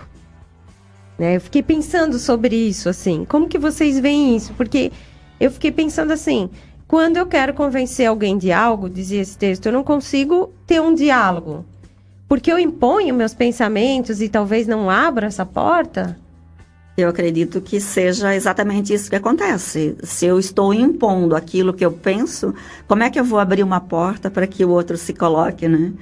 Né? 1.17 1.35
Eu 1.35 1.41
fiquei 1.41 1.63
pensando 1.63 2.19
sobre 2.19 2.55
isso, 2.55 2.87
assim. 2.89 3.25
Como 3.25 3.47
que 3.47 3.57
vocês 3.57 3.99
veem 3.99 4.35
isso? 4.35 4.53
Porque 4.53 4.91
eu 5.39 5.49
fiquei 5.51 5.71
pensando 5.71 6.11
assim, 6.11 6.49
quando 6.87 7.17
eu 7.17 7.25
quero 7.25 7.53
convencer 7.53 8.05
alguém 8.07 8.37
de 8.37 8.51
algo, 8.51 8.89
dizia 8.89 9.21
esse 9.21 9.37
texto, 9.37 9.65
eu 9.65 9.73
não 9.73 9.83
consigo 9.83 10.53
ter 10.65 10.79
um 10.79 10.93
diálogo. 10.93 11.65
Porque 12.27 12.51
eu 12.51 12.59
imponho 12.59 13.15
meus 13.15 13.33
pensamentos 13.33 14.21
e 14.21 14.29
talvez 14.29 14.67
não 14.67 14.89
abra 14.89 15.27
essa 15.27 15.45
porta. 15.45 16.17
Eu 16.97 17.09
acredito 17.09 17.61
que 17.61 17.79
seja 17.79 18.35
exatamente 18.35 18.91
isso 18.91 19.07
que 19.07 19.15
acontece. 19.15 19.95
Se 20.01 20.25
eu 20.25 20.39
estou 20.39 20.73
impondo 20.73 21.35
aquilo 21.35 21.71
que 21.71 21.85
eu 21.85 21.91
penso, 21.91 22.55
como 22.87 23.03
é 23.03 23.09
que 23.11 23.19
eu 23.19 23.23
vou 23.23 23.37
abrir 23.37 23.61
uma 23.61 23.79
porta 23.79 24.31
para 24.31 24.47
que 24.47 24.65
o 24.65 24.69
outro 24.71 24.97
se 24.97 25.13
coloque, 25.13 25.67
né? 25.67 25.93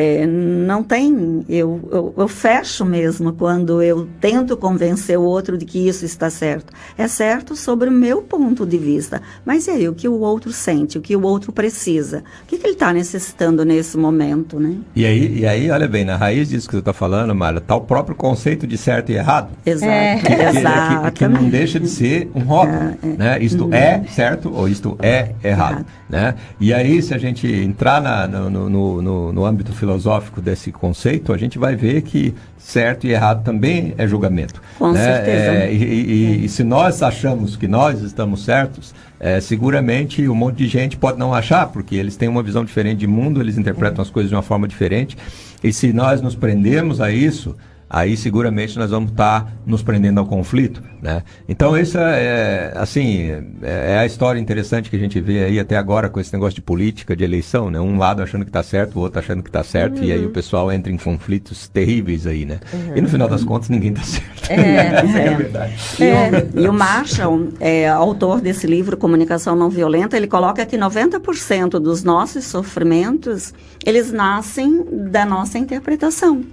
É, 0.00 0.24
não 0.24 0.84
tem, 0.84 1.44
eu, 1.48 1.80
eu, 1.90 2.14
eu, 2.16 2.28
fecho 2.28 2.84
mesmo 2.84 3.32
quando 3.32 3.82
eu 3.82 4.08
tento 4.20 4.56
convencer 4.56 5.18
o 5.18 5.22
outro 5.22 5.58
de 5.58 5.64
que 5.64 5.88
isso 5.88 6.04
está 6.04 6.30
certo. 6.30 6.72
É 6.96 7.08
certo 7.08 7.56
sobre 7.56 7.88
o 7.88 7.92
meu 7.92 8.22
ponto 8.22 8.64
de 8.64 8.78
vista, 8.78 9.20
mas 9.44 9.66
e 9.66 9.72
aí 9.72 9.88
o 9.88 9.94
que 9.96 10.06
o 10.06 10.20
outro 10.20 10.52
sente, 10.52 10.98
o 10.98 11.00
que 11.00 11.16
o 11.16 11.22
outro 11.22 11.50
precisa, 11.50 12.22
o 12.44 12.46
que, 12.46 12.58
que 12.58 12.64
ele 12.64 12.74
está 12.74 12.92
necessitando 12.92 13.64
nesse 13.64 13.96
momento, 13.98 14.60
né? 14.60 14.76
E 14.94 15.04
aí, 15.04 15.40
e 15.40 15.44
aí, 15.44 15.68
olha 15.68 15.88
bem, 15.88 16.04
na 16.04 16.14
raiz 16.14 16.48
disso 16.48 16.68
que 16.68 16.76
você 16.76 16.78
está 16.78 16.92
falando, 16.92 17.34
Mara, 17.34 17.58
está 17.58 17.74
o 17.74 17.80
próprio 17.80 18.14
conceito 18.14 18.68
de 18.68 18.78
certo 18.78 19.10
e 19.10 19.16
errado. 19.16 19.50
Exato, 19.66 19.90
é. 19.90 20.16
que, 20.18 20.26
que, 20.26 20.36
que, 20.36 21.10
que, 21.10 21.26
não 21.26 21.50
deixa 21.50 21.80
de 21.80 21.88
ser 21.88 22.30
um 22.36 22.42
rótulo, 22.42 22.78
é, 22.78 22.98
é. 23.02 23.16
né? 23.16 23.38
Isto 23.40 23.64
uhum. 23.64 23.74
é 23.74 24.04
certo 24.14 24.54
ou 24.54 24.68
isto 24.68 24.96
é 25.02 25.32
errado, 25.42 25.84
né? 26.08 26.36
E 26.60 26.72
aí, 26.72 27.02
se 27.02 27.12
a 27.12 27.18
gente 27.18 27.52
entrar 27.52 28.00
na, 28.00 28.28
no, 28.28 28.70
no, 28.70 29.02
no, 29.02 29.32
no 29.32 29.44
âmbito 29.44 29.72
filosófico, 29.72 29.87
filosófico 29.88 30.42
desse 30.42 30.70
conceito, 30.70 31.32
a 31.32 31.38
gente 31.38 31.58
vai 31.58 31.74
ver 31.74 32.02
que 32.02 32.34
certo 32.58 33.06
e 33.06 33.10
errado 33.12 33.42
também 33.42 33.94
é 33.96 34.06
julgamento. 34.06 34.60
Com 34.78 34.92
né? 34.92 35.02
certeza. 35.02 35.52
É, 35.64 35.72
e, 35.72 35.82
e, 35.82 36.44
e, 36.44 36.48
se 36.48 36.62
nós 36.62 37.02
achamos 37.02 37.56
que 37.56 37.66
nós 37.66 38.02
estamos 38.02 38.44
certos, 38.44 38.94
é, 39.18 39.40
seguramente 39.40 40.28
um 40.28 40.34
monte 40.34 40.58
de 40.58 40.66
gente 40.66 40.98
pode 40.98 41.18
não 41.18 41.32
achar, 41.32 41.68
porque 41.68 41.96
eles 41.96 42.16
têm 42.16 42.28
uma 42.28 42.42
visão 42.42 42.64
diferente 42.64 42.98
de 42.98 43.06
mundo, 43.06 43.40
eles 43.40 43.56
interpretam 43.56 44.02
as 44.02 44.10
coisas 44.10 44.28
de 44.28 44.36
uma 44.36 44.42
forma 44.42 44.68
diferente. 44.68 45.16
E 45.64 45.72
se 45.72 45.92
nós 45.92 46.20
nos 46.20 46.34
prendemos 46.34 47.00
a 47.00 47.10
isso, 47.10 47.56
aí 47.88 48.16
seguramente 48.16 48.78
nós 48.78 48.90
vamos 48.90 49.10
estar 49.10 49.44
tá 49.44 49.52
nos 49.66 49.82
prendendo 49.82 50.18
ao 50.18 50.26
conflito, 50.26 50.82
né? 51.00 51.22
Então 51.48 51.76
essa 51.76 52.00
é, 52.00 52.72
assim, 52.76 53.30
é, 53.62 53.94
é 53.94 53.98
a 53.98 54.06
história 54.06 54.38
interessante 54.38 54.90
que 54.90 54.96
a 54.96 54.98
gente 54.98 55.20
vê 55.20 55.44
aí 55.44 55.58
até 55.58 55.76
agora 55.76 56.08
com 56.08 56.20
esse 56.20 56.32
negócio 56.32 56.54
de 56.54 56.62
política, 56.62 57.16
de 57.16 57.24
eleição, 57.24 57.70
né? 57.70 57.80
Um 57.80 57.96
lado 57.96 58.22
achando 58.22 58.44
que 58.44 58.50
está 58.50 58.62
certo, 58.62 58.96
o 58.96 59.00
outro 59.00 59.18
achando 59.18 59.42
que 59.42 59.48
está 59.48 59.64
certo, 59.64 59.98
uhum. 59.98 60.04
e 60.04 60.12
aí 60.12 60.20
o 60.20 60.26
uhum. 60.26 60.32
pessoal 60.32 60.70
entra 60.70 60.92
em 60.92 60.96
conflitos 60.96 61.68
terríveis 61.68 62.26
aí, 62.26 62.44
né? 62.44 62.60
Uhum. 62.72 62.96
E 62.96 63.00
no 63.00 63.08
final 63.08 63.28
das 63.28 63.42
contas 63.42 63.68
ninguém 63.68 63.92
está 63.92 64.02
certo. 64.02 64.50
É, 64.50 64.58
é. 64.58 65.26
é 65.26 65.34
verdade. 65.34 65.74
E, 65.98 66.58
o, 66.58 66.64
e 66.64 66.68
o 66.68 66.72
Marshall, 66.72 67.48
é, 67.60 67.88
autor 67.88 68.40
desse 68.40 68.66
livro 68.66 68.96
Comunicação 68.96 69.56
Não 69.56 69.70
Violenta, 69.70 70.16
ele 70.16 70.26
coloca 70.26 70.64
que 70.66 70.76
90% 70.76 71.78
dos 71.78 72.02
nossos 72.02 72.44
sofrimentos, 72.44 73.54
eles 73.84 74.12
nascem 74.12 74.84
da 75.10 75.24
nossa 75.24 75.58
interpretação. 75.58 76.44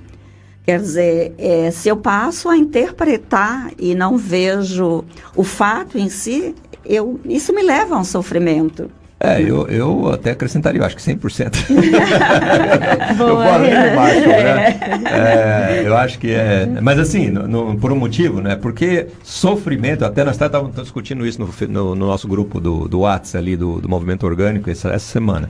Quer 0.65 0.79
dizer, 0.79 1.35
é, 1.37 1.69
se 1.69 1.89
eu 1.89 1.97
passo 1.97 2.49
a 2.49 2.57
interpretar 2.57 3.71
e 3.77 3.93
não 3.93 4.17
vejo 4.17 5.05
o 5.35 5.43
fato 5.43 5.97
em 5.97 6.09
si, 6.09 6.55
eu, 6.83 7.19
isso 7.23 7.53
me 7.53 7.61
leva 7.61 7.95
a 7.95 7.99
um 7.99 8.03
sofrimento. 8.03 8.89
É, 9.19 9.41
eu, 9.41 9.67
eu 9.67 10.09
até 10.11 10.31
acrescentaria, 10.31 10.81
eu 10.81 10.85
acho 10.85 10.95
que 10.95 11.01
100%. 11.01 11.67
Boa, 13.15 13.29
eu 13.29 13.37
falo 13.37 13.65
é. 13.65 13.95
baixo, 13.95 14.27
né? 14.27 14.79
É, 15.05 15.83
eu 15.85 15.95
acho 15.95 16.19
que 16.19 16.31
é. 16.31 16.65
Mas 16.81 16.99
assim, 16.99 17.29
no, 17.29 17.47
no, 17.47 17.79
por 17.79 17.91
um 17.91 17.95
motivo, 17.95 18.41
né? 18.41 18.55
Porque 18.55 19.07
sofrimento, 19.23 20.03
até 20.03 20.23
nós 20.23 20.33
estávamos 20.33 20.75
discutindo 20.75 21.25
isso 21.25 21.39
no, 21.39 21.47
no, 21.69 21.95
no, 21.95 22.07
nosso 22.07 22.27
grupo 22.27 22.59
do, 22.59 22.87
do 22.87 22.99
WhatsApp 23.01 23.37
ali, 23.37 23.55
do, 23.55 23.79
do 23.79 23.87
Movimento 23.87 24.25
Orgânico, 24.25 24.69
essa, 24.69 24.89
essa 24.89 25.11
semana. 25.11 25.49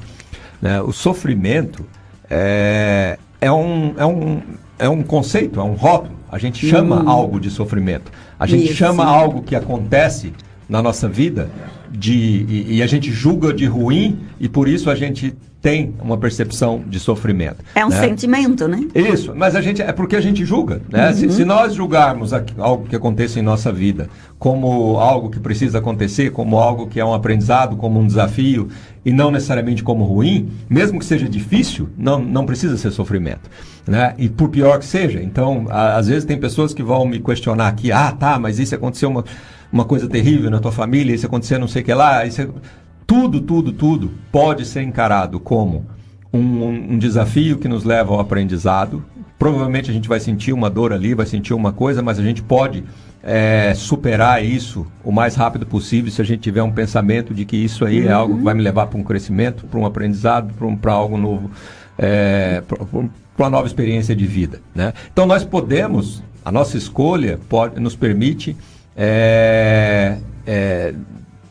Né? 0.61 0.81
O 0.81 0.91
sofrimento 0.91 1.85
é, 2.29 3.17
é 3.41 3.51
um, 3.51 3.95
é 3.97 4.05
um 4.05 4.41
é 4.77 4.89
um 4.89 5.01
conceito, 5.01 5.59
é 5.59 5.63
um 5.63 5.73
rótulo. 5.73 6.15
A 6.31 6.37
gente 6.37 6.65
chama 6.67 7.03
hum. 7.03 7.09
algo 7.09 7.39
de 7.39 7.49
sofrimento. 7.49 8.11
A 8.37 8.45
gente 8.45 8.65
Isso, 8.65 8.75
chama 8.75 9.05
algo 9.05 9.41
que 9.41 9.55
acontece 9.55 10.33
na 10.67 10.81
nossa 10.81 11.07
vida 11.07 11.49
de 11.91 12.13
e, 12.13 12.75
e, 12.77 12.83
a 12.83 12.87
gente 12.87 13.11
julga 13.11 13.53
de 13.53 13.65
ruim 13.65 14.19
e 14.39 14.49
por 14.49 14.67
isso 14.67 14.89
a 14.89 14.95
gente 14.95 15.35
tem 15.61 15.95
uma 15.99 16.15
percepção 16.15 16.83
de 16.85 16.99
sofrimento. 16.99 17.57
É 17.73 17.83
um 17.83 17.89
né? 17.89 17.99
sentimento, 17.99 18.67
né? 18.67 18.87
Isso, 18.93 19.33
mas 19.35 19.55
a 19.55 19.61
gente 19.61 19.81
é 19.81 19.91
porque 19.91 20.15
a 20.15 20.21
gente 20.21 20.45
julga, 20.45 20.79
né? 20.91 21.07
Uhum. 21.07 21.13
Se, 21.15 21.29
se, 21.31 21.45
nós 21.45 21.73
julgarmos 21.73 22.33
algo 22.33 22.85
que 22.87 22.95
acontece 22.95 23.39
em 23.39 23.41
nossa 23.41 23.71
vida 23.71 24.07
como 24.37 24.99
algo 24.99 25.31
que 25.31 25.39
precisa 25.39 25.79
acontecer, 25.79 26.31
como 26.31 26.59
algo 26.59 26.85
que 26.85 26.99
é 26.99 27.05
um 27.05 27.15
aprendizado, 27.15 27.77
como 27.77 27.99
um 27.99 28.05
desafio 28.05 28.67
e 29.03 29.11
não 29.11 29.31
necessariamente 29.31 29.81
como 29.81 30.03
ruim, 30.03 30.51
mesmo 30.69 30.99
que 30.99 31.05
seja 31.05 31.27
difícil, 31.27 31.89
não, 31.97 32.19
não 32.19 32.45
precisa 32.45 32.77
ser 32.77 32.91
sofrimento. 32.91 33.49
Né? 33.87 34.13
E 34.19 34.29
por 34.29 34.49
pior 34.49 34.77
que 34.77 34.85
seja. 34.85 35.19
Então, 35.19 35.65
a, 35.69 35.97
às 35.97 36.07
vezes 36.07 36.25
tem 36.25 36.37
pessoas 36.37 36.75
que 36.75 36.83
vão 36.83 37.07
me 37.07 37.19
questionar 37.19 37.69
aqui, 37.69 37.91
ah, 37.91 38.11
tá, 38.11 38.37
mas 38.37 38.59
isso 38.59 38.75
aconteceu 38.75 39.09
uma, 39.09 39.25
uma 39.75 39.83
coisa 39.83 40.07
terrível 40.07 40.49
na 40.49 40.61
tua 40.61 40.71
família, 40.71 41.13
isso 41.13 41.25
aconteceu 41.25 41.59
não 41.59 41.67
sei 41.67 41.81
o 41.81 41.85
que 41.85 41.93
lá, 41.93 42.25
isso 42.25 42.53
tudo, 43.05 43.41
tudo, 43.41 43.73
tudo 43.73 44.09
pode 44.31 44.65
ser 44.65 44.81
encarado 44.81 45.37
como 45.37 45.85
um, 46.31 46.39
um, 46.39 46.93
um 46.93 46.97
desafio 46.97 47.57
que 47.57 47.67
nos 47.67 47.83
leva 47.83 48.13
ao 48.13 48.21
aprendizado. 48.21 49.03
Provavelmente 49.37 49.91
a 49.91 49.93
gente 49.93 50.07
vai 50.07 50.21
sentir 50.21 50.53
uma 50.53 50.69
dor 50.69 50.93
ali, 50.93 51.13
vai 51.13 51.25
sentir 51.25 51.53
uma 51.53 51.73
coisa, 51.73 52.01
mas 52.01 52.17
a 52.17 52.23
gente 52.23 52.41
pode 52.41 52.85
é, 53.21 53.73
superar 53.75 54.43
isso 54.45 54.87
o 55.03 55.11
mais 55.11 55.35
rápido 55.35 55.65
possível 55.65 56.09
se 56.09 56.21
a 56.21 56.25
gente 56.25 56.39
tiver 56.39 56.63
um 56.63 56.71
pensamento 56.71 57.33
de 57.33 57.43
que 57.43 57.57
isso 57.57 57.83
aí 57.83 58.01
uhum. 58.03 58.07
é 58.07 58.11
algo 58.13 58.37
que 58.37 58.43
vai 58.45 58.53
me 58.53 58.61
levar 58.61 58.87
para 58.87 58.97
um 58.97 59.03
crescimento, 59.03 59.67
para 59.67 59.77
um 59.77 59.85
aprendizado, 59.85 60.53
para 60.53 60.65
um, 60.65 60.79
algo 60.85 61.17
novo 61.17 61.51
é, 61.97 62.63
para 62.65 62.77
uma 63.37 63.49
nova 63.49 63.67
experiência 63.67 64.15
de 64.15 64.25
vida. 64.25 64.61
Né? 64.73 64.93
Então 65.11 65.25
nós 65.25 65.43
podemos, 65.43 66.23
a 66.45 66.51
nossa 66.51 66.77
escolha 66.77 67.37
pode, 67.49 67.77
nos 67.77 67.93
permite 67.93 68.55
é, 68.95 70.17
é, 70.45 70.93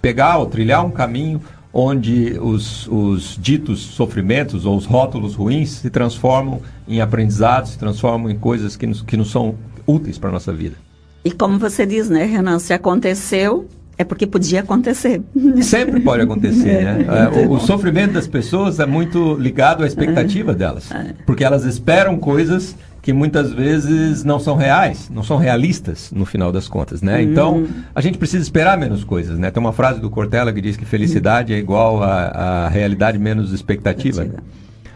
pegar 0.01 0.39
ou 0.39 0.47
trilhar 0.47 0.85
um 0.85 0.91
caminho 0.91 1.41
onde 1.73 2.39
os, 2.41 2.87
os 2.87 3.37
ditos 3.41 3.81
sofrimentos 3.81 4.65
ou 4.65 4.77
os 4.77 4.87
rótulos 4.87 5.35
ruins 5.35 5.71
se 5.71 5.91
transformam 5.91 6.61
em 6.87 7.01
aprendizados, 7.01 7.73
se 7.73 7.79
transformam 7.79 8.31
em 8.31 8.39
coisas 8.39 8.77
que 8.77 8.87
nos, 8.87 9.03
que 9.03 9.17
nos 9.17 9.31
são 9.31 9.57
úteis 9.85 10.17
para 10.17 10.31
a 10.31 10.33
nossa 10.33 10.53
vida. 10.53 10.77
E 11.25 11.33
como 11.33 11.59
você 11.59 11.85
diz, 11.85 12.09
né, 12.09 12.25
Renan, 12.25 12.61
se 12.61 12.73
aconteceu, 12.73 13.67
é 13.99 14.05
porque 14.05 14.27
podia 14.27 14.61
acontecer. 14.61 15.23
Sempre 15.63 16.01
pode 16.01 16.23
acontecer, 16.23 16.85
né? 16.85 17.07
É, 17.09 17.47
o, 17.47 17.53
o, 17.53 17.61
sofrimento 17.61 18.13
das 18.13 18.29
pessoas 18.29 18.79
é 18.79 18.87
muito 18.87 19.35
ligado 19.35 19.83
à 19.83 19.87
expectativa 19.87 20.53
é. 20.53 20.55
delas. 20.55 20.91
É. 20.93 21.15
Porque 21.27 21.43
elas 21.43 21.65
esperam 21.65 22.19
coisas 22.19 22.77
que 23.05 23.13
muitas 23.13 23.53
vezes 23.53 24.25
não 24.25 24.41
são 24.41 24.57
reais, 24.57 25.11
não 25.11 25.23
são 25.23 25.37
realistas 25.37 26.11
no 26.11 26.25
final 26.25 26.51
das 26.51 26.67
contas, 26.67 27.03
né? 27.03 27.19
Hum. 27.19 27.21
Então, 27.21 27.67
a 27.95 28.01
gente 28.01 28.17
precisa 28.17 28.43
esperar 28.43 28.79
menos 28.79 29.05
coisas, 29.05 29.39
né? 29.39 29.51
Tem 29.51 29.61
uma 29.61 29.75
frase 29.75 30.01
do 30.01 30.09
Cortella 30.09 30.51
que 30.55 30.61
diz 30.63 30.75
que 30.75 30.87
felicidade 30.87 31.53
é 31.53 31.59
igual 31.59 32.03
a, 32.03 32.65
a 32.65 32.69
realidade 32.71 33.19
menos 33.19 33.53
expectativa. 33.53 34.25
Né? 34.25 34.37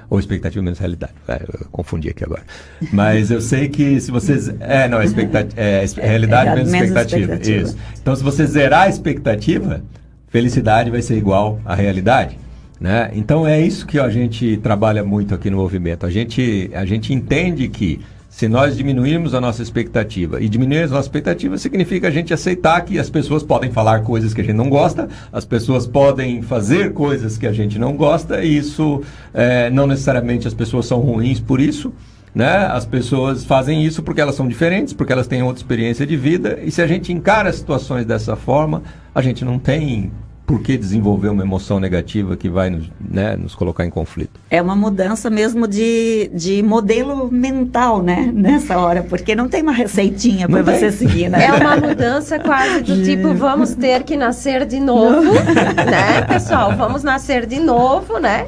Ou 0.08 0.18
expectativa 0.18 0.64
menos 0.64 0.78
realidade. 0.78 1.12
É, 1.28 1.42
eu 1.42 1.66
confundi 1.70 2.08
aqui 2.08 2.24
agora. 2.24 2.44
Mas 2.90 3.30
eu 3.30 3.42
sei 3.42 3.68
que 3.68 4.00
se 4.00 4.10
vocês. 4.10 4.48
É, 4.58 4.88
não, 4.88 5.02
é, 5.02 5.04
expectativa, 5.04 5.60
é, 5.60 5.84
é 5.84 6.08
realidade 6.08 6.48
é, 6.48 6.54
menos, 6.54 6.72
menos 6.72 6.88
expectativa. 6.88 7.34
expectativa. 7.34 7.62
Isso. 7.68 7.76
Então, 8.00 8.16
se 8.16 8.22
você 8.22 8.46
zerar 8.46 8.84
a 8.84 8.88
expectativa, 8.88 9.82
felicidade 10.28 10.90
vai 10.90 11.02
ser 11.02 11.18
igual 11.18 11.60
à 11.62 11.74
realidade. 11.74 12.38
Né? 12.80 13.10
Então 13.12 13.46
é 13.46 13.60
isso 13.60 13.86
que 13.86 13.98
a 13.98 14.08
gente 14.08 14.56
trabalha 14.58 15.02
muito 15.02 15.34
aqui 15.34 15.50
no 15.50 15.56
movimento. 15.56 16.06
A 16.06 16.10
gente, 16.10 16.70
a 16.72 16.84
gente 16.84 17.12
entende 17.12 17.68
que 17.68 18.00
se 18.28 18.46
nós 18.46 18.76
diminuirmos 18.76 19.34
a 19.34 19.40
nossa 19.40 19.62
expectativa, 19.62 20.40
e 20.40 20.48
diminuir 20.48 20.84
a 20.84 20.86
nossa 20.86 21.08
expectativa 21.08 21.58
significa 21.58 22.06
a 22.06 22.10
gente 22.10 22.32
aceitar 22.32 22.82
que 22.82 22.98
as 22.98 23.10
pessoas 23.10 23.42
podem 23.42 23.72
falar 23.72 24.02
coisas 24.02 24.32
que 24.32 24.40
a 24.40 24.44
gente 24.44 24.54
não 24.54 24.68
gosta, 24.68 25.08
as 25.32 25.44
pessoas 25.44 25.88
podem 25.88 26.40
fazer 26.40 26.92
coisas 26.92 27.36
que 27.36 27.48
a 27.48 27.52
gente 27.52 27.80
não 27.80 27.96
gosta, 27.96 28.44
e 28.44 28.56
isso 28.56 29.02
é, 29.34 29.70
não 29.70 29.88
necessariamente 29.88 30.46
as 30.46 30.54
pessoas 30.54 30.86
são 30.86 31.00
ruins 31.00 31.40
por 31.40 31.60
isso. 31.60 31.92
Né? 32.32 32.66
As 32.66 32.86
pessoas 32.86 33.44
fazem 33.44 33.84
isso 33.84 34.04
porque 34.04 34.20
elas 34.20 34.36
são 34.36 34.46
diferentes, 34.46 34.92
porque 34.92 35.12
elas 35.12 35.26
têm 35.26 35.42
outra 35.42 35.60
experiência 35.60 36.06
de 36.06 36.16
vida, 36.16 36.60
e 36.62 36.70
se 36.70 36.80
a 36.80 36.86
gente 36.86 37.12
encara 37.12 37.48
as 37.48 37.56
situações 37.56 38.06
dessa 38.06 38.36
forma, 38.36 38.84
a 39.12 39.20
gente 39.20 39.44
não 39.44 39.58
tem 39.58 40.12
por 40.48 40.62
que 40.62 40.78
desenvolver 40.78 41.28
uma 41.28 41.42
emoção 41.42 41.78
negativa 41.78 42.34
que 42.34 42.48
vai 42.48 42.70
nos, 42.70 42.90
né, 42.98 43.36
nos 43.36 43.54
colocar 43.54 43.84
em 43.84 43.90
conflito? 43.90 44.40
É 44.48 44.62
uma 44.62 44.74
mudança 44.74 45.28
mesmo 45.28 45.68
de, 45.68 46.30
de 46.32 46.62
modelo 46.62 47.30
mental, 47.30 48.02
né? 48.02 48.32
Nessa 48.32 48.78
hora, 48.78 49.02
porque 49.02 49.34
não 49.34 49.46
tem 49.46 49.60
uma 49.60 49.72
receitinha 49.72 50.48
para 50.48 50.62
você 50.62 50.90
seguir, 50.90 51.28
né? 51.28 51.44
É 51.44 51.52
uma 51.52 51.76
mudança 51.76 52.38
quase 52.38 52.80
do 52.80 52.96
tipo, 53.04 53.34
vamos 53.34 53.74
ter 53.74 54.04
que 54.04 54.16
nascer 54.16 54.64
de 54.64 54.80
novo, 54.80 55.34
né, 55.34 56.22
pessoal? 56.26 56.74
Vamos 56.74 57.02
nascer 57.02 57.44
de 57.44 57.60
novo, 57.60 58.18
né? 58.18 58.46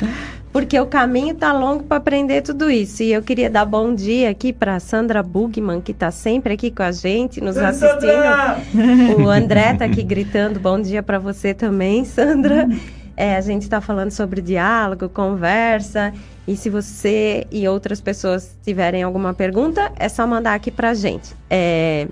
Porque 0.53 0.79
o 0.81 0.87
caminho 0.87 1.35
tá 1.35 1.53
longo 1.53 1.85
para 1.85 1.99
aprender 1.99 2.43
tudo 2.43 2.71
isso. 2.71 3.03
E 3.03 3.13
eu 3.13 3.23
queria 3.23 3.49
dar 3.49 3.65
bom 3.65 3.95
dia 3.95 4.31
aqui 4.31 4.53
para 4.53 4.81
Sandra 4.81 5.23
Bugman, 5.23 5.81
que 5.81 5.93
está 5.93 6.11
sempre 6.11 6.55
aqui 6.55 6.71
com 6.71 6.83
a 6.83 6.91
gente, 6.91 7.41
nos 7.41 7.57
assistindo. 7.57 9.23
O 9.23 9.29
André 9.29 9.73
está 9.73 9.85
aqui 9.85 10.03
gritando 10.03 10.59
bom 10.59 10.81
dia 10.81 11.03
para 11.03 11.19
você 11.19 11.55
também, 11.55 12.05
Sandra. 12.05 12.69
É, 13.17 13.37
a 13.37 13.41
gente 13.41 13.63
está 13.63 13.81
falando 13.81 14.11
sobre 14.11 14.41
diálogo, 14.41 15.09
conversa. 15.09 16.13
E 16.49 16.57
se 16.57 16.69
você 16.69 17.47
e 17.53 17.69
outras 17.69 18.01
pessoas 18.01 18.57
tiverem 18.65 19.05
alguma 19.05 19.33
pergunta, 19.33 19.93
é 19.97 20.09
só 20.09 20.27
mandar 20.27 20.55
aqui 20.55 20.71
para 20.71 20.91
a 20.91 20.95
gente. 20.95 21.33
É, 21.49 22.09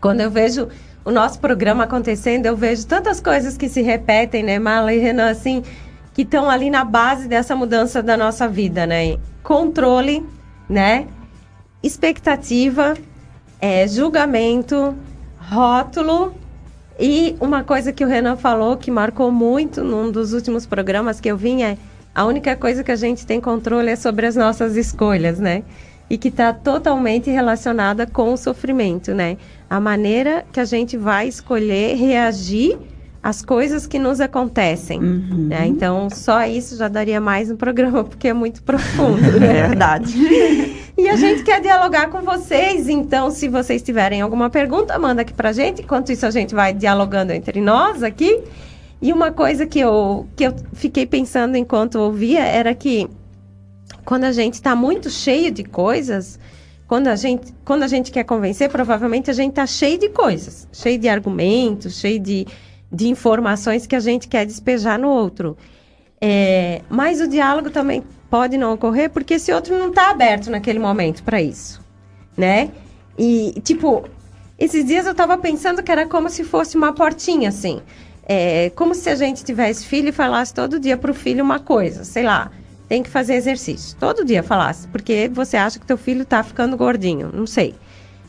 quando 0.00 0.20
eu 0.20 0.30
vejo 0.30 0.68
o 1.04 1.12
nosso 1.12 1.38
programa 1.38 1.84
acontecendo, 1.84 2.46
eu 2.46 2.56
vejo 2.56 2.86
tantas 2.86 3.20
coisas 3.20 3.56
que 3.56 3.68
se 3.68 3.82
repetem, 3.82 4.42
né, 4.42 4.58
Mala 4.58 4.92
e 4.92 4.98
Renan, 4.98 5.30
assim 5.30 5.62
que 6.12 6.22
estão 6.22 6.48
ali 6.50 6.70
na 6.70 6.84
base 6.84 7.28
dessa 7.28 7.54
mudança 7.54 8.02
da 8.02 8.16
nossa 8.16 8.48
vida, 8.48 8.86
né? 8.86 9.16
Controle, 9.42 10.26
né? 10.68 11.06
Expectativa, 11.82 12.94
é, 13.60 13.86
julgamento, 13.86 14.96
rótulo 15.38 16.34
e 16.98 17.34
uma 17.40 17.64
coisa 17.64 17.92
que 17.92 18.04
o 18.04 18.08
Renan 18.08 18.36
falou 18.36 18.76
que 18.76 18.90
marcou 18.90 19.32
muito 19.32 19.82
num 19.82 20.10
dos 20.10 20.32
últimos 20.32 20.66
programas 20.66 21.20
que 21.20 21.30
eu 21.30 21.36
vim 21.36 21.62
é 21.62 21.78
a 22.14 22.24
única 22.26 22.56
coisa 22.56 22.84
que 22.84 22.90
a 22.90 22.96
gente 22.96 23.24
tem 23.24 23.40
controle 23.40 23.90
é 23.90 23.96
sobre 23.96 24.26
as 24.26 24.36
nossas 24.36 24.76
escolhas, 24.76 25.38
né? 25.38 25.62
E 26.08 26.18
que 26.18 26.28
está 26.28 26.52
totalmente 26.52 27.30
relacionada 27.30 28.06
com 28.06 28.32
o 28.32 28.36
sofrimento, 28.36 29.14
né? 29.14 29.36
A 29.68 29.78
maneira 29.78 30.44
que 30.52 30.58
a 30.58 30.64
gente 30.64 30.96
vai 30.96 31.28
escolher 31.28 31.94
reagir 31.96 32.76
as 33.22 33.42
coisas 33.42 33.86
que 33.86 33.98
nos 33.98 34.20
acontecem. 34.20 34.98
Uhum. 34.98 35.48
Né? 35.48 35.66
Então, 35.66 36.08
só 36.10 36.44
isso 36.46 36.76
já 36.76 36.88
daria 36.88 37.20
mais 37.20 37.50
um 37.50 37.56
programa, 37.56 38.02
porque 38.04 38.28
é 38.28 38.32
muito 38.32 38.62
profundo. 38.62 39.20
Né? 39.38 39.58
É 39.58 39.66
verdade. 39.68 40.14
e 40.96 41.08
a 41.08 41.16
gente 41.16 41.42
quer 41.42 41.60
dialogar 41.60 42.08
com 42.08 42.22
vocês, 42.22 42.88
então, 42.88 43.30
se 43.30 43.48
vocês 43.48 43.82
tiverem 43.82 44.20
alguma 44.20 44.48
pergunta, 44.48 44.98
manda 44.98 45.22
aqui 45.22 45.34
pra 45.34 45.52
gente. 45.52 45.82
Enquanto 45.82 46.10
isso, 46.12 46.24
a 46.24 46.30
gente 46.30 46.54
vai 46.54 46.72
dialogando 46.72 47.32
entre 47.32 47.60
nós 47.60 48.02
aqui. 48.02 48.42
E 49.02 49.12
uma 49.12 49.30
coisa 49.30 49.66
que 49.66 49.80
eu, 49.80 50.26
que 50.36 50.44
eu 50.44 50.54
fiquei 50.74 51.06
pensando 51.06 51.56
enquanto 51.56 51.96
ouvia 51.96 52.44
era 52.44 52.74
que 52.74 53.08
quando 54.04 54.24
a 54.24 54.32
gente 54.32 54.54
está 54.54 54.74
muito 54.74 55.08
cheio 55.08 55.50
de 55.50 55.64
coisas, 55.64 56.38
quando 56.86 57.06
a 57.06 57.16
gente, 57.16 57.54
quando 57.64 57.82
a 57.82 57.88
gente 57.88 58.10
quer 58.10 58.24
convencer, 58.24 58.68
provavelmente 58.68 59.30
a 59.30 59.32
gente 59.32 59.50
está 59.50 59.66
cheio 59.66 59.98
de 59.98 60.08
coisas, 60.08 60.68
cheio 60.72 60.98
de 60.98 61.08
argumentos, 61.08 61.98
cheio 61.98 62.18
de 62.18 62.46
de 62.92 63.08
informações 63.08 63.86
que 63.86 63.94
a 63.94 64.00
gente 64.00 64.28
quer 64.28 64.44
despejar 64.44 64.98
no 64.98 65.08
outro. 65.08 65.56
É, 66.20 66.82
mas 66.88 67.20
o 67.20 67.28
diálogo 67.28 67.70
também 67.70 68.02
pode 68.28 68.58
não 68.58 68.74
ocorrer 68.74 69.10
porque 69.10 69.34
esse 69.34 69.52
outro 69.52 69.78
não 69.78 69.88
está 69.88 70.10
aberto 70.10 70.50
naquele 70.50 70.78
momento 70.78 71.22
para 71.22 71.40
isso, 71.40 71.80
né? 72.36 72.70
E, 73.18 73.60
tipo, 73.62 74.04
esses 74.58 74.84
dias 74.84 75.06
eu 75.06 75.12
estava 75.12 75.38
pensando 75.38 75.82
que 75.82 75.90
era 75.90 76.06
como 76.06 76.28
se 76.28 76.44
fosse 76.44 76.76
uma 76.76 76.92
portinha, 76.92 77.48
assim. 77.48 77.80
É, 78.26 78.70
como 78.76 78.94
se 78.94 79.08
a 79.08 79.14
gente 79.14 79.42
tivesse 79.42 79.86
filho 79.86 80.10
e 80.10 80.12
falasse 80.12 80.54
todo 80.54 80.78
dia 80.78 80.96
para 80.96 81.10
o 81.10 81.14
filho 81.14 81.42
uma 81.42 81.58
coisa, 81.58 82.04
sei 82.04 82.22
lá, 82.22 82.50
tem 82.88 83.02
que 83.02 83.08
fazer 83.08 83.34
exercício. 83.34 83.96
Todo 83.98 84.24
dia 84.24 84.42
falasse, 84.42 84.86
porque 84.88 85.30
você 85.32 85.56
acha 85.56 85.78
que 85.78 85.86
teu 85.86 85.96
filho 85.96 86.22
está 86.22 86.42
ficando 86.42 86.76
gordinho, 86.76 87.30
não 87.32 87.46
sei. 87.46 87.74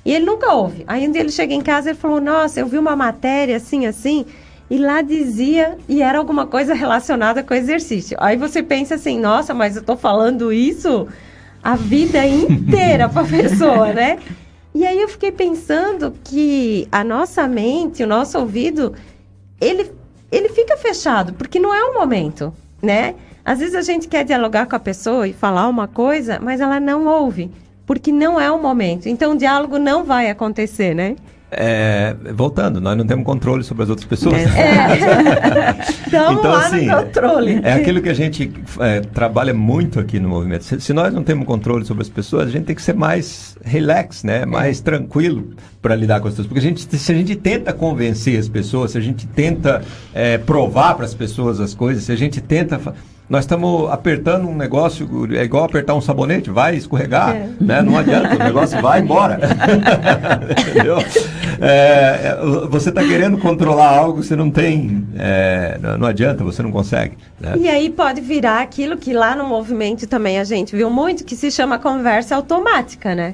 E 0.04 0.14
ele 0.14 0.26
nunca 0.26 0.54
ouve. 0.54 0.84
Aí 0.88 1.08
um 1.08 1.12
dia 1.12 1.22
ele 1.22 1.32
chega 1.32 1.54
em 1.54 1.62
casa 1.62 1.92
e 1.92 1.94
falou, 1.94 2.20
nossa, 2.20 2.60
eu 2.60 2.68
vi 2.68 2.78
uma 2.78 2.96
matéria 2.96 3.58
assim, 3.58 3.86
assim, 3.86 4.26
e 4.72 4.78
lá 4.78 5.02
dizia, 5.02 5.78
e 5.90 6.02
era 6.02 6.18
alguma 6.18 6.48
coisa 6.48 6.74
relacionada 6.74 7.44
com 7.44 7.54
exercício. 7.54 8.16
Aí 8.22 8.38
você 8.38 8.64
pensa 8.64 8.96
assim, 8.96 9.20
nossa, 9.20 9.54
mas 9.54 9.76
eu 9.76 9.84
tô 9.84 9.98
falando 9.98 10.54
isso 10.54 11.10
a 11.62 11.76
vida 11.76 12.26
inteira 12.26 13.10
para 13.10 13.22
a 13.22 13.28
pessoa, 13.28 13.92
né? 13.94 14.18
E 14.74 14.86
aí 14.86 15.02
eu 15.02 15.10
fiquei 15.10 15.34
pensando 15.34 16.14
que 16.24 16.88
a 16.90 17.04
nossa 17.04 17.46
mente, 17.46 18.02
o 18.02 18.08
nosso 18.08 18.40
ouvido, 18.40 18.94
ele, 19.60 19.92
ele 20.32 20.48
fica 20.48 20.78
fechado, 20.78 21.34
porque 21.34 21.60
não 21.60 21.76
é 21.76 21.84
o 21.84 21.94
momento, 21.94 22.54
né? 22.82 23.16
Às 23.44 23.60
vezes 23.60 23.76
a 23.76 23.82
gente 23.82 24.08
quer 24.08 24.24
dialogar 24.24 24.68
com 24.68 24.76
a 24.78 24.80
pessoa 24.80 25.28
e 25.28 25.34
falar 25.34 25.68
uma 25.68 25.90
coisa, 25.90 26.40
mas 26.42 26.62
ela 26.62 26.80
não 26.80 27.06
ouve, 27.06 27.52
porque 27.86 28.14
não 28.14 28.40
é 28.40 28.50
o 28.50 28.62
momento. 28.62 29.10
Então 29.10 29.34
o 29.34 29.38
diálogo 29.38 29.78
não 29.78 30.06
vai 30.06 30.30
acontecer, 30.30 30.96
né? 30.96 31.18
É, 31.54 32.16
voltando, 32.34 32.80
nós 32.80 32.98
não 32.98 33.06
temos 33.06 33.26
controle 33.26 33.62
sobre 33.62 33.84
as 33.84 33.90
outras 33.90 34.08
pessoas. 34.08 34.36
É. 34.36 35.76
então, 36.08 36.42
lá 36.42 36.66
assim, 36.66 36.88
controle. 36.88 37.60
É 37.62 37.74
aquilo 37.74 38.02
que 38.02 38.08
a 38.08 38.14
gente 38.14 38.54
é, 38.80 39.02
trabalha 39.02 39.54
muito 39.54 40.00
aqui 40.00 40.18
no 40.18 40.30
movimento. 40.30 40.64
Se, 40.64 40.80
se, 40.80 40.94
nós 40.94 41.14
não 41.14 41.24
temos 41.24 41.46
controle 41.46 41.84
sobre 41.84 42.04
as 42.04 42.10
pessoas, 42.10 42.48
a 42.48 42.52
gente 42.52 42.64
tem 42.64 42.76
que 42.76 42.82
ser 42.82 42.96
mais 42.96 43.58
relax, 43.66 44.24
né? 44.24 44.46
mais 44.46 44.80
é. 44.80 44.84
tranquilo 44.84 45.50
para 45.82 45.94
lidar 45.94 46.22
com 46.22 46.30
as 46.30 46.36
pessoas. 46.36 46.48
Porque 46.48 46.60
a 46.60 46.64
gente, 46.64 46.98
se 46.98 47.12
a 47.12 47.16
gente 47.16 47.36
tenta 47.36 47.74
convencer 47.74 48.40
as 48.40 48.48
pessoas, 48.48 48.92
se 48.92 48.98
a 48.98 49.02
gente 49.02 49.28
tenta 49.28 49.82
é, 50.14 50.38
provar 50.38 50.96
para 50.96 51.04
as 51.04 51.14
pessoas 51.14 51.60
as 51.60 51.74
coisas, 51.74 52.06
se 52.06 52.14
a 52.14 52.16
gente 52.18 52.40
tenta 52.40 52.80
nós 53.32 53.46
estamos 53.46 53.90
apertando 53.90 54.46
um 54.46 54.54
negócio, 54.54 55.08
é 55.34 55.42
igual 55.42 55.64
apertar 55.64 55.96
um 55.96 56.02
sabonete, 56.02 56.50
vai 56.50 56.76
escorregar, 56.76 57.34
é. 57.34 57.50
né? 57.62 57.82
Não 57.82 57.98
adianta, 57.98 58.36
o 58.36 58.38
negócio 58.38 58.82
vai 58.82 59.00
embora. 59.00 59.40
Entendeu? 60.70 60.98
É, 61.62 62.38
você 62.70 62.90
está 62.90 63.02
querendo 63.02 63.38
controlar 63.38 63.88
algo, 63.88 64.22
você 64.22 64.36
não 64.36 64.52
tem, 64.52 65.08
é, 65.18 65.80
não 65.98 66.06
adianta, 66.06 66.44
você 66.44 66.62
não 66.62 66.74
consegue. 66.74 67.18
Né? 67.40 67.54
E 67.58 67.70
aí 67.70 67.90
pode 67.90 68.20
virar 68.20 68.60
aquilo 68.60 68.98
que 68.98 69.14
lá 69.14 69.34
no 69.34 69.46
movimento 69.48 70.06
também 70.08 70.38
a 70.38 70.44
gente 70.44 70.76
viu 70.76 70.90
muito, 70.90 71.24
que 71.24 71.38
se 71.38 71.50
chama 71.50 71.80
conversa 71.80 72.36
automática, 72.36 73.16
né? 73.16 73.34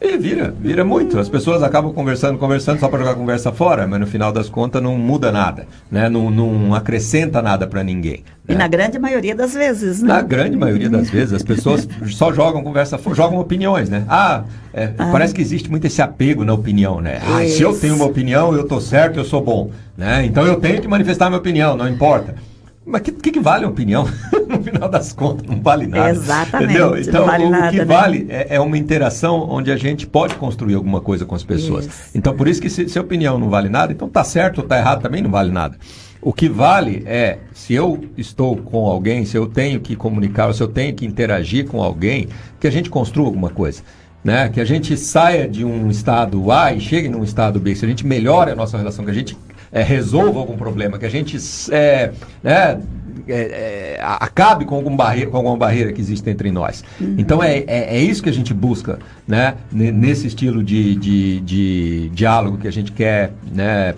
E 0.00 0.16
vira, 0.16 0.54
vira 0.60 0.84
muito. 0.84 1.18
As 1.18 1.28
pessoas 1.28 1.60
acabam 1.60 1.92
conversando, 1.92 2.38
conversando 2.38 2.78
só 2.78 2.88
para 2.88 3.00
jogar 3.00 3.10
a 3.12 3.14
conversa 3.16 3.50
fora, 3.52 3.84
mas 3.84 3.98
no 3.98 4.06
final 4.06 4.30
das 4.30 4.48
contas 4.48 4.80
não 4.80 4.96
muda 4.96 5.32
nada, 5.32 5.66
né? 5.90 6.08
Não, 6.08 6.30
não 6.30 6.72
acrescenta 6.72 7.42
nada 7.42 7.66
para 7.66 7.82
ninguém. 7.82 8.22
E 8.48 8.52
né? 8.52 8.58
na 8.58 8.68
grande 8.68 8.96
maioria 8.96 9.34
das 9.34 9.54
vezes, 9.54 10.00
né? 10.00 10.14
Na 10.14 10.22
grande 10.22 10.56
maioria 10.56 10.88
das 10.88 11.10
vezes, 11.10 11.32
as 11.32 11.42
pessoas 11.42 11.88
só 12.10 12.32
jogam 12.32 12.62
conversa 12.62 12.96
fora, 12.96 13.16
jogam 13.16 13.40
opiniões, 13.40 13.90
né? 13.90 14.04
Ah, 14.08 14.44
é, 14.72 14.92
ah. 14.96 15.08
parece 15.10 15.34
que 15.34 15.40
existe 15.40 15.68
muito 15.68 15.88
esse 15.88 16.00
apego 16.00 16.44
na 16.44 16.54
opinião, 16.54 17.00
né? 17.00 17.20
Ah, 17.20 17.44
se 17.44 17.60
eu 17.60 17.76
tenho 17.76 17.96
uma 17.96 18.04
opinião, 18.04 18.54
eu 18.54 18.68
tô 18.68 18.80
certo, 18.80 19.18
eu 19.18 19.24
sou 19.24 19.42
bom, 19.42 19.72
né? 19.96 20.24
Então 20.24 20.46
eu 20.46 20.60
tenho 20.60 20.80
que 20.80 20.86
manifestar 20.86 21.28
minha 21.28 21.40
opinião, 21.40 21.76
não 21.76 21.88
importa. 21.88 22.36
Mas 22.88 23.02
o 23.02 23.04
que, 23.04 23.12
que, 23.12 23.30
que, 23.32 23.40
vale 23.40 23.66
a 23.66 23.68
opinião? 23.68 24.08
no 24.48 24.62
final 24.62 24.88
das 24.88 25.12
contas, 25.12 25.46
não 25.46 25.60
vale 25.60 25.86
nada. 25.86 26.10
Exatamente. 26.10 26.72
Entendeu? 26.72 26.98
Então, 26.98 27.26
vale 27.26 27.44
o, 27.44 27.50
nada, 27.50 27.70
que 27.70 27.78
né? 27.78 27.84
vale 27.84 28.26
é, 28.30 28.56
é, 28.56 28.60
uma 28.60 28.78
interação 28.78 29.46
onde 29.48 29.70
a 29.70 29.76
gente 29.76 30.06
pode 30.06 30.34
construir 30.36 30.74
alguma 30.74 31.00
coisa 31.00 31.26
com 31.26 31.34
as 31.34 31.44
pessoas. 31.44 31.84
Isso. 31.84 32.10
Então, 32.14 32.34
por 32.34 32.48
isso 32.48 32.62
que 32.62 32.70
se, 32.70 32.88
se 32.88 32.98
a 32.98 33.02
opinião 33.02 33.38
não 33.38 33.50
vale 33.50 33.68
nada, 33.68 33.92
então 33.92 34.08
tá 34.08 34.24
certo 34.24 34.62
ou 34.62 34.64
tá 34.66 34.78
errado 34.78 35.02
também 35.02 35.20
não 35.20 35.30
vale 35.30 35.52
nada. 35.52 35.76
O 36.20 36.32
que 36.32 36.48
vale 36.48 37.02
é, 37.06 37.38
se 37.52 37.74
eu 37.74 38.04
estou 38.16 38.56
com 38.56 38.86
alguém, 38.86 39.24
se 39.24 39.36
eu 39.36 39.46
tenho 39.46 39.80
que 39.80 39.94
comunicar, 39.94 40.52
se 40.54 40.62
eu 40.62 40.68
tenho 40.68 40.94
que 40.94 41.04
interagir 41.04 41.66
com 41.66 41.82
alguém, 41.82 42.28
que 42.58 42.66
a 42.66 42.70
gente 42.70 42.88
construa 42.88 43.26
alguma 43.26 43.50
coisa. 43.50 43.82
Né? 44.24 44.48
Que 44.48 44.60
a 44.60 44.64
gente 44.64 44.96
saia 44.96 45.46
de 45.46 45.64
um 45.64 45.90
estado 45.90 46.50
A 46.50 46.72
e 46.72 46.80
chegue 46.80 47.08
num 47.08 47.22
estado 47.22 47.60
B, 47.60 47.74
se 47.74 47.84
a 47.84 47.88
gente 47.88 48.04
melhore 48.06 48.50
a 48.50 48.56
nossa 48.56 48.76
relação, 48.76 49.04
que 49.04 49.10
a 49.10 49.14
gente 49.14 49.36
é, 49.72 49.82
resolva 49.82 50.38
algum 50.38 50.56
problema, 50.56 50.98
que 50.98 51.06
a 51.06 51.10
gente 51.10 51.36
é, 51.70 52.12
né, 52.42 52.80
é, 53.28 53.96
é, 53.96 54.00
acabe 54.00 54.64
com, 54.64 54.74
algum 54.74 54.96
barreira, 54.96 55.30
com 55.30 55.36
alguma 55.36 55.56
barreira 55.56 55.92
que 55.92 56.00
existe 56.00 56.28
entre 56.30 56.50
nós. 56.50 56.82
Uhum. 57.00 57.16
Então 57.18 57.42
é, 57.42 57.58
é, 57.66 57.96
é, 57.96 58.00
isso 58.00 58.22
que 58.22 58.28
a 58.28 58.32
gente 58.32 58.54
busca, 58.54 58.98
né? 59.26 59.54
nesse 59.70 60.26
estilo 60.26 60.62
de, 60.62 60.94
de, 60.94 61.40
de 61.40 62.08
diálogo 62.10 62.58
que 62.58 62.66
a 62.68 62.72
gente 62.72 62.92
quer 62.92 63.32
né, 63.52 63.94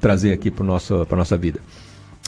trazer 0.00 0.32
aqui 0.32 0.50
para 0.50 0.64
a 0.64 1.16
nossa 1.16 1.36
vida. 1.36 1.60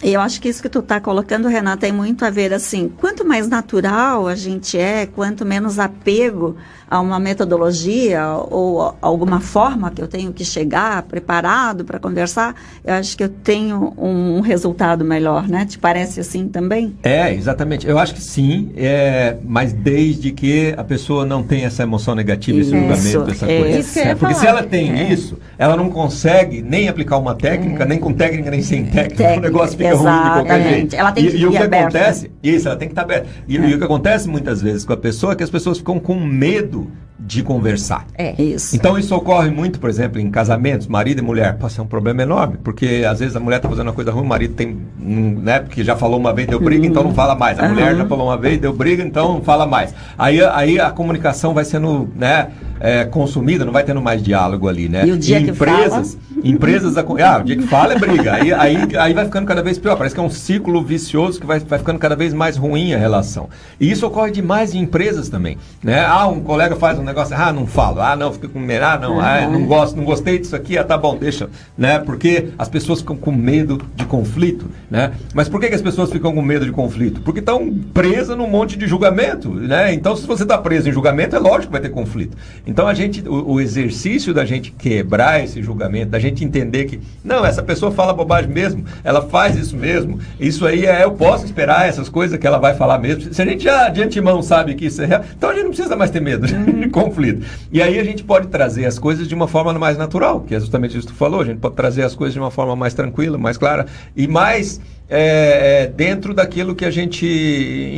E 0.02 0.14
eu 0.14 0.20
acho 0.20 0.40
que 0.40 0.48
isso 0.48 0.60
que 0.60 0.68
tu 0.68 0.80
está 0.80 1.00
colocando, 1.00 1.46
Renata, 1.46 1.82
tem 1.82 1.92
muito 1.92 2.24
a 2.24 2.30
ver 2.30 2.52
assim, 2.52 2.88
quanto 2.88 3.24
mais 3.24 3.48
natural 3.48 4.26
a 4.26 4.34
gente 4.34 4.76
é, 4.76 5.06
quanto 5.06 5.46
menos 5.46 5.78
apego 5.78 6.56
a 6.92 7.00
uma 7.00 7.18
metodologia 7.18 8.22
ou 8.50 8.94
alguma 9.00 9.40
forma 9.40 9.90
que 9.90 10.02
eu 10.02 10.06
tenho 10.06 10.30
que 10.30 10.44
chegar 10.44 11.02
preparado 11.04 11.86
para 11.86 11.98
conversar, 11.98 12.54
eu 12.84 12.92
acho 12.92 13.16
que 13.16 13.24
eu 13.24 13.30
tenho 13.30 13.94
um 13.96 14.40
resultado 14.42 15.02
melhor, 15.02 15.48
né? 15.48 15.64
Te 15.64 15.78
parece 15.78 16.20
assim 16.20 16.48
também? 16.48 16.94
É, 17.02 17.32
exatamente. 17.32 17.88
Eu 17.88 17.98
acho 17.98 18.12
que 18.12 18.20
sim, 18.20 18.72
é, 18.76 19.38
mas 19.42 19.72
desde 19.72 20.32
que 20.32 20.74
a 20.76 20.84
pessoa 20.84 21.24
não 21.24 21.42
tenha 21.42 21.68
essa 21.68 21.82
emoção 21.82 22.14
negativa, 22.14 22.60
esse 22.60 22.72
julgamento, 22.72 23.30
essa 23.30 23.50
é, 23.50 23.58
coisa. 23.58 23.78
Isso 23.78 23.98
é, 23.98 24.14
porque 24.14 24.34
se 24.34 24.46
ela 24.46 24.62
tem 24.62 24.92
é. 24.92 25.10
isso, 25.10 25.38
ela 25.56 25.74
não 25.78 25.88
consegue 25.88 26.60
nem 26.60 26.90
aplicar 26.90 27.16
uma 27.16 27.34
técnica, 27.34 27.84
é. 27.84 27.86
nem 27.86 27.98
com 27.98 28.12
técnica, 28.12 28.50
nem 28.50 28.60
sem 28.60 28.84
técnica. 28.84 29.16
técnica. 29.16 29.38
O 29.38 29.40
negócio 29.40 29.78
fica 29.78 29.92
Exatamente. 29.92 30.12
ruim 30.12 30.26
de 30.26 30.30
qualquer 30.34 30.68
jeito. 30.68 30.94
Ela 30.96 31.12
tem 31.12 31.24
que 31.24 31.36
e, 31.36 31.40
e 31.40 31.46
o 31.46 31.50
que 31.52 31.56
aberta. 31.56 31.98
acontece, 31.98 32.30
isso, 32.42 32.68
ela 32.68 32.76
tem 32.76 32.88
que 32.88 32.92
estar 32.92 33.02
aberta. 33.02 33.28
E, 33.48 33.56
e 33.56 33.74
o 33.74 33.78
que 33.78 33.84
acontece 33.84 34.28
muitas 34.28 34.60
vezes 34.60 34.84
com 34.84 34.92
a 34.92 34.96
pessoa 34.98 35.32
é 35.32 35.36
que 35.36 35.42
as 35.42 35.48
pessoas 35.48 35.78
ficam 35.78 35.98
com 35.98 36.20
medo 36.20 36.81
de 37.24 37.42
conversar. 37.42 38.06
É 38.18 38.40
isso. 38.42 38.74
Então 38.74 38.98
isso 38.98 39.14
ocorre 39.14 39.50
muito, 39.50 39.78
por 39.78 39.88
exemplo, 39.88 40.20
em 40.20 40.30
casamentos, 40.30 40.86
marido 40.86 41.20
e 41.20 41.22
mulher. 41.22 41.56
Pode 41.56 41.72
ser 41.72 41.80
um 41.80 41.86
problema 41.86 42.22
enorme, 42.22 42.58
porque 42.62 43.04
às 43.08 43.20
vezes 43.20 43.36
a 43.36 43.40
mulher 43.40 43.58
está 43.58 43.68
fazendo 43.68 43.86
uma 43.86 43.92
coisa 43.92 44.10
ruim, 44.10 44.24
o 44.24 44.28
marido 44.28 44.54
tem, 44.54 44.76
né, 44.98 45.60
porque 45.60 45.84
já 45.84 45.94
falou 45.94 46.18
uma 46.18 46.32
vez, 46.32 46.48
deu 46.48 46.58
briga, 46.60 46.82
uhum. 46.82 46.90
então 46.90 47.04
não 47.04 47.14
fala 47.14 47.34
mais. 47.34 47.58
A 47.58 47.62
uhum. 47.62 47.68
mulher 47.70 47.96
já 47.96 48.06
falou 48.06 48.26
uma 48.26 48.36
vez, 48.36 48.60
deu 48.60 48.72
briga, 48.72 49.04
então 49.04 49.34
não 49.34 49.42
fala 49.42 49.66
mais. 49.66 49.94
Aí, 50.18 50.42
aí 50.44 50.80
a 50.80 50.90
comunicação 50.90 51.54
vai 51.54 51.64
sendo, 51.64 52.08
né, 52.16 52.50
é, 52.82 53.04
consumida, 53.04 53.64
não 53.64 53.72
vai 53.72 53.84
tendo 53.84 54.02
mais 54.02 54.20
diálogo 54.20 54.68
ali, 54.68 54.88
né? 54.88 55.06
E 55.06 55.12
o 55.12 55.16
dia 55.16 55.38
e 55.38 55.48
empresas, 55.48 56.16
que 56.16 56.34
fala? 56.34 56.48
empresas, 56.48 56.98
ah, 56.98 57.38
o 57.40 57.44
dia 57.44 57.56
que 57.56 57.66
fala 57.68 57.92
é 57.92 57.98
briga. 57.98 58.34
Aí, 58.34 58.50
aí, 58.52 58.76
aí 58.98 59.14
vai 59.14 59.24
ficando 59.24 59.46
cada 59.46 59.62
vez 59.62 59.78
pior. 59.78 59.96
Parece 59.96 60.16
que 60.16 60.20
é 60.20 60.24
um 60.24 60.28
ciclo 60.28 60.82
vicioso 60.82 61.40
que 61.40 61.46
vai, 61.46 61.60
vai 61.60 61.78
ficando 61.78 62.00
cada 62.00 62.16
vez 62.16 62.34
mais 62.34 62.56
ruim 62.56 62.92
a 62.92 62.98
relação. 62.98 63.48
E 63.78 63.88
isso 63.88 64.04
ocorre 64.04 64.32
demais 64.32 64.74
em 64.74 64.80
empresas 64.80 65.28
também, 65.28 65.58
né? 65.80 66.04
Ah, 66.04 66.26
um 66.26 66.40
colega 66.40 66.74
faz 66.74 66.98
um 66.98 67.04
negócio, 67.04 67.36
ah, 67.36 67.52
não 67.52 67.68
falo, 67.68 68.00
ah, 68.00 68.16
não, 68.16 68.32
fica 68.32 68.48
com 68.48 68.58
medo, 68.58 68.84
ah, 68.84 68.98
não, 68.98 69.20
ah, 69.20 69.48
não 69.48 69.64
gosto, 69.64 69.96
não 69.96 70.04
gostei 70.04 70.40
disso 70.40 70.56
aqui, 70.56 70.76
ah, 70.76 70.82
tá 70.82 70.98
bom, 70.98 71.16
deixa, 71.16 71.48
né? 71.78 72.00
Porque 72.00 72.48
as 72.58 72.68
pessoas 72.68 72.98
ficam 72.98 73.14
com 73.14 73.30
medo 73.30 73.80
de 73.94 74.04
conflito, 74.06 74.68
né? 74.90 75.12
Mas 75.32 75.48
por 75.48 75.60
que, 75.60 75.68
que 75.68 75.74
as 75.76 75.82
pessoas 75.82 76.10
ficam 76.10 76.34
com 76.34 76.42
medo 76.42 76.66
de 76.66 76.72
conflito? 76.72 77.20
Porque 77.20 77.38
estão 77.38 77.72
presas 77.94 78.36
num 78.36 78.48
monte 78.48 78.76
de 78.76 78.88
julgamento, 78.88 79.48
né? 79.50 79.94
Então, 79.94 80.16
se 80.16 80.26
você 80.26 80.42
está 80.42 80.58
preso 80.58 80.88
em 80.88 80.92
julgamento, 80.92 81.36
é 81.36 81.38
lógico 81.38 81.66
que 81.66 81.72
vai 81.72 81.80
ter 81.80 81.90
conflito. 81.90 82.36
Então, 82.72 82.88
a 82.88 82.94
gente, 82.94 83.20
o, 83.28 83.52
o 83.52 83.60
exercício 83.60 84.32
da 84.32 84.46
gente 84.46 84.70
quebrar 84.70 85.44
esse 85.44 85.62
julgamento, 85.62 86.10
da 86.10 86.18
gente 86.18 86.42
entender 86.42 86.86
que, 86.86 86.98
não, 87.22 87.44
essa 87.44 87.62
pessoa 87.62 87.92
fala 87.92 88.14
bobagem 88.14 88.50
mesmo, 88.50 88.82
ela 89.04 89.20
faz 89.20 89.56
isso 89.56 89.76
mesmo, 89.76 90.18
isso 90.40 90.66
aí 90.66 90.86
é, 90.86 91.04
eu 91.04 91.10
posso 91.10 91.44
esperar 91.44 91.86
essas 91.86 92.08
coisas 92.08 92.38
que 92.38 92.46
ela 92.46 92.56
vai 92.56 92.74
falar 92.74 92.98
mesmo. 92.98 93.34
Se 93.34 93.42
a 93.42 93.44
gente 93.44 93.62
já 93.62 93.90
de 93.90 94.02
antemão 94.02 94.40
sabe 94.40 94.74
que 94.74 94.86
isso 94.86 95.02
é 95.02 95.04
real, 95.04 95.22
então 95.36 95.50
a 95.50 95.52
gente 95.52 95.64
não 95.64 95.70
precisa 95.70 95.94
mais 95.94 96.10
ter 96.10 96.22
medo 96.22 96.46
de 96.46 96.88
conflito. 96.88 97.46
E 97.70 97.82
aí 97.82 97.98
a 97.98 98.04
gente 98.04 98.24
pode 98.24 98.46
trazer 98.46 98.86
as 98.86 98.98
coisas 98.98 99.28
de 99.28 99.34
uma 99.34 99.46
forma 99.46 99.70
mais 99.74 99.98
natural, 99.98 100.40
que 100.40 100.54
é 100.54 100.60
justamente 100.60 100.96
isso 100.96 101.06
que 101.06 101.12
tu 101.12 101.18
falou, 101.18 101.42
a 101.42 101.44
gente 101.44 101.58
pode 101.58 101.74
trazer 101.74 102.04
as 102.04 102.14
coisas 102.14 102.32
de 102.32 102.40
uma 102.40 102.50
forma 102.50 102.74
mais 102.74 102.94
tranquila, 102.94 103.36
mais 103.36 103.58
clara 103.58 103.84
e 104.16 104.26
mais 104.26 104.80
é, 105.10 105.82
é, 105.82 105.86
dentro 105.88 106.32
daquilo 106.32 106.74
que 106.74 106.86
a 106.86 106.90
gente 106.90 107.26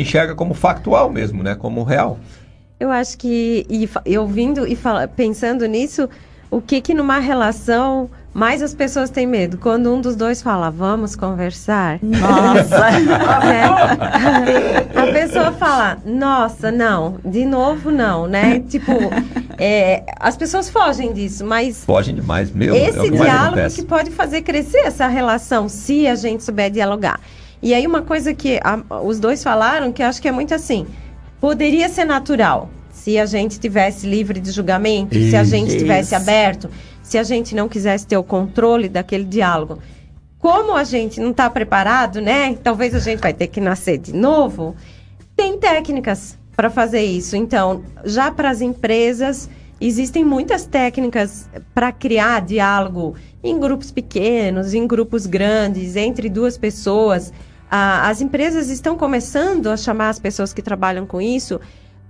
enxerga 0.01 0.35
como 0.35 0.53
factual 0.53 1.09
mesmo, 1.13 1.45
né? 1.45 1.55
Como 1.55 1.85
real. 1.85 2.19
Eu 2.79 2.91
acho 2.91 3.17
que, 3.17 3.65
e, 3.71 3.89
e 4.05 4.19
ouvindo 4.19 4.67
e 4.67 4.75
fala, 4.75 5.07
pensando 5.07 5.65
nisso, 5.67 6.09
o 6.51 6.61
que 6.61 6.81
que 6.81 6.93
numa 6.93 7.19
relação 7.19 8.11
mais 8.33 8.63
as 8.63 8.75
pessoas 8.75 9.11
têm 9.11 9.29
medo? 9.29 9.59
Quando 9.59 9.95
um 9.95 10.01
dos 10.01 10.17
dois 10.17 10.43
fala, 10.43 10.71
vamos 10.71 11.15
conversar. 11.15 12.01
Nossa! 12.03 12.91
né? 13.47 13.63
A 14.93 15.13
pessoa 15.13 15.53
fala, 15.53 15.99
nossa, 16.05 16.73
não, 16.73 17.19
de 17.25 17.45
novo 17.45 17.93
não, 17.93 18.27
né? 18.27 18.59
Tipo, 18.69 18.93
é, 19.57 20.03
as 20.19 20.37
pessoas 20.37 20.69
fogem 20.69 21.13
disso, 21.13 21.47
mas. 21.47 21.85
Fogem 21.85 22.17
demais, 22.17 22.51
meu. 22.51 22.75
Esse 22.75 22.99
é 22.99 23.03
o 23.03 23.05
que 23.05 23.11
diálogo 23.13 23.71
que 23.73 23.85
pode 23.85 24.11
fazer 24.11 24.43
crescer 24.43 24.79
essa 24.79 25.07
relação, 25.07 25.69
se 25.69 26.09
a 26.09 26.17
gente 26.17 26.43
souber 26.43 26.73
dialogar. 26.73 27.21
E 27.63 27.73
aí, 27.73 27.87
uma 27.87 28.03
coisa 28.03 28.35
que 28.35 28.61
a, 28.63 28.81
os 29.01 29.21
dois 29.21 29.45
falaram, 29.45 29.93
que 29.93 30.03
eu 30.03 30.07
acho 30.07 30.21
que 30.21 30.29
é 30.29 30.33
muito 30.33 30.53
assim 30.53 30.87
poderia 31.45 31.91
ser 31.91 32.07
natural 32.07 32.71
se 32.91 33.19
a 33.19 33.27
gente 33.27 33.61
tivesse 33.61 34.07
livre 34.07 34.41
de 34.41 34.51
julgamento, 34.51 35.15
isso, 35.15 35.29
se 35.29 35.37
a 35.37 35.45
gente 35.45 35.77
tivesse 35.77 36.15
aberto, 36.15 36.71
se 37.03 37.19
a 37.19 37.23
gente 37.23 37.55
não 37.55 37.69
quisesse 37.69 38.07
ter 38.07 38.17
o 38.17 38.25
controle 38.25 38.89
daquele 38.89 39.25
diálogo. 39.25 39.79
Como 40.39 40.75
a 40.75 40.85
gente 40.85 41.21
não 41.21 41.33
está 41.33 41.51
preparado, 41.51 42.19
né? 42.23 42.57
Talvez 42.63 42.95
a 42.95 42.99
gente 42.99 43.21
vai 43.21 43.35
ter 43.35 43.49
que 43.49 43.61
nascer 43.61 43.99
de 43.99 44.15
novo. 44.15 44.75
Tem 45.37 45.59
técnicas 45.59 46.39
para 46.57 46.71
fazer 46.71 47.03
isso. 47.03 47.37
Então, 47.37 47.85
já 48.07 48.31
para 48.31 48.49
as 48.49 48.63
empresas, 48.63 49.51
existem 49.79 50.25
muitas 50.25 50.65
técnicas 50.65 51.47
para 51.75 51.93
criar 51.93 52.41
diálogo 52.41 53.17
em 53.43 53.61
grupos 53.61 53.91
pequenos, 53.91 54.73
em 54.73 54.87
grupos 54.87 55.27
grandes, 55.27 55.95
entre 55.95 56.31
duas 56.31 56.57
pessoas 56.57 57.35
ah, 57.77 58.09
as 58.09 58.21
empresas 58.21 58.71
estão 58.71 58.97
começando 58.97 59.67
a 59.67 59.77
chamar 59.77 60.11
as 60.11 60.21
pessoas 60.21 60.53
que 60.53 60.63
trabalham 60.63 61.05
com 61.05 61.21
isso 61.21 61.61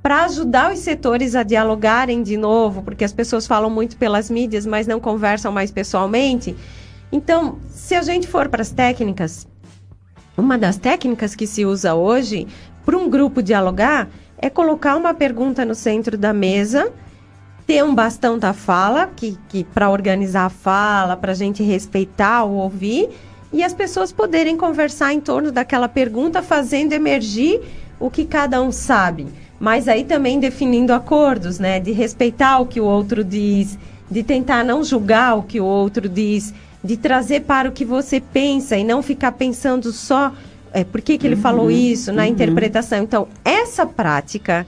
para 0.03 0.25
ajudar 0.25 0.71
os 0.71 0.81
setores 0.81 1.35
a 1.35 1.43
dialogarem 1.43 2.23
de 2.23 2.37
novo, 2.37 2.83
porque 2.83 3.03
as 3.03 3.15
pessoas 3.15 3.47
falam 3.47 3.71
muito 3.71 3.97
pelas 3.97 4.29
mídias, 4.29 4.67
mas 4.67 4.87
não 4.87 5.01
conversam 5.01 5.51
mais 5.51 5.71
pessoalmente. 5.71 6.55
Então, 7.11 7.57
se 7.71 7.95
a 7.95 8.03
gente 8.03 8.29
for 8.29 8.51
para 8.51 8.61
as 8.61 8.73
técnicas, 8.73 9.49
uma 10.37 10.59
das 10.59 10.77
técnicas 10.77 11.35
que 11.35 11.47
se 11.47 11.65
usa 11.65 11.95
hoje 11.95 12.47
para 12.85 12.99
um 12.99 13.09
grupo 13.09 13.43
dialogar 13.43 14.11
é 14.37 14.51
colocar 14.51 14.97
uma 14.97 15.15
pergunta 15.15 15.65
no 15.65 15.75
centro 15.75 16.19
da 16.19 16.35
mesa, 16.35 16.93
ter 17.67 17.83
um 17.83 17.95
bastão 17.95 18.39
da 18.39 18.53
fala, 18.53 19.07
que, 19.17 19.39
que 19.49 19.65
para 19.65 19.89
organizar 19.89 20.45
a 20.45 20.51
fala, 20.51 21.17
para 21.17 21.33
a 21.33 21.35
gente 21.35 21.63
respeitar 21.63 22.45
ou 22.45 22.57
ouvir, 22.57 23.09
e 23.55 23.63
as 23.63 23.73
pessoas 23.73 24.11
poderem 24.11 24.57
conversar 24.57 25.15
em 25.15 25.21
torno 25.21 25.53
daquela 25.53 25.89
pergunta, 25.89 26.43
fazendo 26.43 26.93
emergir 26.93 27.61
o 28.01 28.11
que 28.11 28.25
cada 28.25 28.61
um 28.61 28.73
sabe. 28.73 29.29
Mas 29.61 29.87
aí 29.87 30.03
também 30.03 30.41
definindo 30.41 30.93
acordos, 30.93 31.61
né? 31.61 31.79
De 31.79 31.93
respeitar 31.93 32.59
o 32.59 32.67
que 32.67 32.81
o 32.81 32.85
outro 32.85 33.23
diz, 33.23 33.79
de 34.11 34.25
tentar 34.25 34.65
não 34.65 34.83
julgar 34.83 35.39
o 35.39 35.45
que 35.45 35.61
o 35.61 35.65
outro 35.65 36.09
diz, 36.09 36.53
de 36.83 36.97
trazer 36.97 37.43
para 37.43 37.69
o 37.69 37.73
que 37.73 37.85
você 37.85 38.21
pensa 38.21 38.77
e 38.77 38.83
não 38.83 39.01
ficar 39.01 39.31
pensando 39.31 39.93
só 39.93 40.33
é, 40.73 40.83
por 40.83 41.01
que, 41.01 41.17
que 41.17 41.25
ele 41.25 41.37
uhum, 41.37 41.41
falou 41.41 41.71
isso 41.71 42.13
na 42.13 42.25
uhum. 42.25 42.31
interpretação. 42.31 42.99
Então, 43.05 43.29
essa 43.45 43.87
prática 43.87 44.67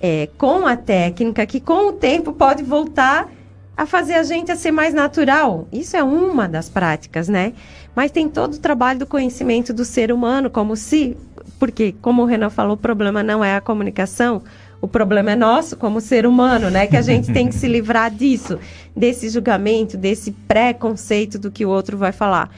é, 0.00 0.28
com 0.38 0.64
a 0.64 0.76
técnica, 0.76 1.44
que 1.44 1.58
com 1.58 1.88
o 1.88 1.92
tempo 1.92 2.32
pode 2.32 2.62
voltar 2.62 3.28
a 3.76 3.86
fazer 3.86 4.14
a 4.14 4.24
gente 4.24 4.50
a 4.50 4.56
ser 4.56 4.72
mais 4.72 4.92
natural. 4.92 5.68
Isso 5.72 5.96
é 5.96 6.02
uma 6.02 6.48
das 6.48 6.68
práticas, 6.68 7.28
né? 7.28 7.52
Mas 7.98 8.12
tem 8.12 8.28
todo 8.28 8.54
o 8.54 8.58
trabalho 8.60 9.00
do 9.00 9.06
conhecimento 9.06 9.74
do 9.74 9.84
ser 9.84 10.12
humano, 10.12 10.48
como 10.48 10.76
se, 10.76 11.16
porque, 11.58 11.96
como 12.00 12.22
o 12.22 12.26
Renan 12.26 12.48
falou, 12.48 12.74
o 12.74 12.76
problema 12.76 13.24
não 13.24 13.42
é 13.42 13.56
a 13.56 13.60
comunicação, 13.60 14.40
O 14.80 14.86
problema 14.86 15.32
é 15.32 15.36
nosso 15.36 15.76
como 15.76 16.00
ser 16.00 16.24
humano, 16.24 16.70
né? 16.70 16.86
Que 16.86 16.96
a 16.96 17.02
gente 17.02 17.32
tem 17.32 17.48
que 17.48 17.54
se 17.54 17.66
livrar 17.66 18.10
disso, 18.10 18.58
desse 18.96 19.28
julgamento, 19.28 19.96
desse 19.96 20.30
preconceito 20.30 21.38
do 21.38 21.50
que 21.50 21.66
o 21.66 21.68
outro 21.68 21.98
vai 21.98 22.12
falar. 22.12 22.50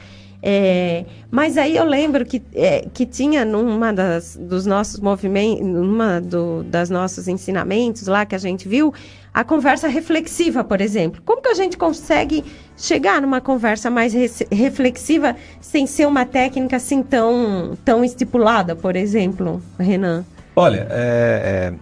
É, 0.43 1.05
mas 1.29 1.55
aí 1.55 1.77
eu 1.77 1.85
lembro 1.85 2.25
que, 2.25 2.41
é, 2.55 2.87
que 2.91 3.05
tinha 3.05 3.45
numa 3.45 3.93
das, 3.93 4.35
dos 4.35 4.65
nossos 4.65 4.99
movimentos, 4.99 5.65
numa 5.65 6.19
do, 6.19 6.63
das 6.63 6.89
nossos 6.89 7.27
ensinamentos 7.27 8.07
lá 8.07 8.25
que 8.25 8.33
a 8.33 8.39
gente 8.39 8.67
viu, 8.67 8.91
a 9.33 9.43
conversa 9.43 9.87
reflexiva, 9.87 10.63
por 10.63 10.81
exemplo. 10.81 11.21
Como 11.23 11.41
que 11.41 11.47
a 11.47 11.53
gente 11.53 11.77
consegue 11.77 12.43
chegar 12.75 13.21
numa 13.21 13.39
conversa 13.39 13.89
mais 13.89 14.13
re 14.13 14.29
reflexiva 14.51 15.35
sem 15.61 15.85
ser 15.85 16.07
uma 16.07 16.25
técnica 16.25 16.77
assim 16.77 17.03
tão, 17.03 17.77
tão 17.85 18.03
estipulada, 18.03 18.75
por 18.75 18.95
exemplo, 18.95 19.61
Renan? 19.79 20.25
Olha, 20.55 20.87
é, 20.89 21.73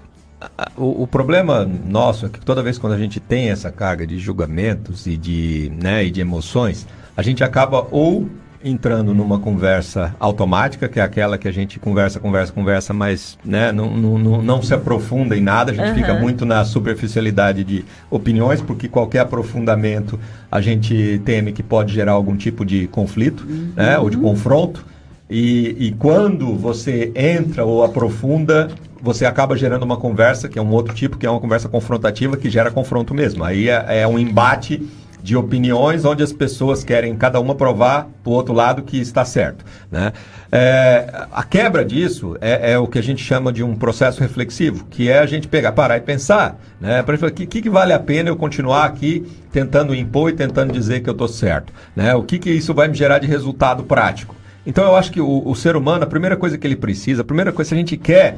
é, 0.42 0.48
o, 0.78 1.04
o, 1.04 1.08
problema 1.08 1.66
nosso 1.66 2.26
é 2.26 2.30
que 2.30 2.40
toda 2.40 2.62
vez 2.62 2.78
quando 2.78 2.94
a 2.94 3.00
gente 3.00 3.20
tem 3.20 3.50
essa 3.50 3.72
carga 3.72 4.06
de 4.06 4.20
julgamentos 4.20 5.08
e 5.08 5.18
de, 5.18 5.72
né, 5.82 6.04
e 6.04 6.12
de 6.12 6.22
emoções, 6.22 6.86
a 7.18 7.22
gente 7.24 7.44
acaba 7.44 7.88
ou 7.90 8.30
entrando 8.64 9.14
numa 9.14 9.40
conversa 9.40 10.16
automática, 10.20 10.90
que 10.90 11.00
é 11.00 11.04
aquela 11.04 11.38
que 11.38 11.48
a 11.48 11.52
gente 11.52 11.80
conversa, 11.80 12.20
conversa, 12.20 12.52
conversa, 12.52 12.94
mas 12.94 13.38
né, 13.44 13.72
não, 13.72 13.96
não, 13.96 14.42
não 14.42 14.62
se 14.62 14.74
aprofunda 14.74 15.38
em 15.38 15.42
nada, 15.42 15.72
a 15.72 15.76
gente 15.76 15.90
uhum. 15.90 15.96
fica 15.96 16.14
muito 16.14 16.46
na 16.46 16.66
superficialidade 16.66 17.64
de 17.64 17.86
opiniões, 18.10 18.62
porque 18.62 18.88
qualquer 18.88 19.20
aprofundamento 19.20 20.20
a 20.52 20.60
gente 20.60 21.22
teme 21.24 21.54
que 21.54 21.64
pode 21.64 21.94
gerar 21.94 22.14
algum 22.14 22.36
tipo 22.36 22.66
de 22.66 22.88
conflito 22.88 23.46
uhum. 23.48 23.72
né, 23.76 23.98
ou 23.98 24.10
de 24.10 24.18
confronto. 24.18 24.86
E, 25.30 25.76
e 25.80 25.92
quando 25.92 26.56
você 26.56 27.12
entra 27.16 27.64
ou 27.64 27.84
aprofunda, 27.84 28.68
você 29.02 29.26
acaba 29.26 29.56
gerando 29.56 29.84
uma 29.84 29.96
conversa, 29.96 30.50
que 30.50 30.58
é 30.58 30.62
um 30.62 30.72
outro 30.72 30.94
tipo, 30.94 31.18
que 31.18 31.26
é 31.26 31.30
uma 31.30 31.40
conversa 31.40 31.70
confrontativa, 31.70 32.36
que 32.36 32.50
gera 32.50 32.72
confronto 32.72 33.14
mesmo. 33.14 33.44
Aí 33.44 33.70
é, 33.70 34.02
é 34.02 34.08
um 34.08 34.18
embate 34.18 34.86
de 35.22 35.36
opiniões 35.36 36.06
onde 36.06 36.24
as 36.24 36.32
pessoas 36.32 36.84
querem 36.84 37.16
cada 37.16 37.40
uma 37.40 37.56
provar 37.56 38.08
para 38.24 38.32
o 38.32 38.34
outro 38.34 38.54
lado 38.54 38.82
que 38.84 39.00
está 39.00 39.26
certo. 39.26 39.66
Né? 39.92 40.14
É, 40.52 41.26
a 41.32 41.44
quebra 41.44 41.84
disso 41.84 42.38
é, 42.42 42.72
é, 42.74 42.78
o 42.80 42.88
que 42.88 42.98
a 42.98 43.04
gente 43.04 43.24
chama 43.24 43.52
de 43.52 43.64
um 43.64 43.76
processo 43.76 44.22
reflexivo, 44.22 44.86
que 44.90 45.10
é 45.10 45.20
a 45.20 45.26
gente 45.26 45.48
pegar, 45.48 45.72
parar 45.74 45.98
e 45.98 46.02
pensar. 46.02 46.60
Né? 46.80 47.04
Para 47.04 47.16
o 47.16 47.32
que, 47.32 47.46
que 47.46 47.70
vale 47.70 47.94
a 47.94 48.00
pena 48.00 48.30
eu 48.30 48.36
continuar 48.36 48.86
aqui 48.86 49.26
tentando 49.52 49.94
impor 49.94 50.30
e 50.30 50.34
tentando 50.34 50.72
dizer 50.72 51.02
que 51.02 51.10
eu 51.10 51.14
estou 51.14 51.28
certo? 51.28 51.74
Né? 51.96 52.16
O 52.16 52.24
que, 52.24 52.40
que 52.40 52.50
isso 52.50 52.74
vai 52.74 52.88
me 52.88 52.96
gerar 52.96 53.20
de 53.20 53.28
resultado 53.28 53.84
prático? 53.84 54.36
Então 54.66 54.84
eu 54.84 54.96
acho 54.96 55.12
que 55.12 55.22
o, 55.22 55.48
o 55.48 55.56
ser 55.56 55.76
humano, 55.76 56.04
a 56.04 56.08
primeira 56.08 56.38
coisa 56.38 56.58
que 56.58 56.68
ele 56.68 56.76
precisa, 56.76 57.22
a 57.22 57.26
primeira 57.26 57.52
coisa, 57.52 57.70
se 57.70 57.76
a 57.76 57.78
gente 57.78 57.98
quer 57.98 58.38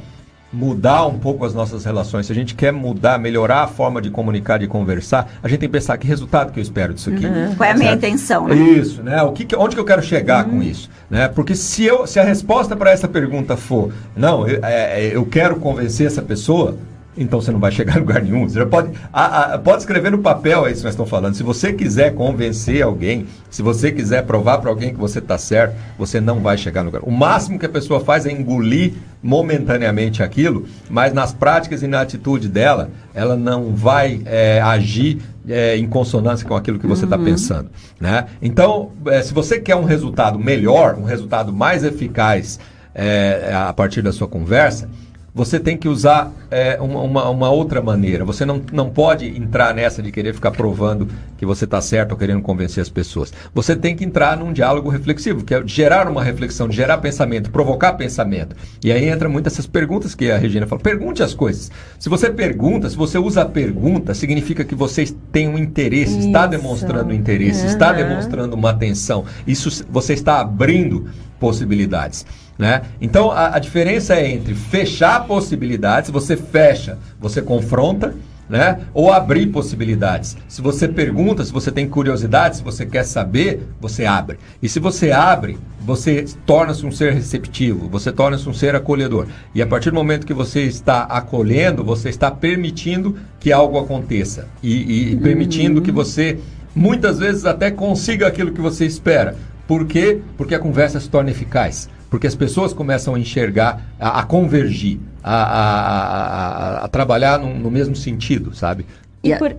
mudar 0.52 1.06
um 1.06 1.18
pouco 1.18 1.46
as 1.46 1.54
nossas 1.54 1.86
relações, 1.86 2.26
se 2.26 2.32
a 2.32 2.36
gente 2.36 2.56
quer 2.56 2.74
mudar, 2.74 3.18
melhorar 3.18 3.64
a 3.64 3.68
forma 3.68 4.02
de 4.02 4.10
comunicar, 4.10 4.60
de 4.60 4.68
conversar, 4.68 5.32
a 5.42 5.48
gente 5.48 5.60
tem 5.60 5.70
que 5.70 5.74
pensar 5.74 5.98
que 5.98 6.06
resultado 6.06 6.52
que 6.52 6.60
eu 6.60 6.64
espero 6.64 6.94
disso 6.94 7.10
aqui. 7.10 7.26
Uhum. 7.26 7.56
Qual 7.56 7.70
é 7.70 7.72
a 7.72 7.78
minha 7.78 7.94
intenção, 7.94 8.48
né? 8.48 8.56
Isso, 8.56 9.02
né? 9.02 9.22
O 9.24 9.32
que, 9.32 9.56
onde 9.56 9.76
que 9.76 9.82
eu 9.82 9.86
quero 9.86 10.04
chegar 10.04 10.46
uhum. 10.46 10.52
com 10.52 10.64
isso? 10.64 10.90
Né? 11.10 11.28
Porque 11.28 11.56
se, 11.56 11.86
eu, 11.86 12.06
se 12.06 12.20
a 12.20 12.24
resposta 12.24 12.76
para 12.76 12.92
essa 12.92 13.08
pergunta 13.08 13.56
for, 13.56 13.92
não, 14.16 14.48
eu, 14.48 14.64
é, 14.64 15.06
é, 15.06 15.16
eu 15.16 15.26
quero 15.26 15.56
convencer 15.58 16.08
essa 16.08 16.22
pessoa, 16.22 16.78
então 17.18 17.42
você 17.42 17.52
não 17.52 17.60
vai 17.60 17.72
chegar 17.72 17.98
a 17.98 18.00
lugar 18.00 18.22
nenhum. 18.22 18.48
Você 18.48 18.66
pode, 18.66 18.92
a, 19.12 19.56
a, 19.56 19.60
pode 19.60 19.80
escrever 19.80 20.12
no 20.12 20.20
papel 20.20 20.66
aí 20.66 20.76
se 20.76 20.84
nós 20.84 20.94
estamos 20.94 21.10
falando. 21.10 21.36
Se 21.36 21.44
você 21.44 21.74
quiser 21.74 22.14
convencer 22.16 22.82
alguém, 22.82 23.28
se 23.50 23.62
você 23.62 23.92
quiser 23.92 24.26
provar 24.26 24.60
para 24.60 24.70
alguém 24.70 24.94
que 24.94 25.00
você 25.00 25.20
está 25.20 25.38
certo, 25.38 25.76
você 25.98 26.22
não 26.22 26.40
vai 26.40 26.58
chegar 26.58 26.84
no 26.84 26.88
lugar. 26.88 27.02
O 27.04 27.12
máximo 27.12 27.60
que 27.60 27.66
a 27.66 27.70
pessoa 27.70 28.00
faz 28.00 28.26
é 28.26 28.32
engolir 28.32 28.94
momentaneamente 29.22 30.24
aquilo, 30.24 30.66
mas 30.90 31.14
nas 31.14 31.34
práticas 31.34 31.84
e 31.84 31.88
na 31.88 32.02
atitude 32.02 32.48
dela, 32.48 32.90
ela 33.14 33.36
não 33.36 33.76
vai 33.76 34.22
é, 34.26 34.62
agir 34.62 35.22
é, 35.48 35.78
em 35.78 35.88
consonância 35.88 36.48
com 36.48 36.56
aquilo 36.56 36.80
que 36.80 36.88
você 36.88 37.04
está 37.04 37.18
uhum. 37.18 37.26
pensando. 37.26 37.70
Né? 38.00 38.26
Então, 38.42 38.92
é, 39.08 39.22
se 39.22 39.34
você 39.34 39.60
quer 39.60 39.76
um 39.76 39.84
resultado 39.84 40.40
melhor, 40.40 40.96
um 40.96 41.04
resultado 41.04 41.52
mais 41.52 41.84
eficaz 41.84 42.60
é, 42.96 43.52
a 43.54 43.74
partir 43.74 44.02
da 44.02 44.12
sua 44.12 44.28
conversa, 44.28 44.90
você 45.34 45.60
tem 45.60 45.78
que 45.78 45.88
usar 45.88 46.32
é, 46.50 46.78
uma, 46.82 47.30
uma, 47.30 47.50
outra 47.50 47.82
maneira. 47.82 48.26
Você 48.26 48.46
não, 48.46 48.62
não 48.74 48.90
pode 48.90 49.28
entrar 49.28 49.74
nessa 49.74 50.02
de 50.02 50.12
querer 50.12 50.34
ficar 50.34 50.52
provando 50.52 51.08
que 51.38 51.46
você 51.46 51.66
está 51.66 51.82
certo 51.82 52.12
ou 52.12 52.18
querendo 52.18 52.42
convencer 52.42 52.82
as 52.82 52.90
pessoas. 52.90 53.34
Você 53.54 53.76
tem 53.76 53.96
que 53.96 54.04
entrar 54.04 54.38
num 54.38 54.52
diálogo 54.52 54.90
reflexivo, 54.90 55.44
que 55.44 55.54
é 55.54 55.66
gerar 55.66 56.10
uma 56.10 56.24
reflexão, 56.24 56.70
gerar 56.72 56.98
pensamento, 56.98 57.50
provocar 57.52 57.94
pensamento. 57.94 58.56
E 58.84 58.92
aí 58.92 59.08
entra 59.08 59.30
muitas 59.30 59.54
essas 59.54 59.68
perguntas 59.68 60.16
que 60.16 60.32
a 60.32 60.38
Regina 60.38 60.66
fala. 60.68 60.82
Pergunte 60.82 61.22
as 61.22 61.34
coisas. 61.34 61.72
Se 62.00 62.10
você 62.10 62.30
pergunta, 62.30 62.90
se 62.90 62.96
você 62.96 63.18
usa 63.18 63.44
a 63.44 63.46
pergunta, 63.46 64.14
significa 64.14 64.64
que 64.64 64.76
você 64.76 65.06
tem 65.32 65.48
um 65.48 65.58
interesse, 65.58 66.18
Isso. 66.18 66.28
está 66.28 66.48
demonstrando 66.48 67.14
interesse, 67.14 67.62
uhum. 67.62 67.68
está 67.68 67.94
demonstrando 67.94 68.56
uma 68.56 68.70
atenção. 68.70 69.26
Isso 69.46 69.86
você 69.90 70.14
está 70.14 70.40
abrindo 70.40 71.08
possibilidades. 71.40 72.26
Né? 72.62 72.84
Então 73.02 73.32
a, 73.32 73.56
a, 73.56 73.60
diferença 73.60 74.14
é 74.14 74.30
entre 74.30 74.54
fechar 74.54 75.26
possibilidades, 75.26 76.06
se 76.06 76.12
você 76.12 76.38
fecha, 76.38 77.00
você 77.20 77.42
confronta, 77.42 78.14
né? 78.48 78.82
ou 78.94 79.12
abrir 79.12 79.48
possibilidades. 79.48 80.38
Se 80.48 80.62
você 80.62 80.88
pergunta, 80.88 81.44
se 81.44 81.52
você 81.52 81.72
tem 81.72 81.90
curiosidade, 81.90 82.58
se 82.58 82.64
você 82.64 82.86
quer 82.86 83.04
saber, 83.04 83.68
você 83.82 84.06
abre. 84.06 84.38
E 84.62 84.70
se 84.70 84.80
você 84.80 85.12
abre, 85.12 85.58
você 85.84 86.24
torna-se 86.46 86.86
um 86.86 86.92
ser 86.92 87.14
receptivo, 87.14 87.90
você 87.90 88.12
torna-se 88.12 88.48
um 88.48 88.54
ser 88.54 88.76
acolhedor. 88.76 89.26
E 89.56 89.62
a 89.64 89.66
partir 89.66 89.90
do 89.90 89.96
momento 89.96 90.28
que 90.28 90.34
você 90.34 90.62
está 90.62 91.06
acolhendo, 91.06 91.84
você 91.84 92.10
está 92.10 92.30
permitindo 92.30 93.18
que 93.40 93.52
algo 93.52 93.80
aconteça 93.80 94.48
e, 94.62 95.14
e 95.14 95.16
permitindo 95.16 95.80
uhum. 95.80 95.84
que 95.84 95.92
você 95.92 96.38
muitas 96.76 97.18
vezes 97.18 97.44
até 97.44 97.72
consiga 97.72 98.28
aquilo 98.28 98.52
que 98.52 98.62
você 98.62 98.86
espera. 98.86 99.36
Por 99.68 99.88
quê? 99.88 100.20
Porque 100.38 100.54
a 100.54 100.60
conversa 100.60 101.00
se 101.00 101.10
torna 101.10 101.32
eficaz 101.32 101.90
porque 102.12 102.28
as 102.28 102.36
pessoas 102.36 102.74
começam 102.74 103.16
a 103.16 103.20
enxergar, 103.20 103.82
a, 103.98 104.20
a 104.20 104.24
convergir, 104.24 105.00
a, 105.24 105.44
a, 105.44 106.86
a 106.86 106.88
trabalhar 106.90 107.40
no, 107.40 107.58
no, 107.58 107.72
mesmo 107.72 107.96
sentido, 107.96 108.54
sabe? 108.54 108.86
E, 109.24 109.34
por, 109.38 109.56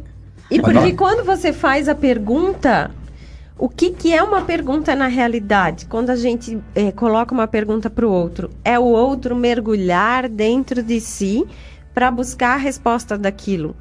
e 0.51 0.61
porque 0.61 0.93
quando 0.93 1.25
você 1.25 1.51
faz 1.51 1.89
a 1.89 1.95
pergunta, 1.95 2.91
o 3.59 3.71
que, 3.71 3.91
que 3.91 4.13
é 4.13 4.23
uma 4.23 4.43
pergunta 4.43 4.95
na 4.95 5.07
realidade? 5.07 5.87
Quando 5.87 6.11
a 6.11 6.17
gente 6.17 6.59
é, 6.75 6.93
coloca 6.93 7.33
uma 7.33 7.49
pergunta 7.49 7.89
para 7.89 8.07
o 8.07 8.13
outro, 8.13 8.51
é 8.63 8.79
o 8.79 8.85
outro 8.85 9.35
mergulhar 9.35 10.29
dentro 10.29 10.83
de 10.83 11.01
si 11.01 11.47
para 11.95 12.11
buscar 12.11 12.53
a 12.53 12.59
resposta 12.59 13.17
daquilo. 13.17 13.75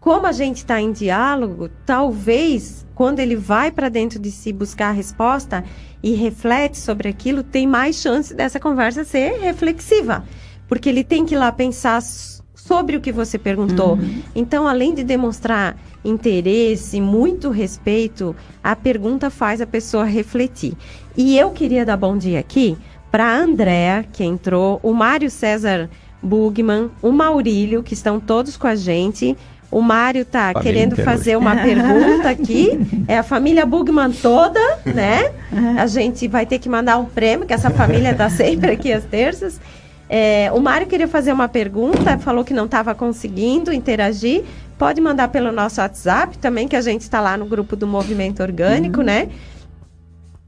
Como 0.00 0.26
a 0.26 0.32
gente 0.32 0.58
está 0.58 0.80
em 0.80 0.90
diálogo, 0.90 1.68
talvez 1.84 2.85
quando 2.96 3.20
ele 3.20 3.36
vai 3.36 3.70
para 3.70 3.88
dentro 3.88 4.18
de 4.18 4.32
si 4.32 4.52
buscar 4.52 4.88
a 4.88 4.92
resposta, 4.92 5.62
e 6.02 6.12
reflete 6.14 6.78
sobre 6.78 7.08
aquilo, 7.08 7.42
tem 7.42 7.66
mais 7.66 7.96
chance 7.96 8.32
dessa 8.32 8.58
conversa 8.58 9.04
ser 9.04 9.40
reflexiva. 9.40 10.24
Porque 10.68 10.88
ele 10.88 11.04
tem 11.04 11.24
que 11.26 11.34
ir 11.34 11.38
lá 11.38 11.50
pensar 11.52 12.00
sobre 12.54 12.96
o 12.96 13.00
que 13.00 13.12
você 13.12 13.38
perguntou. 13.38 13.94
Uhum. 13.94 14.22
Então, 14.34 14.66
além 14.66 14.94
de 14.94 15.04
demonstrar 15.04 15.76
interesse, 16.04 17.00
muito 17.00 17.50
respeito, 17.50 18.34
a 18.62 18.74
pergunta 18.74 19.30
faz 19.30 19.60
a 19.60 19.66
pessoa 19.66 20.04
refletir. 20.04 20.74
E 21.16 21.38
eu 21.38 21.50
queria 21.50 21.84
dar 21.84 21.96
bom 21.96 22.16
dia 22.16 22.40
aqui 22.40 22.76
para 23.10 23.24
a 23.24 23.36
Andréa, 23.36 24.04
que 24.12 24.24
entrou, 24.24 24.80
o 24.82 24.92
Mário 24.92 25.30
César 25.30 25.90
Bugman, 26.22 26.90
o 27.02 27.12
Maurílio, 27.12 27.82
que 27.82 27.94
estão 27.94 28.18
todos 28.18 28.56
com 28.56 28.66
a 28.66 28.74
gente. 28.74 29.36
O 29.70 29.80
Mário 29.80 30.24
tá 30.24 30.52
família 30.52 30.62
querendo 30.62 30.96
fazer 30.96 31.36
uma 31.36 31.56
pergunta 31.56 32.30
aqui. 32.30 32.78
É 33.08 33.18
a 33.18 33.22
família 33.22 33.66
Bugman 33.66 34.10
toda, 34.12 34.60
né? 34.84 35.32
A 35.78 35.86
gente 35.86 36.28
vai 36.28 36.46
ter 36.46 36.58
que 36.58 36.68
mandar 36.68 36.98
um 36.98 37.04
prêmio, 37.04 37.46
que 37.46 37.52
essa 37.52 37.70
família 37.70 38.14
tá 38.14 38.28
sempre 38.30 38.70
aqui 38.72 38.92
às 38.92 39.04
terças. 39.04 39.60
É, 40.08 40.50
o 40.54 40.60
Mário 40.60 40.86
queria 40.86 41.08
fazer 41.08 41.32
uma 41.32 41.48
pergunta, 41.48 42.16
falou 42.18 42.44
que 42.44 42.54
não 42.54 42.66
estava 42.66 42.94
conseguindo 42.94 43.72
interagir. 43.72 44.44
Pode 44.78 45.00
mandar 45.00 45.28
pelo 45.28 45.50
nosso 45.50 45.80
WhatsApp 45.80 46.38
também, 46.38 46.68
que 46.68 46.76
a 46.76 46.80
gente 46.80 47.00
está 47.00 47.20
lá 47.20 47.36
no 47.36 47.46
grupo 47.46 47.74
do 47.74 47.86
Movimento 47.86 48.42
Orgânico, 48.42 49.00
uhum. 49.00 49.06
né? 49.06 49.28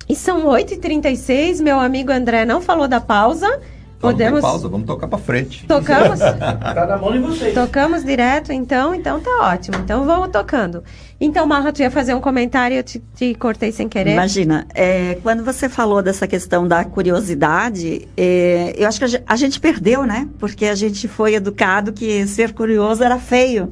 E 0.09 0.15
são 0.15 0.47
8h36, 0.47 1.63
meu 1.63 1.79
amigo 1.79 2.13
André 2.13 2.45
não 2.45 2.61
falou 2.61 2.89
da 2.89 3.01
pausa. 3.01 3.61
Podemos. 4.01 4.41
pausa, 4.41 4.69
vamos 4.69 4.87
tocar 4.87 5.09
para 5.09 5.19
frente. 5.19 5.67
Tocamos? 5.67 6.21
tá 6.23 6.87
na 6.87 6.97
mão 6.97 7.13
de 7.13 7.19
vocês. 7.19 7.53
Tocamos 7.53 8.05
direto, 8.05 8.53
então, 8.53 8.95
então 8.95 9.21
tá 9.21 9.53
ótimo. 9.53 9.77
Então 9.79 10.05
vamos 10.05 10.29
tocando. 10.29 10.85
Então, 11.21 11.47
Marra, 11.47 11.73
tu 11.73 11.83
ia 11.83 11.91
fazer 11.91 12.15
um 12.15 12.21
comentário 12.21 12.77
e 12.77 12.79
eu 12.79 12.83
te, 12.85 13.03
te, 13.17 13.35
cortei 13.35 13.73
sem 13.73 13.89
querer. 13.89 14.13
Imagina, 14.13 14.67
é, 14.73 15.19
quando 15.23 15.43
você 15.43 15.69
falou 15.69 16.01
dessa 16.01 16.29
questão 16.29 16.67
da 16.67 16.85
curiosidade, 16.85 18.07
é, 18.17 18.75
eu 18.77 18.87
acho 18.87 18.99
que 18.99 19.05
a 19.05 19.09
gente, 19.09 19.25
a 19.27 19.37
gente 19.37 19.61
perdeu, 19.61 20.07
né? 20.07 20.29
Porque 20.39 20.67
a 20.67 20.77
gente 20.77 21.09
foi 21.09 21.35
educado 21.35 21.93
que 21.93 22.25
ser 22.29 22.53
curioso 22.53 23.03
era 23.03 23.19
feio. 23.19 23.69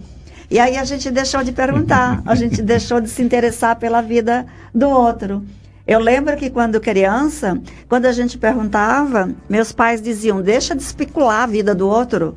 E 0.50 0.58
aí 0.58 0.76
a 0.76 0.84
gente 0.84 1.10
deixou 1.10 1.44
de 1.44 1.52
perguntar, 1.52 2.22
a 2.26 2.34
gente 2.34 2.62
deixou 2.62 3.00
de 3.00 3.08
se 3.08 3.22
interessar 3.22 3.76
pela 3.76 4.00
vida 4.00 4.44
do 4.74 4.88
outro. 4.88 5.44
Eu 5.86 6.00
lembro 6.00 6.36
que 6.36 6.50
quando 6.50 6.80
criança, 6.80 7.60
quando 7.88 8.06
a 8.06 8.12
gente 8.12 8.36
perguntava, 8.36 9.30
meus 9.48 9.70
pais 9.70 10.02
diziam: 10.02 10.42
deixa 10.42 10.74
de 10.74 10.82
especular 10.82 11.44
a 11.44 11.46
vida 11.46 11.74
do 11.74 11.88
outro. 11.88 12.36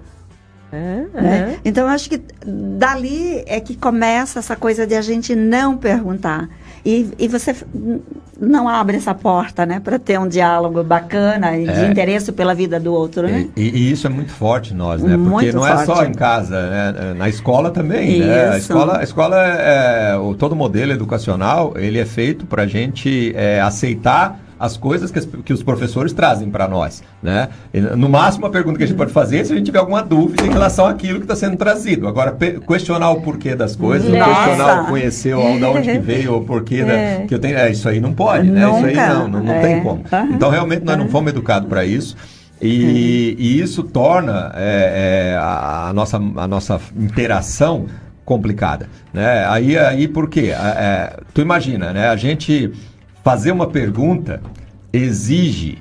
Né? 1.14 1.60
Então, 1.66 1.86
eu 1.86 1.90
acho 1.90 2.10
que 2.10 2.22
dali 2.46 3.44
é 3.48 3.60
que 3.60 3.76
começa 3.76 4.40
essa 4.40 4.56
coisa 4.56 4.86
de 4.86 4.96
a 4.96 5.02
gente 5.02 5.36
não 5.36 5.76
perguntar. 5.76 6.48
E, 6.86 7.10
e 7.18 7.28
você 7.28 7.56
não 8.40 8.70
abre 8.70 8.98
essa 8.98 9.14
porta, 9.14 9.66
né, 9.66 9.80
para 9.80 10.00
ter 10.00 10.20
um 10.20 10.28
diálogo 10.28 10.84
bacana 10.84 11.58
e 11.58 11.68
é. 11.68 11.72
de 11.72 11.92
interesse 11.92 12.32
pela 12.32 12.54
vida 12.54 12.80
do 12.80 12.94
outro, 12.94 13.24
né? 13.24 13.48
E, 13.56 13.70
e, 13.70 13.92
isso 13.92 14.08
é 14.08 14.10
muito 14.10 14.32
forte 14.32 14.74
nós, 14.74 15.02
né? 15.02 15.18
Porque 15.18 15.30
muito 15.30 15.56
não 15.56 15.64
forte. 15.64 15.82
é 15.82 15.86
só 15.86 16.06
em 16.06 16.14
casa, 16.14 16.70
né? 16.70 17.14
Na 17.18 17.28
escola 17.28 17.72
também, 17.72 18.20
né? 18.20 18.50
A 18.50 18.58
escola, 18.58 19.00
a 19.00 19.04
escola 19.04 19.38
é, 19.38 20.16
o, 20.16 20.34
todo 20.34 20.56
modelo 20.56 20.92
educacional, 20.92 21.74
ele 21.76 22.00
é 22.00 22.06
feito 22.06 22.46
para 22.46 22.64
a 22.64 22.68
gente 22.68 23.34
é, 23.36 23.60
aceitar 23.60 24.40
as 24.60 24.76
coisas 24.76 25.10
que, 25.10 25.20
as, 25.20 25.26
que 25.26 25.54
os 25.54 25.64
professores 25.64 26.12
trazem 26.12 26.50
para 26.50 26.68
nós. 26.68 27.02
Né? 27.24 27.48
No 27.96 28.10
máximo, 28.10 28.46
a 28.46 28.50
pergunta 28.50 28.78
que 28.78 28.84
a 28.84 28.88
gente 28.88 28.98
pode 28.98 29.12
fazer 29.12 29.40
é 29.40 29.44
se 29.46 29.54
a 29.54 29.56
gente 29.56 29.66
tiver 29.66 29.80
alguma 29.80 30.04
dúvida 30.04 30.46
em 30.46 30.50
relação 30.50 30.86
àquilo 30.86 31.20
que 31.20 31.24
está 31.24 31.36
sendo 31.36 31.56
trazido. 31.56 32.08
Agora, 32.08 32.36
questionar 32.68 33.12
o 33.12 33.22
porquê 33.22 33.56
das 33.56 33.76
coisas, 33.76 34.12
Nossa. 34.12 34.34
questionar 34.34 34.84
o 34.84 34.88
conhecer, 34.88 35.34
ou 35.34 35.58
de 35.58 35.64
onde 35.64 35.92
que 35.92 36.00
veio, 36.00 36.36
o 36.36 36.44
porquê 36.44 36.82
é. 36.82 37.26
que 37.28 37.34
eu 37.34 37.40
tenho. 37.40 37.58
É, 37.58 37.72
isso 37.72 37.88
aí 37.88 38.02
não 38.02 38.14
pode, 38.14 38.50
né? 38.50 38.66
Nunca. 38.66 38.78
Isso 38.78 38.88
aí 38.88 38.96
não, 38.96 39.28
não, 39.28 39.44
não 39.44 39.54
é. 39.54 39.62
tem 39.62 39.82
como. 39.82 40.04
Uhum. 40.12 40.34
Então, 40.34 40.50
realmente, 40.50 40.84
nós 40.84 40.98
não 40.98 41.08
fomos 41.08 41.32
educados 41.32 41.70
para 41.70 41.86
isso. 41.86 42.18
E, 42.62 43.36
e, 43.40 43.62
isso 43.62 43.84
torna 43.84 44.52
é, 44.56 45.32
é, 45.32 45.38
a, 45.38 45.88
a, 45.88 45.94
nossa, 45.94 46.18
a 46.18 46.48
nossa 46.48 46.82
interação 46.98 47.86
complicada. 48.26 48.90
Né? 49.14 49.46
Aí, 49.48 49.78
aí 49.78 50.08
por 50.08 50.30
quê? 50.30 50.54
É, 50.54 51.18
tu 51.34 51.42
imagina, 51.42 51.94
né? 51.94 52.10
A 52.10 52.16
gente 52.18 52.72
fazer 53.30 53.52
uma 53.52 53.68
pergunta 53.68 54.42
exige 54.92 55.78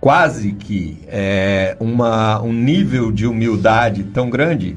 quase 0.00 0.50
que 0.50 0.98
é, 1.06 1.76
uma, 1.78 2.42
um 2.42 2.52
nível 2.52 3.12
de 3.12 3.24
humildade 3.24 4.02
tão 4.02 4.28
grande 4.28 4.76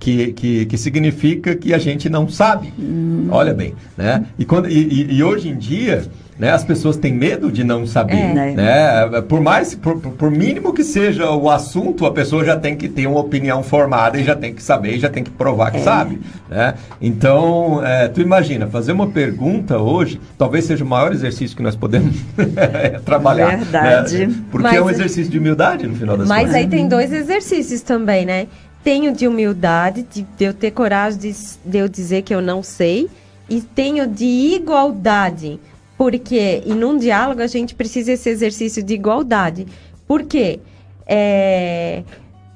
que, 0.00 0.32
que, 0.32 0.66
que, 0.66 0.76
significa 0.76 1.54
que 1.54 1.72
a 1.72 1.78
gente 1.78 2.10
não 2.10 2.28
sabe. 2.28 2.74
Hum. 2.76 3.28
Olha 3.30 3.54
bem, 3.54 3.72
né? 3.96 4.26
E, 4.36 4.44
quando, 4.44 4.68
e, 4.68 5.14
e, 5.14 5.22
hoje 5.22 5.48
em 5.48 5.56
dia 5.56 6.04
né? 6.38 6.50
As 6.50 6.64
pessoas 6.64 6.96
têm 6.96 7.12
medo 7.12 7.50
de 7.50 7.62
não 7.62 7.86
saber. 7.86 8.16
É. 8.16 8.34
Né? 8.34 8.54
né? 8.54 9.20
Por 9.28 9.40
mais, 9.40 9.74
por, 9.74 9.98
por, 9.98 10.30
mínimo 10.30 10.72
que 10.72 10.82
seja 10.82 11.30
o 11.30 11.48
assunto, 11.48 12.06
a 12.06 12.12
pessoa 12.12 12.44
já 12.44 12.56
tem 12.56 12.76
que 12.76 12.88
ter 12.88 13.06
uma 13.06 13.20
opinião 13.20 13.62
formada 13.62 14.18
e 14.18 14.24
já 14.24 14.34
tem 14.34 14.52
que 14.52 14.62
saber, 14.62 14.98
já 14.98 15.08
tem 15.08 15.22
que 15.22 15.30
provar 15.30 15.70
que 15.70 15.78
é. 15.78 15.80
sabe. 15.80 16.20
Né? 16.48 16.74
Então, 17.00 17.84
é, 17.84 18.08
tu 18.08 18.20
imagina, 18.20 18.66
fazer 18.66 18.92
uma 18.92 19.06
pergunta 19.06 19.78
hoje, 19.78 20.20
talvez 20.36 20.64
seja 20.64 20.84
o 20.84 20.86
maior 20.86 21.12
exercício 21.12 21.56
que 21.56 21.62
nós 21.62 21.76
podemos 21.76 22.16
trabalhar. 23.04 23.52
Né? 23.52 23.56
Verdade. 23.58 24.26
Né? 24.26 24.34
Porque 24.50 24.66
mas, 24.66 24.76
é 24.76 24.82
um 24.82 24.90
exercício 24.90 25.30
de 25.30 25.38
humildade 25.38 25.86
no 25.86 25.94
final 25.94 26.16
das 26.16 26.28
mas 26.28 26.38
contas. 26.38 26.52
Mas 26.52 26.62
aí 26.62 26.68
tem 26.68 26.88
dois 26.88 27.12
exercícios 27.12 27.80
também, 27.80 28.26
né? 28.26 28.48
Tenho 28.82 29.12
de 29.12 29.26
humildade, 29.26 30.04
de, 30.12 30.26
de 30.36 30.44
eu 30.44 30.52
ter 30.52 30.70
coragem 30.72 31.18
de, 31.18 31.34
de 31.64 31.78
eu 31.78 31.88
dizer 31.88 32.22
que 32.22 32.34
eu 32.34 32.42
não 32.42 32.62
sei, 32.62 33.08
e 33.48 33.60
tenho 33.60 34.06
de 34.06 34.24
igualdade 34.24 35.58
porque, 35.96 36.62
e 36.66 36.74
num 36.74 36.96
diálogo, 36.96 37.40
a 37.40 37.46
gente 37.46 37.74
precisa 37.74 38.12
esse 38.12 38.28
exercício 38.28 38.82
de 38.82 38.94
igualdade. 38.94 39.66
Por 40.06 40.24
quê? 40.24 40.60
É... 41.06 42.02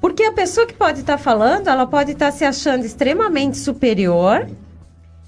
Porque 0.01 0.23
a 0.23 0.33
pessoa 0.33 0.67
que 0.67 0.75
pode 0.75 1.01
estar 1.01 1.17
tá 1.17 1.19
falando, 1.19 1.69
ela 1.69 1.87
pode 1.87 2.13
estar 2.13 2.27
tá 2.27 2.33
se 2.33 2.45
achando 2.45 2.85
extremamente 2.85 3.59
superior. 3.59 4.49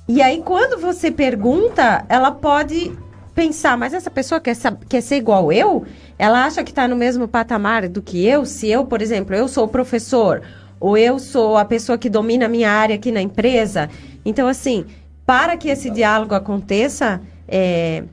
E 0.09 0.21
aí, 0.23 0.43
quando 0.45 0.81
você 0.81 1.11
pergunta, 1.11 2.05
ela 2.09 2.31
pode 2.31 2.93
pensar, 3.35 3.77
mas 3.77 3.95
essa 3.95 4.11
pessoa 4.11 4.41
quer, 4.41 4.57
quer 4.89 5.01
ser 5.01 5.17
igual 5.17 5.53
eu? 5.53 5.85
Ela 6.19 6.45
acha 6.45 6.63
que 6.63 6.71
está 6.71 6.87
no 6.87 6.97
mesmo 6.97 7.27
patamar 7.27 7.89
do 7.89 8.03
que 8.03 8.27
eu? 8.27 8.45
Se 8.45 8.69
eu, 8.69 8.85
por 8.85 9.01
exemplo, 9.01 9.35
eu 9.35 9.49
sou 9.49 9.65
o 9.65 9.69
professor, 9.69 10.43
ou 10.79 10.97
eu 10.97 11.19
sou 11.19 11.57
a 11.57 11.65
pessoa 11.65 11.97
que 11.97 12.11
domina 12.11 12.47
a 12.47 12.49
minha 12.49 12.71
área 12.71 12.97
aqui 12.97 13.13
na 13.13 13.23
empresa. 13.23 13.89
Então, 14.25 14.49
assim, 14.49 14.85
para 15.25 15.57
que 15.57 15.69
esse 15.69 15.91
diálogo 15.91 16.35
aconteça, 16.35 17.21
é, 17.51 18.05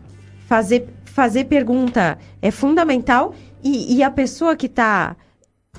fazer, 0.47 0.87
fazer 1.05 1.45
pergunta 1.45 2.17
é 2.41 2.51
fundamental 2.51 3.33
e, 3.63 3.95
e 3.95 4.03
a 4.03 4.09
pessoa 4.09 4.55
que 4.55 4.65
está 4.65 5.15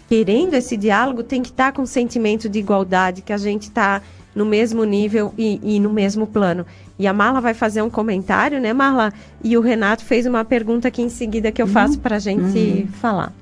querendo 0.08 0.54
esse 0.54 0.76
diálogo 0.76 1.22
tem 1.22 1.42
que 1.42 1.50
estar 1.50 1.66
tá 1.66 1.72
com 1.72 1.84
sentimento 1.84 2.48
de 2.48 2.58
igualdade, 2.58 3.22
que 3.22 3.32
a 3.32 3.36
gente 3.36 3.64
está 3.64 4.00
no 4.34 4.46
mesmo 4.46 4.84
nível 4.84 5.34
e, 5.36 5.60
e, 5.62 5.80
no 5.80 5.92
mesmo 5.92 6.26
plano. 6.26 6.64
E 6.98 7.06
a 7.06 7.12
Marla 7.12 7.40
vai 7.40 7.54
fazer 7.54 7.82
um 7.82 7.90
comentário, 7.90 8.60
né, 8.60 8.72
Marla? 8.72 9.12
E 9.42 9.56
o 9.56 9.60
Renato 9.60 10.04
fez 10.04 10.26
uma 10.26 10.44
pergunta 10.44 10.88
aqui 10.88 11.02
em 11.02 11.08
seguida 11.08 11.50
que 11.50 11.60
eu 11.60 11.66
faço 11.66 11.94
uhum. 11.94 12.00
para 12.00 12.16
a 12.16 12.20
gente 12.20 12.58
uhum. 12.58 12.86
falar. 12.86 13.32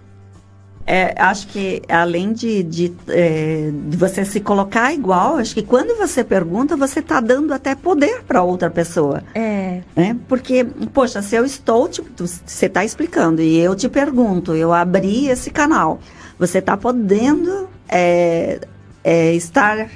É, 0.87 1.15
acho 1.21 1.49
que 1.49 1.83
além 1.89 2.33
de, 2.33 2.63
de, 2.63 2.95
é, 3.09 3.73
de, 3.73 3.97
você 3.97 4.25
se 4.25 4.39
colocar 4.39 4.95
igual, 4.95 5.37
acho 5.37 5.53
que 5.53 5.63
quando 5.63 5.97
você 5.99 6.23
pergunta, 6.23 6.77
você 6.77 7.01
está 7.01 7.21
dando 7.21 7.53
até 7.53 7.75
poder 7.75 8.23
para 8.23 8.43
outra 8.45 8.71
pessoa. 8.71 9.25
É. 9.35 9.81
Né? 9.97 10.17
Porque, 10.29 10.65
poxa, 10.95 11.21
se 11.23 11.35
eu 11.35 11.45
estou, 11.45 11.89
tipo, 11.89 12.09
você 12.25 12.67
está 12.67 12.85
explicando 12.85 13.43
e 13.43 13.59
eu 13.59 13.75
te 13.75 13.89
pergunto, 13.89 14.55
eu 14.55 14.73
abri 14.73 15.27
esse 15.27 15.51
canal, 15.51 15.99
você 16.39 16.59
está 16.59 16.77
podendo 16.77 17.69
é, 17.89 18.61
é, 19.03 19.35
estar 19.35 19.91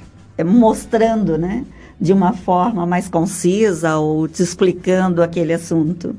mostrando, 0.45 1.39
né? 1.39 1.65
De 2.01 2.13
uma 2.13 2.33
forma 2.33 2.87
mais 2.87 3.09
concisa 3.09 3.97
ou 3.99 4.27
te 4.27 4.43
explicando 4.43 5.23
aquele 5.23 5.53
assunto. 5.53 6.17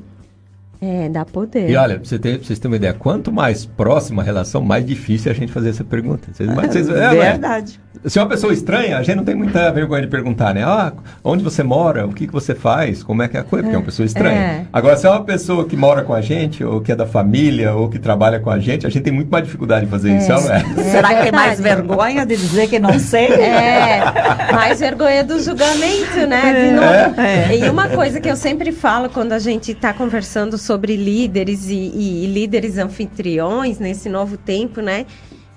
É, 0.82 1.08
dá 1.08 1.24
poder. 1.24 1.70
E 1.70 1.76
olha, 1.76 1.94
pra, 1.94 2.04
você 2.04 2.18
ter, 2.18 2.38
pra 2.38 2.44
vocês 2.44 2.58
terem 2.58 2.72
uma 2.72 2.76
ideia, 2.76 2.92
quanto 2.92 3.30
mais 3.30 3.64
próxima 3.64 4.20
a 4.20 4.24
relação, 4.24 4.60
mais 4.60 4.84
difícil 4.84 5.30
é 5.30 5.34
a 5.34 5.38
gente 5.38 5.52
fazer 5.52 5.70
essa 5.70 5.84
pergunta. 5.84 6.26
Vocês, 6.32 6.48
é, 6.48 6.54
vocês, 6.54 6.88
é, 6.88 7.10
verdade. 7.10 7.80
Se 8.04 8.18
é 8.18 8.22
uma 8.22 8.28
pessoa 8.28 8.52
estranha, 8.52 8.98
a 8.98 9.02
gente 9.04 9.14
não 9.14 9.24
tem 9.24 9.36
muita 9.36 9.70
vergonha 9.70 10.02
de 10.02 10.08
perguntar, 10.08 10.52
né? 10.52 10.64
Ah, 10.64 10.92
onde 11.22 11.44
você 11.44 11.62
mora? 11.62 12.04
O 12.04 12.12
que, 12.12 12.26
que 12.26 12.32
você 12.32 12.52
faz? 12.52 13.00
Como 13.00 13.22
é 13.22 13.28
que 13.28 13.36
é 13.36 13.40
a 13.40 13.44
coisa? 13.44 13.62
Porque 13.62 13.76
é 13.76 13.78
uma 13.78 13.84
pessoa 13.84 14.04
estranha. 14.04 14.36
É. 14.36 14.66
Agora, 14.72 14.96
se 14.96 15.06
é 15.06 15.10
uma 15.10 15.22
pessoa 15.22 15.68
que 15.68 15.76
mora 15.76 16.02
com 16.02 16.12
a 16.12 16.20
gente, 16.20 16.64
ou 16.64 16.80
que 16.80 16.90
é 16.90 16.96
da 16.96 17.06
família, 17.06 17.74
ou 17.74 17.88
que 17.88 18.00
trabalha 18.00 18.40
com 18.40 18.50
a 18.50 18.58
gente, 18.58 18.84
a 18.84 18.90
gente 18.90 19.04
tem 19.04 19.12
muito 19.12 19.30
mais 19.30 19.44
dificuldade 19.44 19.84
de 19.84 19.90
fazer 19.90 20.10
é. 20.10 20.16
isso, 20.16 20.30
não 20.30 20.52
é? 20.52 20.64
Será 20.90 21.14
que 21.14 21.22
tem 21.22 21.32
mais 21.32 21.60
vergonha 21.60 22.26
de 22.26 22.36
dizer 22.36 22.68
que 22.68 22.80
não 22.80 22.98
sei? 22.98 23.28
É, 23.28 24.02
mais 24.52 24.80
vergonha 24.80 25.22
do 25.22 25.40
julgamento, 25.40 26.26
né? 26.26 26.72
Não... 26.72 27.22
É. 27.22 27.56
E 27.56 27.70
uma 27.70 27.88
coisa 27.88 28.20
que 28.20 28.28
eu 28.28 28.36
sempre 28.36 28.72
falo 28.72 29.08
quando 29.08 29.30
a 29.30 29.38
gente 29.38 29.70
está 29.70 29.92
conversando 29.92 30.58
sobre 30.58 30.71
sobre 30.72 30.96
líderes 30.96 31.68
e, 31.68 31.74
e, 31.74 32.24
e 32.24 32.26
líderes 32.26 32.78
anfitriões 32.78 33.78
nesse 33.78 34.08
novo 34.08 34.38
tempo, 34.38 34.80
né? 34.80 35.04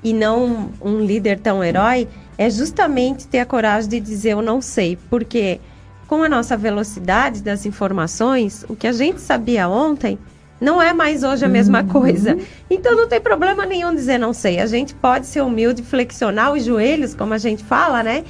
E 0.03 0.11
não 0.11 0.71
um 0.81 0.99
líder 0.99 1.39
tão 1.39 1.63
herói, 1.63 2.05
é 2.37 2.49
justamente 2.49 3.25
ter 3.27 3.39
a 3.39 3.45
coragem 3.45 3.89
de 3.89 3.99
dizer 4.01 4.31
eu 4.31 4.41
não 4.41 4.61
sei, 4.61 4.97
porque 5.09 5.61
com 6.05 6.21
a 6.21 6.27
nossa 6.27 6.57
velocidade 6.57 7.41
das 7.41 7.65
informações, 7.65 8.65
o 8.67 8.75
que 8.75 8.87
a 8.87 8.91
gente 8.91 9.21
sabia 9.21 9.69
ontem 9.69 10.19
não 10.59 10.81
é 10.81 10.91
mais 10.93 11.23
hoje 11.23 11.45
a 11.45 11.49
mesma 11.49 11.81
uhum. 11.81 11.87
coisa. 11.87 12.37
Então 12.69 12.93
não 12.93 13.07
tem 13.07 13.21
problema 13.21 13.65
nenhum 13.65 13.95
dizer 13.95 14.17
não 14.17 14.33
sei. 14.33 14.59
A 14.59 14.65
gente 14.65 14.93
pode 14.93 15.27
ser 15.27 15.41
humilde, 15.41 15.81
flexionar 15.81 16.51
os 16.51 16.65
joelhos, 16.65 17.15
como 17.15 17.33
a 17.33 17.37
gente 17.37 17.63
fala, 17.63 18.03
né? 18.03 18.25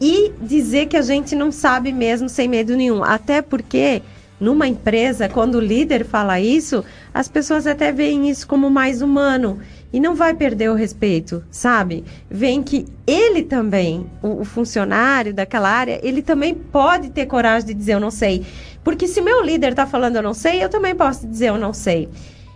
E 0.00 0.32
dizer 0.42 0.86
que 0.86 0.96
a 0.96 1.02
gente 1.02 1.36
não 1.36 1.52
sabe 1.52 1.92
mesmo 1.92 2.28
sem 2.28 2.48
medo 2.48 2.76
nenhum. 2.76 3.02
Até 3.02 3.40
porque 3.40 4.02
numa 4.38 4.68
empresa, 4.68 5.28
quando 5.28 5.56
o 5.56 5.60
líder 5.60 6.04
fala 6.04 6.40
isso, 6.40 6.84
as 7.12 7.28
pessoas 7.28 7.66
até 7.66 7.90
veem 7.90 8.28
isso 8.28 8.46
como 8.46 8.68
mais 8.70 9.00
humano 9.00 9.58
e 9.92 10.00
não 10.00 10.14
vai 10.14 10.34
perder 10.34 10.70
o 10.70 10.74
respeito, 10.74 11.42
sabe? 11.50 12.04
Vem 12.30 12.62
que 12.62 12.86
ele 13.06 13.42
também, 13.42 14.06
o, 14.22 14.40
o, 14.40 14.44
funcionário 14.44 15.32
daquela 15.32 15.70
área, 15.70 16.00
ele 16.02 16.20
também 16.20 16.54
pode 16.54 17.10
ter 17.10 17.26
coragem 17.26 17.68
de 17.68 17.74
dizer 17.74 17.94
eu 17.94 18.00
não 18.00 18.10
sei. 18.10 18.44
Porque 18.84 19.06
se 19.06 19.22
meu 19.22 19.42
líder 19.42 19.70
está 19.70 19.86
falando 19.86 20.16
eu 20.16 20.22
não 20.22 20.34
sei, 20.34 20.62
eu 20.62 20.68
também 20.68 20.94
posso 20.94 21.26
dizer 21.26 21.48
eu 21.48 21.58
não 21.58 21.72
sei. 21.72 22.08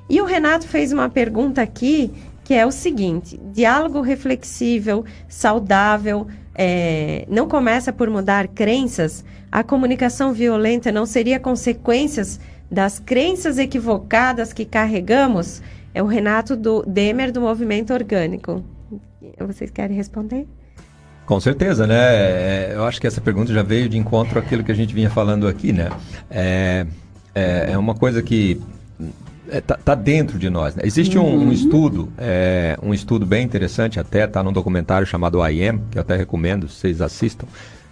E 0.09 0.21
o 0.21 0.25
Renato 0.25 0.67
fez 0.67 0.93
uma 0.93 1.09
pergunta 1.09 1.63
aqui 1.63 2.13
que 2.45 2.55
é 2.55 2.67
o 2.67 2.73
seguinte: 2.73 3.41
diálogo 3.53 4.01
reflexível, 4.01 5.05
saudável, 5.29 6.27
é, 6.63 7.25
não 7.27 7.49
começa 7.49 7.91
por 7.91 8.11
mudar 8.11 8.47
crenças, 8.47 9.25
a 9.51 9.65
comunicação 9.65 10.35
violenta 10.35 10.93
não 10.93 11.07
seria 11.07 11.41
consequências 11.41 12.39
das 12.71 12.99
crenças 12.99 13.57
equivocadas 13.57 14.53
que 14.53 14.67
carregamos? 14.67 15.63
É 15.95 16.03
o 16.03 16.07
Renato 16.07 16.55
do 16.55 16.83
Demer 16.83 17.33
do 17.33 17.41
Movimento 17.41 17.95
Orgânico. 17.95 18.63
Vocês 19.39 19.71
querem 19.71 19.97
responder? 19.97 20.47
Com 21.25 21.41
certeza, 21.41 21.87
né? 21.87 21.97
É, 21.97 22.73
eu 22.75 22.85
acho 22.85 23.01
que 23.01 23.07
essa 23.07 23.23
pergunta 23.23 23.55
já 23.55 23.63
veio 23.63 23.89
de 23.89 23.97
encontro 23.97 24.39
àquilo 24.39 24.63
que 24.63 24.71
a 24.71 24.75
gente 24.75 24.95
vinha 24.95 25.09
falando 25.09 25.49
aqui, 25.49 25.73
né? 25.73 25.89
É, 26.31 26.87
é, 27.35 27.71
é 27.73 27.79
uma 27.79 27.95
coisa 27.95 28.23
que 28.23 28.61
está 29.53 29.75
é, 29.75 29.79
tá 29.79 29.95
dentro 29.95 30.39
de 30.39 30.49
nós. 30.49 30.75
Né? 30.75 30.83
Existe 30.85 31.19
um, 31.19 31.23
um 31.23 31.39
uhum. 31.45 31.53
estudo, 31.53 32.13
é, 32.19 32.79
um 32.83 32.95
estudo 32.95 33.27
bem 33.27 33.45
interessante, 33.45 33.99
até 33.99 34.25
está 34.25 34.43
num 34.43 34.53
documentário 34.53 35.07
chamado 35.07 35.39
I 35.47 35.67
Am, 35.67 35.81
que 35.91 35.99
eu 35.99 36.03
até 36.03 36.17
recomendo, 36.17 36.69
vocês 36.69 37.01
assistam, 37.01 37.47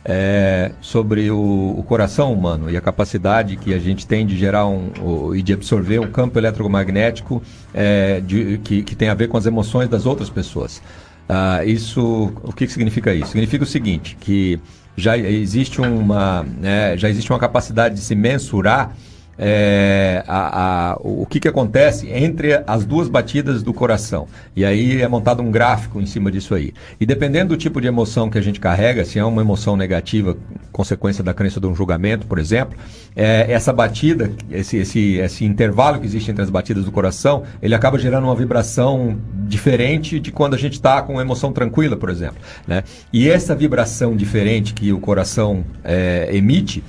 é, 0.04 0.72
sobre 0.80 1.30
o, 1.30 1.74
o, 1.76 1.82
coração 1.82 2.32
humano 2.32 2.70
e 2.70 2.76
a 2.76 2.80
capacidade 2.80 3.56
que 3.56 3.74
a 3.74 3.78
gente 3.78 4.06
tem 4.06 4.24
de 4.24 4.36
gerar 4.38 4.66
um, 4.66 4.90
o, 5.02 5.34
e 5.34 5.42
de 5.42 5.52
absorver 5.52 5.98
um 5.98 6.10
campo 6.10 6.38
eletromagnético 6.38 7.42
é, 7.74 8.20
de, 8.20 8.58
que, 8.64 8.82
que 8.82 8.96
tem 8.96 9.08
a 9.08 9.14
ver 9.14 9.28
com 9.28 9.36
as 9.36 9.44
emoções 9.44 9.88
das 9.88 10.06
outras 10.06 10.30
pessoas. 10.30 10.80
Uh, 11.28 11.68
isso, 11.68 12.32
o 12.42 12.52
que, 12.54 12.66
que 12.66 12.72
significa 12.72 13.12
isso? 13.12 13.32
Significa 13.32 13.64
o 13.64 13.66
seguinte, 13.66 14.16
que 14.18 14.58
já 14.96 15.16
existe 15.18 15.78
uma, 15.80 16.42
né, 16.42 16.96
já 16.96 17.10
existe 17.10 17.30
uma 17.30 17.38
capacidade 17.38 17.96
de 17.96 18.00
se 18.00 18.14
mensurar 18.14 18.96
é, 19.38 20.24
a, 20.26 20.90
a, 20.90 20.96
o 21.00 21.24
que, 21.24 21.38
que 21.38 21.46
acontece 21.46 22.10
entre 22.10 22.62
as 22.66 22.84
duas 22.84 23.08
batidas 23.08 23.62
do 23.62 23.72
coração. 23.72 24.26
E 24.56 24.64
aí 24.64 25.00
é 25.00 25.06
montado 25.06 25.42
um 25.42 25.50
gráfico 25.50 26.00
em 26.00 26.06
cima 26.06 26.30
disso 26.30 26.54
aí. 26.54 26.74
E 27.00 27.06
dependendo 27.06 27.50
do 27.50 27.56
tipo 27.56 27.80
de 27.80 27.86
emoção 27.86 28.28
que 28.28 28.36
a 28.36 28.40
gente 28.40 28.58
carrega, 28.58 29.04
se 29.04 29.18
é 29.18 29.24
uma 29.24 29.40
emoção 29.40 29.76
negativa, 29.76 30.36
consequência 30.72 31.22
da 31.22 31.32
crença 31.32 31.60
de 31.60 31.66
um 31.66 31.74
julgamento, 31.74 32.26
por 32.26 32.38
exemplo, 32.38 32.76
é, 33.14 33.46
essa 33.50 33.72
batida, 33.72 34.32
esse, 34.50 34.78
esse, 34.78 35.16
esse 35.16 35.44
intervalo 35.44 36.00
que 36.00 36.06
existe 36.06 36.30
entre 36.30 36.42
as 36.42 36.50
batidas 36.50 36.84
do 36.84 36.90
coração, 36.90 37.44
ele 37.62 37.74
acaba 37.74 37.98
gerando 37.98 38.24
uma 38.24 38.34
vibração 38.34 39.18
diferente 39.46 40.18
de 40.18 40.32
quando 40.32 40.54
a 40.54 40.58
gente 40.58 40.74
está 40.74 41.00
com 41.02 41.14
uma 41.14 41.22
emoção 41.22 41.52
tranquila, 41.52 41.96
por 41.96 42.10
exemplo. 42.10 42.38
Né? 42.66 42.82
E 43.12 43.28
essa 43.28 43.54
vibração 43.54 44.16
diferente 44.16 44.74
que 44.74 44.92
o 44.92 44.98
coração 44.98 45.64
é, 45.84 46.28
emite, 46.32 46.82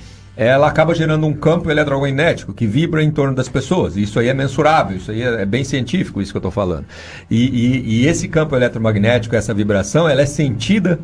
ela 0.46 0.66
acaba 0.66 0.94
gerando 0.94 1.26
um 1.26 1.34
campo 1.34 1.70
eletromagnético 1.70 2.54
que 2.54 2.66
vibra 2.66 3.02
em 3.02 3.10
torno 3.10 3.34
das 3.34 3.46
pessoas. 3.46 3.94
Isso 3.94 4.18
aí 4.18 4.28
é 4.28 4.32
mensurável, 4.32 4.96
isso 4.96 5.10
aí 5.10 5.20
é, 5.20 5.42
é 5.42 5.44
bem 5.44 5.62
científico, 5.64 6.22
isso 6.22 6.32
que 6.32 6.36
eu 6.38 6.40
estou 6.40 6.50
falando. 6.50 6.86
E, 7.30 7.44
e, 7.44 8.00
e, 8.00 8.06
esse 8.06 8.26
campo 8.26 8.56
eletromagnético, 8.56 9.36
essa 9.36 9.52
vibração, 9.52 10.08
ela 10.08 10.22
é 10.22 10.26
sentida 10.26 10.98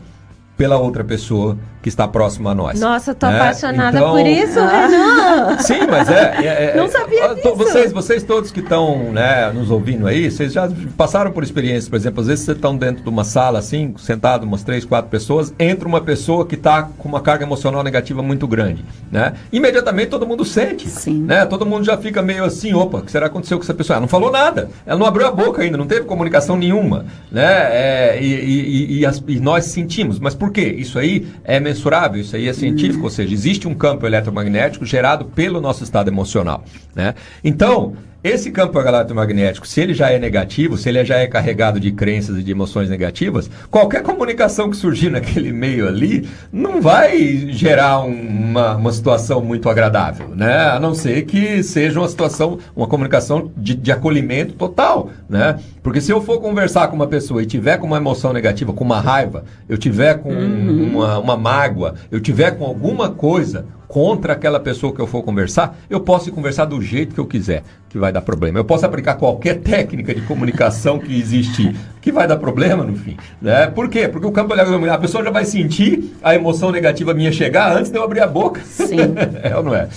pela 0.57 0.79
outra 0.79 1.05
pessoa 1.05 1.57
que 1.87 1.89
está 1.89 2.09
próximo 2.09 2.49
a 2.49 2.55
nós. 2.55 2.81
Nossa, 2.81 3.13
eu 3.13 3.15
tô 3.15 3.29
né? 3.29 3.37
apaixonada 3.37 3.99
então... 3.99 4.11
por 4.11 4.27
isso. 4.27 4.59
Renan. 4.59 5.59
Sim, 5.61 5.87
mas 5.89 6.11
é. 6.11 6.35
é, 6.43 6.71
é 6.73 6.77
Não 6.77 6.89
sabia 6.89 7.33
disso. 7.33 7.55
Vocês, 7.55 7.93
vocês 7.93 8.23
todos 8.25 8.51
que 8.51 8.59
estão 8.59 9.13
né, 9.13 9.53
nos 9.53 9.71
ouvindo 9.71 10.05
aí, 10.05 10.29
vocês 10.29 10.53
já 10.53 10.69
passaram 10.97 11.31
por 11.31 11.45
experiências, 11.45 11.89
por 11.89 11.95
exemplo, 11.95 12.23
às 12.23 12.27
vezes 12.27 12.45
vocês 12.45 12.57
estão 12.57 12.77
dentro 12.77 13.05
de 13.05 13.09
uma 13.09 13.23
sala 13.23 13.61
assim, 13.61 13.95
sentado 13.99 14.43
umas 14.45 14.65
três, 14.65 14.85
quatro 14.85 15.09
pessoas, 15.09 15.55
entra 15.61 15.87
uma 15.87 16.01
pessoa 16.01 16.45
que 16.45 16.57
está 16.57 16.83
com 16.99 17.09
uma 17.09 17.21
carga 17.21 17.45
emocional 17.45 17.85
negativa 17.85 18.21
muito 18.21 18.49
grande, 18.49 18.85
né? 19.13 19.35
Imediatamente 19.53 20.09
todo 20.09 20.27
mundo 20.27 20.45
sente, 20.45 20.89
Sim. 20.89 21.23
né? 21.23 21.47
Todo 21.47 21.65
mundo 21.65 21.85
já 21.85 21.97
fica 21.97 22.21
meio 22.21 22.43
assim, 22.43 22.75
opa, 22.75 22.99
o 22.99 23.03
que 23.03 23.13
será 23.13 23.27
que 23.27 23.31
aconteceu 23.31 23.59
com 23.59 23.63
essa 23.63 23.75
pessoa? 23.75 23.95
Ela 23.95 24.01
não 24.01 24.09
falou 24.09 24.33
nada, 24.33 24.71
ela 24.85 24.99
não 24.99 25.07
abriu 25.07 25.29
a 25.29 25.31
boca 25.31 25.63
ainda, 25.63 25.77
não 25.77 25.87
teve 25.87 26.05
comunicação 26.05 26.57
nenhuma, 26.57 27.07
né? 27.31 27.45
É, 27.45 28.19
e, 28.21 28.27
e, 28.27 28.99
e, 28.99 29.07
as, 29.07 29.23
e 29.29 29.39
nós 29.39 29.67
sentimos, 29.67 30.19
mas 30.19 30.35
por 30.35 30.46
quê? 30.51 30.75
Isso 30.79 30.99
aí 30.99 31.27
é 31.45 31.59
mensurável, 31.61 32.21
isso 32.21 32.37
aí 32.37 32.49
é 32.49 32.53
científico, 32.53 33.05
ou 33.05 33.11
seja, 33.11 33.33
existe 33.33 33.67
um 33.67 33.75
campo 33.75 34.07
eletromagnético 34.07 34.85
gerado 34.85 35.25
pelo 35.27 35.61
nosso 35.61 35.85
estado 35.85 36.09
emocional. 36.09 36.65
Né? 36.95 37.15
Então, 37.43 37.95
esse 38.27 38.51
campo 38.51 38.81
eletromagnético, 38.81 39.67
se 39.67 39.81
ele 39.81 39.95
já 39.95 40.11
é 40.11 40.19
negativo, 40.19 40.77
se 40.77 40.89
ele 40.89 41.05
já 41.05 41.17
é 41.17 41.27
carregado 41.27 41.79
de 41.79 41.93
crenças 41.93 42.37
e 42.39 42.43
de 42.43 42.51
emoções 42.51 42.91
negativas, 42.91 43.49
qualquer 43.71 44.03
comunicação 44.03 44.69
que 44.69 44.77
surgir 44.77 45.11
naquele 45.11 45.53
meio 45.53 45.87
ali 45.87 46.29
não 46.53 46.81
vai 46.81 47.19
gerar 47.51 48.01
uma, 48.01 48.75
uma 48.75 48.93
situação 48.93 49.41
muito 49.41 49.69
agradável, 49.69 50.29
né? 50.35 50.71
A 50.71 50.81
não 50.81 50.95
ser 50.95 51.23
que 51.23 51.63
seja 51.63 52.01
uma 52.01 52.09
situação, 52.09 52.59
uma 52.75 52.89
comunicação 52.89 53.53
de, 53.57 53.75
de 53.75 53.93
acolhimento 53.93 54.55
total, 54.55 55.11
né? 55.29 55.59
Porque 55.83 56.01
se 56.01 56.11
eu 56.11 56.21
for 56.21 56.41
conversar 56.41 56.89
com 56.89 56.97
uma 56.97 57.07
pessoa 57.07 57.43
e 57.43 57.47
tiver 57.47 57.79
com 57.79 57.87
uma 57.87 57.99
emoção 57.99 58.33
negativa, 58.33 58.73
com 58.73 58.83
uma 58.83 59.01
raiva, 59.01 59.45
eu 59.69 59.79
tiver 59.79 60.15
com 60.19 60.31
uhum. 60.31 60.95
uma, 60.95 61.19
uma 61.19 61.37
mágoa, 61.37 61.95
eu 62.11 62.21
tiver 62.21 62.53
com 62.53 62.65
alguma 62.65 63.11
coisa 63.11 63.67
contra 63.89 64.33
aquela 64.33 64.61
pessoa 64.61 64.93
que 64.93 65.01
eu 65.01 65.07
for 65.07 65.23
conversar, 65.23 65.77
eu 65.89 66.01
posso 66.01 66.31
conversar 66.33 66.65
do 66.65 66.81
jeito 66.81 67.15
que 67.15 67.21
eu 67.21 67.27
quiser, 67.27 67.63
que 67.89 67.99
vai 67.99 68.13
dar 68.13 68.21
problema. 68.21 68.59
Eu 68.59 68.65
posso 68.65 68.85
aplicar 68.85 69.15
qualquer 69.15 69.61
técnica 69.61 70.15
de 70.15 70.23
comunicação 70.23 70.99
que 70.99 71.19
existir, 71.19 71.75
que 72.01 72.13
vai 72.13 72.27
dar 72.27 72.37
problema 72.37 72.85
no 72.85 72.97
fim. 72.97 73.17
Né? 73.41 73.67
Por 73.69 73.89
quê? 73.89 74.09
Porque 74.09 74.27
o 74.27 74.33
campo 74.33 74.55
eletromagnético, 74.55 74.97
a 74.97 75.01
pessoa 75.01 75.25
já 75.25 75.31
vai 75.31 75.45
sentir 75.45 76.17
a 76.23 76.35
emoção 76.35 76.71
negativa 76.71 77.15
minha 77.15 77.33
chegar 77.33 77.77
antes 77.77 77.91
de 77.91 77.99
eu 77.99 78.03
abrir 78.03 78.21
a 78.21 78.27
boca. 78.27 78.61
Sim. 78.65 78.97
é 79.43 79.57
ou 79.57 79.63
não 79.63 79.75
é? 79.75 79.89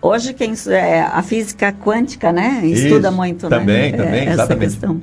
Hoje 0.00 0.34
quem 0.34 0.52
é, 0.68 1.00
a 1.00 1.22
física 1.22 1.72
quântica, 1.72 2.32
né, 2.32 2.62
estuda 2.64 3.08
isso, 3.08 3.16
muito, 3.16 3.48
também, 3.48 3.92
né? 3.92 3.98
Também, 3.98 4.28
é, 4.28 4.32
exatamente. 4.32 4.70
Questão. 4.72 5.00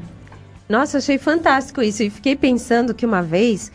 Nossa, 0.67 0.97
achei 0.97 1.17
fantástico 1.17 1.81
isso. 1.81 2.03
E 2.03 2.09
fiquei 2.09 2.35
pensando 2.35 2.93
que 2.93 3.05
uma 3.05 3.23
vez 3.23 3.71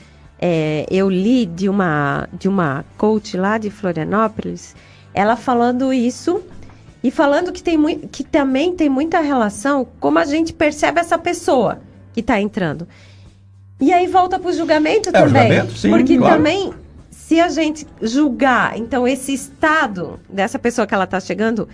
é, 0.47 0.85
eu 0.91 1.09
li 1.09 1.47
de 1.47 1.71
uma, 1.71 2.29
de 2.31 2.51
uma 2.51 2.85
coach 2.99 3.35
lá 3.35 3.57
de 3.57 3.71
Florianópolis, 3.71 4.77
ela 5.15 5.37
falando 5.37 5.91
isso 5.91 6.43
e 7.03 7.11
falando 7.11 7.51
que, 7.51 7.63
tem 7.63 7.99
que 8.09 8.23
também 8.23 8.77
tem 8.77 8.91
muita 8.91 9.21
relação 9.21 9.89
como 9.99 10.19
a 10.19 10.25
gente 10.27 10.53
percebe 10.53 11.01
essa 11.01 11.17
pessoa 11.17 11.81
que 12.13 12.21
está 12.21 12.39
entrando. 12.39 12.87
E 13.81 13.91
aí 13.91 14.07
volta 14.07 14.39
para 14.39 14.51
o 14.51 14.53
julgamento 14.53 15.09
é, 15.09 15.13
também. 15.13 15.49
Julgamento, 15.49 15.79
sim, 15.79 15.89
porque 15.89 16.19
claro. 16.19 16.37
também, 16.37 16.75
se 17.11 17.41
a 17.41 17.49
gente 17.49 17.87
julgar, 18.03 18.77
então, 18.77 19.09
esse 19.09 19.33
estado 19.33 20.21
dessa 20.29 20.59
pessoa 20.59 20.87
que 20.87 20.95
ela 20.95 21.05
está 21.05 21.21
chegando, 21.21 21.67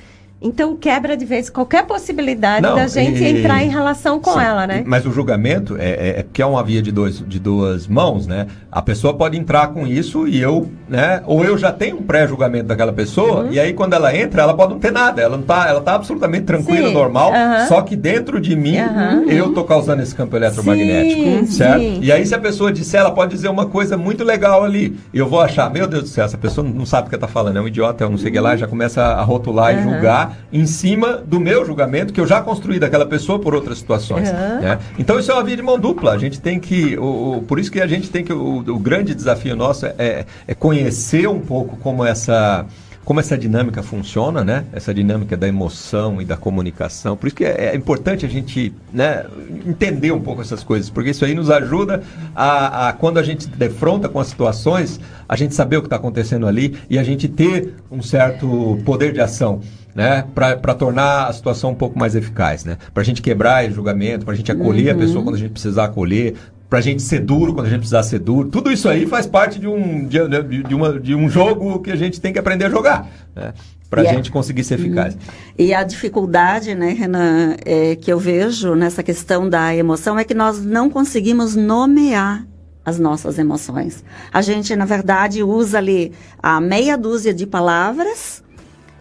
então 0.42 0.74
quebra 0.74 1.16
de 1.16 1.26
vez 1.26 1.50
qualquer 1.50 1.84
possibilidade 1.84 2.62
Não, 2.62 2.74
da 2.74 2.86
gente 2.86 3.22
e, 3.22 3.26
entrar 3.26 3.62
em 3.62 3.68
relação 3.68 4.18
com 4.18 4.32
sim, 4.32 4.40
ela, 4.40 4.66
né? 4.66 4.82
Mas 4.86 5.04
o 5.04 5.12
julgamento 5.12 5.76
é, 5.76 5.90
é, 5.90 6.08
é 6.20 6.22
porque 6.22 6.40
é 6.40 6.46
uma 6.46 6.62
via 6.64 6.80
de, 6.80 6.90
dois, 6.90 7.22
de 7.26 7.38
duas 7.38 7.86
mãos, 7.86 8.26
né? 8.26 8.46
A 8.72 8.80
pessoa 8.80 9.12
pode 9.12 9.36
entrar 9.36 9.68
com 9.68 9.86
isso 9.86 10.26
e 10.26 10.40
eu, 10.40 10.70
né? 10.88 11.22
Ou 11.26 11.44
eu 11.44 11.58
já 11.58 11.70
tenho 11.70 11.98
um 11.98 12.02
pré-julgamento 12.02 12.64
daquela 12.64 12.92
pessoa 12.92 13.42
uhum. 13.42 13.52
e 13.52 13.60
aí 13.60 13.74
quando 13.74 13.92
ela 13.92 14.16
entra, 14.16 14.40
ela 14.40 14.54
pode 14.54 14.72
não 14.72 14.80
ter 14.80 14.90
nada. 14.90 15.20
Ela 15.20 15.36
não 15.36 15.44
tá, 15.44 15.68
ela 15.68 15.82
tá 15.82 15.94
absolutamente 15.94 16.44
tranquila, 16.44 16.88
sim, 16.88 16.94
normal. 16.94 17.32
Uhum. 17.32 17.66
Só 17.68 17.82
que 17.82 17.94
dentro 17.94 18.40
de 18.40 18.56
mim 18.56 18.78
uhum. 18.78 19.28
eu 19.28 19.52
tô 19.52 19.64
causando 19.64 20.02
esse 20.02 20.14
campo 20.14 20.36
eletromagnético, 20.36 21.22
sim, 21.22 21.46
certo? 21.46 22.02
E 22.02 22.10
aí 22.10 22.24
se 22.24 22.34
a 22.34 22.38
pessoa 22.38 22.72
disser, 22.72 23.00
ela 23.00 23.10
pode 23.10 23.32
dizer 23.32 23.48
uma 23.48 23.66
coisa 23.66 23.94
muito 23.98 24.24
legal 24.24 24.64
ali. 24.64 24.98
Eu 25.12 25.28
vou 25.28 25.40
achar, 25.40 25.70
meu 25.70 25.86
Deus 25.86 26.04
do 26.04 26.08
céu, 26.08 26.24
essa 26.24 26.38
pessoa 26.38 26.66
não 26.66 26.86
sabe 26.86 27.08
o 27.08 27.10
que 27.10 27.18
tá 27.18 27.28
falando, 27.28 27.58
é 27.58 27.60
um 27.60 27.68
idiota, 27.68 28.04
é 28.04 28.06
um 28.06 28.12
não 28.12 28.18
sei 28.18 28.30
o 28.30 28.32
que 28.32 28.40
lá, 28.40 28.56
já 28.56 28.66
começa 28.66 29.02
a 29.02 29.22
rotular 29.22 29.78
e 29.78 29.82
julgar 29.82 30.29
em 30.52 30.66
cima 30.66 31.18
do 31.18 31.40
meu 31.40 31.64
julgamento 31.64 32.12
que 32.12 32.20
eu 32.20 32.26
já 32.26 32.40
construí 32.40 32.78
daquela 32.78 33.06
pessoa 33.06 33.38
por 33.38 33.54
outras 33.54 33.78
situações. 33.78 34.28
Uhum. 34.28 34.60
Né? 34.60 34.78
Então 34.98 35.18
isso 35.18 35.30
é 35.30 35.34
uma 35.34 35.44
via 35.44 35.56
de 35.56 35.62
mão 35.62 35.78
dupla. 35.78 36.12
A 36.12 36.18
gente 36.18 36.40
tem 36.40 36.58
que, 36.58 36.96
o, 36.96 37.38
o 37.38 37.42
por 37.42 37.58
isso 37.58 37.70
que 37.70 37.80
a 37.80 37.86
gente 37.86 38.10
tem 38.10 38.24
que, 38.24 38.32
o, 38.32 38.58
o 38.58 38.78
grande 38.78 39.14
desafio 39.14 39.56
nosso 39.56 39.86
é, 39.86 40.26
é 40.46 40.54
conhecer 40.54 41.28
um 41.28 41.40
pouco 41.40 41.76
como 41.76 42.04
essa 42.04 42.66
como 43.10 43.18
essa 43.18 43.36
dinâmica 43.36 43.82
funciona, 43.82 44.44
né? 44.44 44.66
Essa 44.72 44.94
dinâmica 44.94 45.36
da 45.36 45.48
emoção 45.48 46.22
e 46.22 46.24
da 46.24 46.36
comunicação. 46.36 47.16
Por 47.16 47.26
isso 47.26 47.34
que 47.34 47.44
é, 47.44 47.70
é, 47.72 47.74
importante 47.74 48.24
a 48.24 48.28
gente 48.28 48.72
né, 48.92 49.26
entender 49.66 50.12
um 50.12 50.20
pouco 50.20 50.42
essas 50.42 50.62
coisas, 50.62 50.90
porque 50.90 51.10
isso 51.10 51.24
aí 51.24 51.34
nos 51.34 51.50
ajuda 51.50 52.04
a, 52.36 52.88
a, 52.88 52.92
quando 52.92 53.18
a 53.18 53.22
gente 53.24 53.48
defronta 53.48 54.08
com 54.08 54.20
as 54.20 54.28
situações, 54.28 55.00
a 55.28 55.34
gente 55.34 55.56
saber 55.56 55.78
o 55.78 55.80
que 55.80 55.86
está 55.86 55.96
acontecendo 55.96 56.46
ali 56.46 56.78
e 56.88 57.00
a 57.00 57.02
gente 57.02 57.26
ter 57.26 57.74
um 57.90 58.00
certo 58.00 58.78
poder 58.84 59.12
de 59.12 59.20
ação 59.20 59.60
né, 59.94 60.24
para 60.34 60.74
tornar 60.74 61.26
a 61.26 61.32
situação 61.32 61.70
um 61.70 61.74
pouco 61.74 61.98
mais 61.98 62.14
eficaz, 62.14 62.64
né? 62.64 62.76
Para 62.94 63.02
a 63.02 63.04
gente 63.04 63.20
quebrar 63.20 63.68
o 63.68 63.72
julgamento, 63.72 64.24
para 64.24 64.34
a 64.34 64.36
gente 64.36 64.50
acolher 64.50 64.94
uhum. 64.94 65.00
a 65.00 65.04
pessoa 65.04 65.24
quando 65.24 65.34
a 65.34 65.38
gente 65.38 65.52
precisar 65.52 65.84
acolher, 65.84 66.34
para 66.68 66.78
a 66.78 66.82
gente 66.82 67.02
ser 67.02 67.20
duro 67.20 67.52
quando 67.52 67.66
a 67.66 67.70
gente 67.70 67.80
precisar 67.80 68.02
ser 68.04 68.20
duro. 68.20 68.48
Tudo 68.48 68.70
isso 68.70 68.88
aí 68.88 69.04
faz 69.06 69.26
parte 69.26 69.58
de 69.58 69.66
um, 69.66 70.06
de, 70.06 70.18
de, 70.28 70.62
de, 70.62 70.74
uma, 70.74 70.98
de 70.98 71.14
um 71.14 71.28
jogo 71.28 71.80
que 71.80 71.90
a 71.90 71.96
gente 71.96 72.20
tem 72.20 72.32
que 72.32 72.38
aprender 72.38 72.66
a 72.66 72.70
jogar, 72.70 73.08
né? 73.34 73.52
para 73.90 74.02
a 74.02 74.04
gente 74.04 74.30
conseguir 74.30 74.62
ser 74.62 74.74
eficaz. 74.74 75.14
Uhum. 75.14 75.20
E 75.58 75.74
a 75.74 75.82
dificuldade, 75.82 76.76
né, 76.76 76.90
Renan, 76.92 77.56
é, 77.66 77.96
que 77.96 78.12
eu 78.12 78.20
vejo 78.20 78.76
nessa 78.76 79.02
questão 79.02 79.50
da 79.50 79.74
emoção 79.74 80.16
é 80.16 80.22
que 80.22 80.32
nós 80.32 80.64
não 80.64 80.88
conseguimos 80.88 81.56
nomear 81.56 82.46
as 82.84 83.00
nossas 83.00 83.36
emoções. 83.36 84.04
A 84.32 84.40
gente, 84.40 84.74
na 84.76 84.84
verdade, 84.84 85.42
usa 85.42 85.78
ali 85.78 86.12
a 86.40 86.60
meia 86.60 86.96
dúzia 86.96 87.34
de 87.34 87.46
palavras 87.46 88.42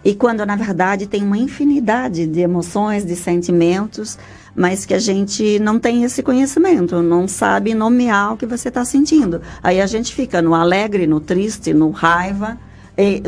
e 0.03 0.15
quando, 0.15 0.45
na 0.45 0.55
verdade, 0.55 1.07
tem 1.07 1.23
uma 1.23 1.37
infinidade 1.37 2.25
de 2.25 2.39
emoções, 2.39 3.05
de 3.05 3.15
sentimentos, 3.15 4.17
mas 4.55 4.85
que 4.85 4.93
a 4.93 4.99
gente 4.99 5.59
não 5.59 5.79
tem 5.79 6.03
esse 6.03 6.23
conhecimento, 6.23 7.01
não 7.01 7.27
sabe 7.27 7.73
nomear 7.73 8.33
o 8.33 8.37
que 8.37 8.45
você 8.45 8.69
está 8.69 8.83
sentindo. 8.85 9.41
Aí 9.61 9.81
a 9.81 9.87
gente 9.87 10.13
fica 10.13 10.41
no 10.41 10.53
alegre, 10.53 11.05
no 11.05 11.19
triste, 11.19 11.73
no 11.73 11.91
raiva, 11.91 12.57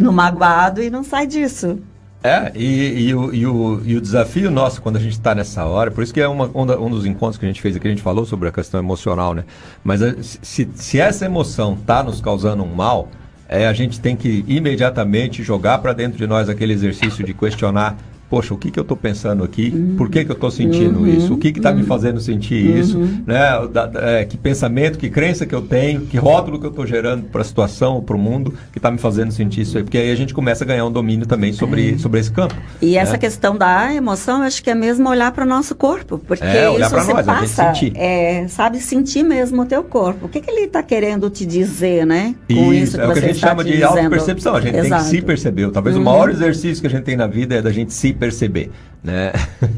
no 0.02 0.12
magoado 0.12 0.82
e 0.82 0.90
não 0.90 1.04
sai 1.04 1.28
disso. 1.28 1.80
É, 2.24 2.52
e, 2.54 3.08
e, 3.08 3.16
o, 3.16 3.34
e, 3.34 3.48
o, 3.48 3.82
e 3.84 3.98
o 3.98 4.02
desafio 4.02 4.52
nosso 4.52 4.80
quando 4.80 4.98
a 4.98 5.00
gente 5.00 5.14
está 5.14 5.34
nessa 5.34 5.66
hora, 5.66 5.90
por 5.90 6.04
isso 6.04 6.14
que 6.14 6.22
é 6.22 6.28
uma, 6.28 6.52
um, 6.54 6.90
dos 6.90 7.04
encontros 7.04 7.38
que 7.38 7.46
a 7.46 7.48
gente 7.48 7.60
fez 7.60 7.76
aqui, 7.76 7.88
a 7.88 7.90
gente 7.90 8.04
falou 8.04 8.26
sobre 8.26 8.48
a 8.48 8.52
questão 8.52 8.80
emocional, 8.80 9.34
né? 9.34 9.44
Mas 9.84 10.04
eh, 10.04 10.16
se, 10.22 10.70
se 10.76 11.00
essa 11.00 11.26
emoção 11.26 11.74
está 11.74 12.04
nos 12.04 12.22
causando 12.22 12.62
um 12.62 12.76
mal, 12.76 13.10
é, 13.52 13.68
a 13.68 13.74
gente 13.74 14.00
tem 14.00 14.16
que 14.16 14.46
imediatamente 14.48 15.44
jogar 15.44 15.80
para 15.80 15.92
dentro 15.92 16.18
de 16.18 16.26
nós 16.26 16.48
aquele 16.48 16.72
exercício 16.72 17.22
de 17.22 17.34
questionar 17.34 17.98
poxa, 18.32 18.54
o 18.54 18.58
que, 18.58 18.72
que 18.72 18.80
eu 18.80 18.84
estou 18.84 18.96
pensando 18.96 19.44
aqui? 19.44 19.74
Uhum. 19.76 19.96
Por 19.98 20.10
que, 20.10 20.24
que 20.24 20.32
eu 20.32 20.36
estou 20.36 20.50
sentindo 20.50 21.00
uhum. 21.00 21.08
isso? 21.08 21.34
O 21.34 21.38
que 21.38 21.50
está 21.50 21.70
uhum. 21.70 21.76
me 21.76 21.84
fazendo 21.84 22.22
sentir 22.22 22.66
Uhum. 22.66 22.80
isso? 22.80 22.98
Né? 23.28 23.68
Da, 23.74 23.86
da, 23.86 24.10
é, 24.10 24.24
que 24.24 24.38
pensamento, 24.38 24.98
que 24.98 25.10
crença 25.10 25.46
que 25.46 25.54
eu 25.54 25.62
tenho, 25.62 26.02
que 26.02 26.16
rótulo 26.18 26.58
que 26.58 26.66
eu 26.66 26.70
estou 26.70 26.88
gerando 26.88 27.24
para 27.24 27.42
a 27.42 27.44
situação, 27.44 28.02
para 28.02 28.16
o 28.16 28.20
mundo, 28.20 28.54
que 28.72 28.80
está 28.80 28.90
me 28.90 28.98
fazendo 28.98 29.34
sentir 29.34 29.62
isso 29.62 29.78
aí? 29.78 29.84
Porque 29.84 29.98
aí 29.98 30.10
a 30.10 30.16
gente 30.16 30.34
começa 30.34 30.64
a 30.64 30.68
ganhar 30.68 30.86
um 30.86 30.92
domínio 30.92 31.26
também 31.26 31.52
sobre, 31.52 32.00
sobre 32.00 32.22
esse 32.22 32.32
campo. 32.32 32.56
E 32.82 32.92
né? 32.92 32.96
essa 32.96 33.18
questão 33.18 33.58
da 33.58 33.94
emoção, 33.94 34.40
eu 34.40 34.44
acho 34.46 34.64
que 34.64 34.70
é 34.70 34.76
mesmo 34.76 35.10
olhar 35.10 35.34
para 35.34 35.44
o 35.44 35.48
nosso 35.48 35.76
corpo, 35.76 36.18
porque 36.18 36.46
É, 36.46 36.70
olhar 36.70 36.86
isso 36.86 36.96
pra 36.96 37.04
você 37.04 37.14
nós, 37.14 37.28
a 37.28 37.34
gente 37.34 37.42
passa, 37.42 37.74
sentir. 37.74 37.98
é, 37.98 38.48
sabe, 38.48 38.80
sentir 38.80 39.24
mesmo 39.24 39.64
o 39.64 39.66
teu 39.66 39.84
corpo. 39.84 40.28
O 40.28 40.30
que, 40.30 40.40
que 40.40 40.50
ele 40.50 40.68
está 40.68 40.82
querendo 40.82 41.30
te 41.30 41.46
dizer, 41.46 42.06
né? 42.06 42.34
Isso, 42.48 43.00
é 43.00 43.06
o 43.06 43.12
que 43.12 43.20
a 43.20 43.22
gente 43.24 43.40
chama 43.40 43.62
de 43.62 43.84
auto-percepção. 43.84 44.56
A 44.56 44.62
gente 44.62 44.72
tem 44.72 44.82
que 44.84 44.88
Exato. 44.88 45.04
se 45.04 45.22
perceber. 45.22 45.70
Talvez 45.72 45.98
o 45.98 46.02
maior 46.02 46.30
exercício 46.30 46.80
que 46.80 46.88
a 46.88 46.90
gente 46.90 47.04
tem 47.04 47.18
na 47.18 47.28
vida 47.28 47.56
é 47.56 47.62
da 47.62 47.74
gente 47.74 47.92
se 47.92 48.14
perceber. 48.22 48.72
Né? 49.04 49.32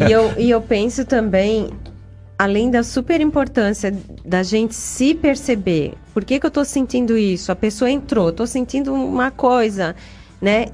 E 0.05 0.11
eu, 0.11 0.33
e 0.37 0.49
eu 0.49 0.61
penso 0.61 1.05
também, 1.05 1.69
além 2.37 2.69
da 2.69 2.83
super 2.83 3.21
importância 3.21 3.95
da 4.25 4.43
gente 4.43 4.75
se 4.75 5.15
perceber, 5.15 5.93
por 6.13 6.25
que, 6.25 6.41
que 6.41 6.45
eu 6.45 6.51
tô 6.51 6.65
sentindo 6.65 7.17
isso? 7.17 7.53
A 7.53 7.55
pessoa 7.55 7.89
entrou, 7.89 8.33
tô 8.33 8.45
sentindo 8.45 8.93
uma 8.93 9.31
coisa, 9.31 9.95
né? 10.41 10.65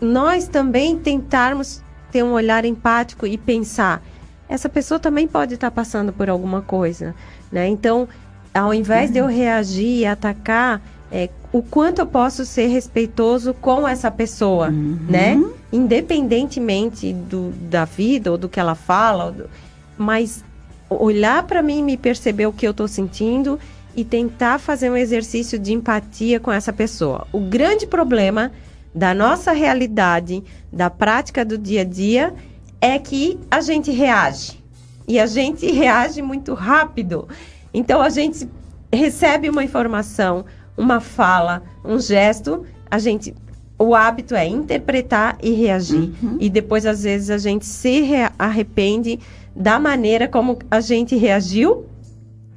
Nós 0.00 0.48
também 0.48 0.98
tentarmos 0.98 1.80
ter 2.10 2.24
um 2.24 2.32
olhar 2.32 2.64
empático 2.64 3.24
e 3.24 3.38
pensar, 3.38 4.02
essa 4.48 4.68
pessoa 4.68 4.98
também 4.98 5.28
pode 5.28 5.54
estar 5.54 5.70
passando 5.70 6.12
por 6.12 6.28
alguma 6.28 6.60
coisa, 6.60 7.14
né? 7.52 7.68
Então, 7.68 8.08
ao 8.52 8.74
invés 8.74 9.12
de 9.12 9.18
eu 9.18 9.26
reagir 9.26 10.00
e 10.00 10.06
atacar, 10.06 10.82
é, 11.10 11.28
o 11.52 11.62
quanto 11.62 12.00
eu 12.00 12.06
posso 12.06 12.44
ser 12.44 12.66
respeitoso 12.66 13.54
com 13.54 13.86
essa 13.86 14.10
pessoa, 14.10 14.70
né? 14.70 15.40
Independentemente 15.72 17.12
do, 17.12 17.50
da 17.70 17.84
vida 17.84 18.30
ou 18.30 18.38
do 18.38 18.48
que 18.48 18.60
ela 18.60 18.74
fala, 18.74 19.32
do- 19.32 19.50
mas 19.98 20.44
olhar 20.88 21.42
para 21.44 21.62
mim 21.62 21.78
e 21.78 21.82
me 21.82 21.96
perceber 21.96 22.46
o 22.46 22.52
que 22.52 22.66
eu 22.66 22.70
estou 22.70 22.86
sentindo 22.86 23.58
e 23.96 24.04
tentar 24.04 24.58
fazer 24.60 24.90
um 24.90 24.96
exercício 24.96 25.58
de 25.58 25.72
empatia 25.72 26.38
com 26.38 26.52
essa 26.52 26.72
pessoa. 26.72 27.26
O 27.32 27.40
grande 27.40 27.86
problema 27.86 28.52
da 28.94 29.12
nossa 29.14 29.52
realidade, 29.52 30.44
da 30.72 30.88
prática 30.90 31.44
do 31.44 31.56
dia 31.58 31.80
a 31.80 31.84
dia, 31.84 32.34
é 32.80 32.98
que 32.98 33.38
a 33.50 33.60
gente 33.60 33.90
reage. 33.90 34.62
E 35.08 35.18
a 35.18 35.26
gente 35.26 35.66
reage 35.72 36.20
muito 36.22 36.52
rápido. 36.54 37.26
Então 37.72 38.00
a 38.02 38.08
gente 38.10 38.48
recebe 38.92 39.48
uma 39.48 39.64
informação, 39.64 40.44
uma 40.76 41.00
fala, 41.00 41.62
um 41.84 41.98
gesto, 41.98 42.64
a 42.90 42.98
gente 42.98 43.34
o 43.78 43.94
hábito 43.94 44.34
é 44.34 44.46
interpretar 44.46 45.36
e 45.42 45.50
reagir. 45.52 46.10
E 46.40 46.48
depois 46.48 46.86
às 46.86 47.02
vezes 47.02 47.28
a 47.30 47.38
gente 47.38 47.66
se 47.66 48.02
arrepende 48.38 49.20
da 49.54 49.78
maneira 49.78 50.26
como 50.26 50.58
a 50.70 50.80
gente 50.80 51.14
reagiu 51.16 51.84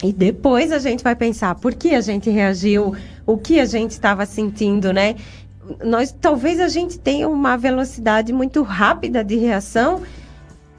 e 0.03 0.13
depois 0.13 0.71
a 0.71 0.79
gente 0.79 1.03
vai 1.03 1.15
pensar 1.15 1.55
por 1.55 1.73
que 1.73 1.93
a 1.93 2.01
gente 2.01 2.29
reagiu, 2.29 2.95
o 3.25 3.37
que 3.37 3.59
a 3.59 3.65
gente 3.65 3.91
estava 3.91 4.25
sentindo, 4.25 4.93
né? 4.93 5.15
Nós 5.83 6.15
talvez 6.19 6.59
a 6.59 6.69
gente 6.69 6.97
tenha 6.97 7.27
uma 7.27 7.57
velocidade 7.57 8.31
muito 8.31 8.63
rápida 8.63 9.23
de 9.23 9.35
reação 9.35 10.01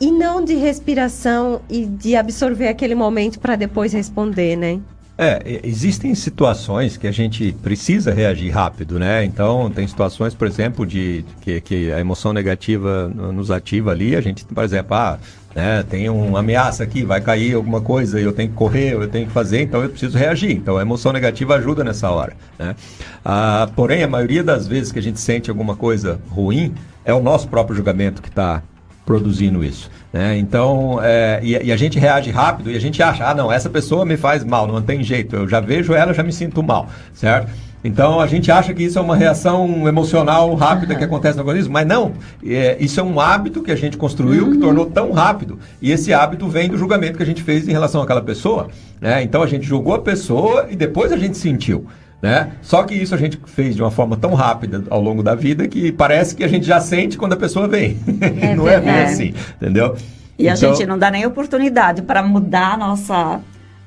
e 0.01 0.11
não 0.11 0.43
de 0.43 0.55
respiração 0.55 1.61
e 1.69 1.85
de 1.85 2.17
absorver 2.17 2.69
aquele 2.69 2.95
momento 2.95 3.39
para 3.39 3.57
depois 3.57 3.93
responder, 3.93 4.57
né? 4.57 4.81
É, 5.23 5.61
existem 5.65 6.15
situações 6.15 6.97
que 6.97 7.07
a 7.07 7.13
gente 7.13 7.53
precisa 7.63 8.11
reagir 8.11 8.49
rápido, 8.49 8.99
né? 8.99 9.23
Então, 9.23 9.71
tem 9.71 9.87
situações, 9.87 10.33
por 10.35 10.49
exemplo, 10.49 10.87
de 10.87 11.27
que, 11.43 11.61
que 11.61 11.93
a 11.93 12.01
emoção 12.01 12.33
negativa 12.33 13.07
no- 13.15 13.31
nos 13.31 13.51
ativa 13.51 13.91
ali. 13.91 14.17
A 14.17 14.23
gente, 14.23 14.47
por 14.47 14.65
exemplo, 14.65 14.95
ah, 14.97 15.19
né, 15.55 15.85
tem 15.91 16.09
uma 16.09 16.39
ameaça 16.39 16.83
aqui, 16.85 17.05
vai 17.05 17.21
cair 17.21 17.55
alguma 17.55 17.83
coisa, 17.83 18.19
eu 18.19 18.33
tenho 18.33 18.49
que 18.49 18.55
correr, 18.55 18.95
eu 18.95 19.07
tenho 19.09 19.27
que 19.27 19.33
fazer, 19.35 19.61
então 19.61 19.83
eu 19.83 19.91
preciso 19.91 20.17
reagir. 20.17 20.53
Então, 20.53 20.79
a 20.79 20.81
emoção 20.81 21.13
negativa 21.13 21.55
ajuda 21.57 21.85
nessa 21.85 22.09
hora, 22.09 22.33
né? 22.59 22.75
Ah, 23.23 23.69
porém, 23.77 24.03
a 24.03 24.09
maioria 24.09 24.43
das 24.43 24.67
vezes 24.67 24.91
que 24.91 24.99
a 24.99 25.03
gente 25.03 25.21
sente 25.21 25.51
alguma 25.51 25.77
coisa 25.77 26.19
ruim, 26.31 26.73
é 27.05 27.13
o 27.13 27.23
nosso 27.23 27.47
próprio 27.47 27.77
julgamento 27.77 28.23
que 28.23 28.29
está 28.31 28.63
produzindo 29.05 29.63
isso. 29.63 29.91
Né? 30.13 30.39
Então, 30.39 30.99
é, 31.03 31.41
e, 31.43 31.67
e 31.67 31.73
a 31.73 31.77
gente 31.77 31.99
reage 31.99 32.31
rápido 32.31 32.71
e 32.71 32.77
a 32.77 32.81
gente 32.81 33.03
acha, 33.03 33.29
ah, 33.29 33.35
não, 33.35 33.51
essa 33.51 33.71
pessoa 33.71 34.05
me 34.05 34.17
faz 34.17 34.45
mal, 34.45 34.67
não 34.67 34.83
tem 34.83 35.03
jeito, 35.03 35.37
eu 35.37 35.49
já 35.49 35.61
vejo 35.61 35.93
ela, 35.93 36.13
já 36.13 36.23
me 36.23 36.33
sinto 36.33 36.63
mal, 36.63 36.89
certo? 37.15 37.51
Então 37.83 38.21
a 38.21 38.27
gente 38.27 38.51
acha 38.53 38.75
que 38.75 38.83
isso 38.83 38.99
é 38.99 39.03
uma 39.03 39.17
reação 39.17 39.89
emocional 39.89 40.55
rápida 40.55 40.95
que 40.95 41.03
acontece 41.03 41.37
no 41.39 41.45
organismo, 41.45 41.73
mas 41.73 41.87
não. 41.87 42.13
É, 42.45 42.77
isso 42.79 43.01
é 43.01 43.03
um 43.03 43.19
hábito 43.19 43.63
que 43.63 43.71
a 43.71 43.77
gente 43.77 43.97
construiu 43.97 44.51
que 44.51 44.59
tornou 44.59 44.87
tão 44.87 45.13
rápido. 45.13 45.59
E 45.81 45.91
esse 45.91 46.13
hábito 46.13 46.47
vem 46.47 46.69
do 46.69 46.77
julgamento 46.77 47.17
que 47.17 47.23
a 47.23 47.27
gente 47.27 47.43
fez 47.43 47.67
em 47.67 47.73
relação 47.73 48.03
àquela 48.03 48.21
pessoa. 48.21 48.69
Né? 49.01 49.23
Então 49.23 49.43
a 49.43 49.47
gente 49.47 49.67
julgou 49.67 49.95
a 49.95 49.99
pessoa 49.99 50.67
e 50.69 50.77
depois 50.77 51.11
a 51.11 51.17
gente 51.17 51.39
sentiu. 51.39 51.87
Né? 52.23 52.53
Só 52.61 52.83
que 52.83 52.95
isso 52.95 53.15
a 53.15 53.19
gente 53.19 53.41
fez 53.47 53.75
de 53.75 53.83
uma 53.83 53.91
forma 53.91 54.15
tão 54.17 54.35
rápida 54.35 54.85
ao 54.91 55.01
longo 55.01 55.23
da 55.23 55.35
vida 55.35 55.67
que 55.67 55.91
parece 55.91 56.35
que 56.37 56.45
a 56.45 56.49
gente 56.49 56.67
já 56.67 56.79
sente 56.81 57.17
quando 57.17 57.33
a 57.33 57.37
pessoa 57.37 57.67
vem. 57.67 57.97
não 58.57 58.69
é 58.69 58.79
bem 58.81 58.91
assim, 59.01 59.35
entendeu? 59.57 59.97
E 60.39 60.47
a 60.49 60.55
Então- 60.55 60.75
gente 60.75 60.87
não 60.87 60.99
dá 60.99 61.11
nem 61.11 61.25
oportunidade 61.25 62.03
para 62.03 62.23
mudar 62.23 62.75
a 62.75 62.77
nossa 62.77 63.41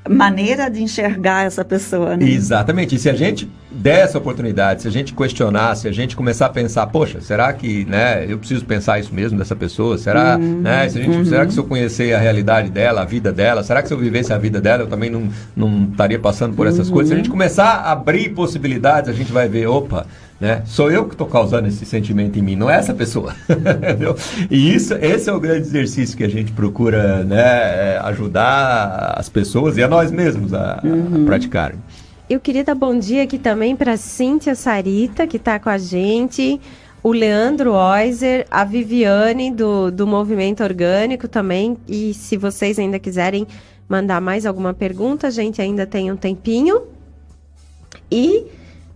maneira 0.09 0.69
de 0.69 0.81
enxergar 0.81 1.45
essa 1.45 1.63
pessoa, 1.63 2.17
né? 2.17 2.25
Exatamente. 2.27 2.95
E 2.95 2.99
se 2.99 3.09
a 3.09 3.13
gente 3.13 3.49
der 3.73 4.01
essa 4.01 4.17
oportunidade, 4.17 4.83
se 4.83 4.87
a 4.87 4.91
gente 4.91 5.13
questionar, 5.13 5.75
se 5.75 5.87
a 5.87 5.91
gente 5.91 6.15
começar 6.15 6.45
a 6.45 6.49
pensar, 6.49 6.87
poxa, 6.87 7.19
será 7.21 7.51
que, 7.51 7.85
né, 7.85 8.25
eu 8.29 8.37
preciso 8.37 8.63
pensar 8.65 8.99
isso 8.99 9.13
mesmo 9.13 9.37
dessa 9.37 9.55
pessoa? 9.55 9.97
Será, 9.97 10.37
né, 10.37 10.87
se 10.89 10.99
a 10.99 11.01
gente, 11.01 11.27
será 11.27 11.45
que 11.45 11.53
se 11.53 11.59
eu 11.59 11.63
conhecer 11.63 12.13
a 12.13 12.19
realidade 12.19 12.69
dela, 12.69 13.01
a 13.01 13.05
vida 13.05 13.31
dela, 13.31 13.63
será 13.63 13.81
que 13.81 13.87
se 13.87 13.93
eu 13.93 13.97
vivesse 13.97 14.31
a 14.31 14.37
vida 14.37 14.61
dela, 14.61 14.83
eu 14.83 14.87
também 14.87 15.09
não, 15.09 15.27
não 15.55 15.89
estaria 15.91 16.19
passando 16.19 16.55
por 16.55 16.67
essas 16.67 16.89
coisas? 16.89 17.09
Se 17.09 17.13
a 17.13 17.17
gente 17.17 17.29
começar 17.29 17.65
a 17.65 17.91
abrir 17.91 18.29
possibilidades, 18.29 19.09
a 19.09 19.13
gente 19.13 19.31
vai 19.31 19.47
ver, 19.49 19.67
opa, 19.67 20.05
né? 20.39 20.61
Sou 20.65 20.91
eu 20.91 21.05
que 21.05 21.13
estou 21.13 21.27
causando 21.27 21.67
esse 21.67 21.85
sentimento 21.85 22.37
em 22.37 22.41
mim, 22.41 22.55
não 22.55 22.69
é 22.69 22.75
essa 22.75 22.93
pessoa. 22.93 23.33
Entendeu? 23.49 24.15
E 24.51 24.75
isso, 24.75 24.93
esse 24.95 25.29
é 25.29 25.33
o 25.33 25.39
grande 25.39 25.61
exercício 25.61 26.17
que 26.17 26.23
a 26.23 26.29
gente 26.29 26.51
procura 26.51 27.23
né, 27.23 27.39
é, 27.39 27.99
ajudar 28.03 29.13
as 29.17 29.29
pessoas 29.29 29.77
e 29.77 29.83
a 29.83 29.87
nós 29.87 30.11
mesmos 30.11 30.53
a, 30.53 30.73
a 30.73 31.25
praticarem. 31.25 31.79
Eu 32.29 32.39
queria 32.39 32.63
dar 32.63 32.73
bom 32.73 32.97
dia 32.97 33.23
aqui 33.23 33.37
também 33.37 33.75
para 33.75 33.97
Cíntia 33.97 34.55
Sarita, 34.55 35.27
que 35.27 35.37
está 35.37 35.59
com 35.59 35.69
a 35.69 35.77
gente, 35.77 36.59
o 37.03 37.11
Leandro 37.11 37.73
Oiser, 37.73 38.47
a 38.49 38.63
Viviane 38.63 39.51
do, 39.51 39.91
do 39.91 40.07
Movimento 40.07 40.63
Orgânico 40.63 41.27
também. 41.27 41.77
E 41.87 42.13
se 42.13 42.37
vocês 42.37 42.79
ainda 42.79 42.97
quiserem 42.97 43.45
mandar 43.89 44.21
mais 44.21 44.45
alguma 44.45 44.73
pergunta, 44.73 45.27
a 45.27 45.29
gente 45.29 45.61
ainda 45.61 45.85
tem 45.85 46.11
um 46.11 46.15
tempinho. 46.15 46.83
E. 48.09 48.45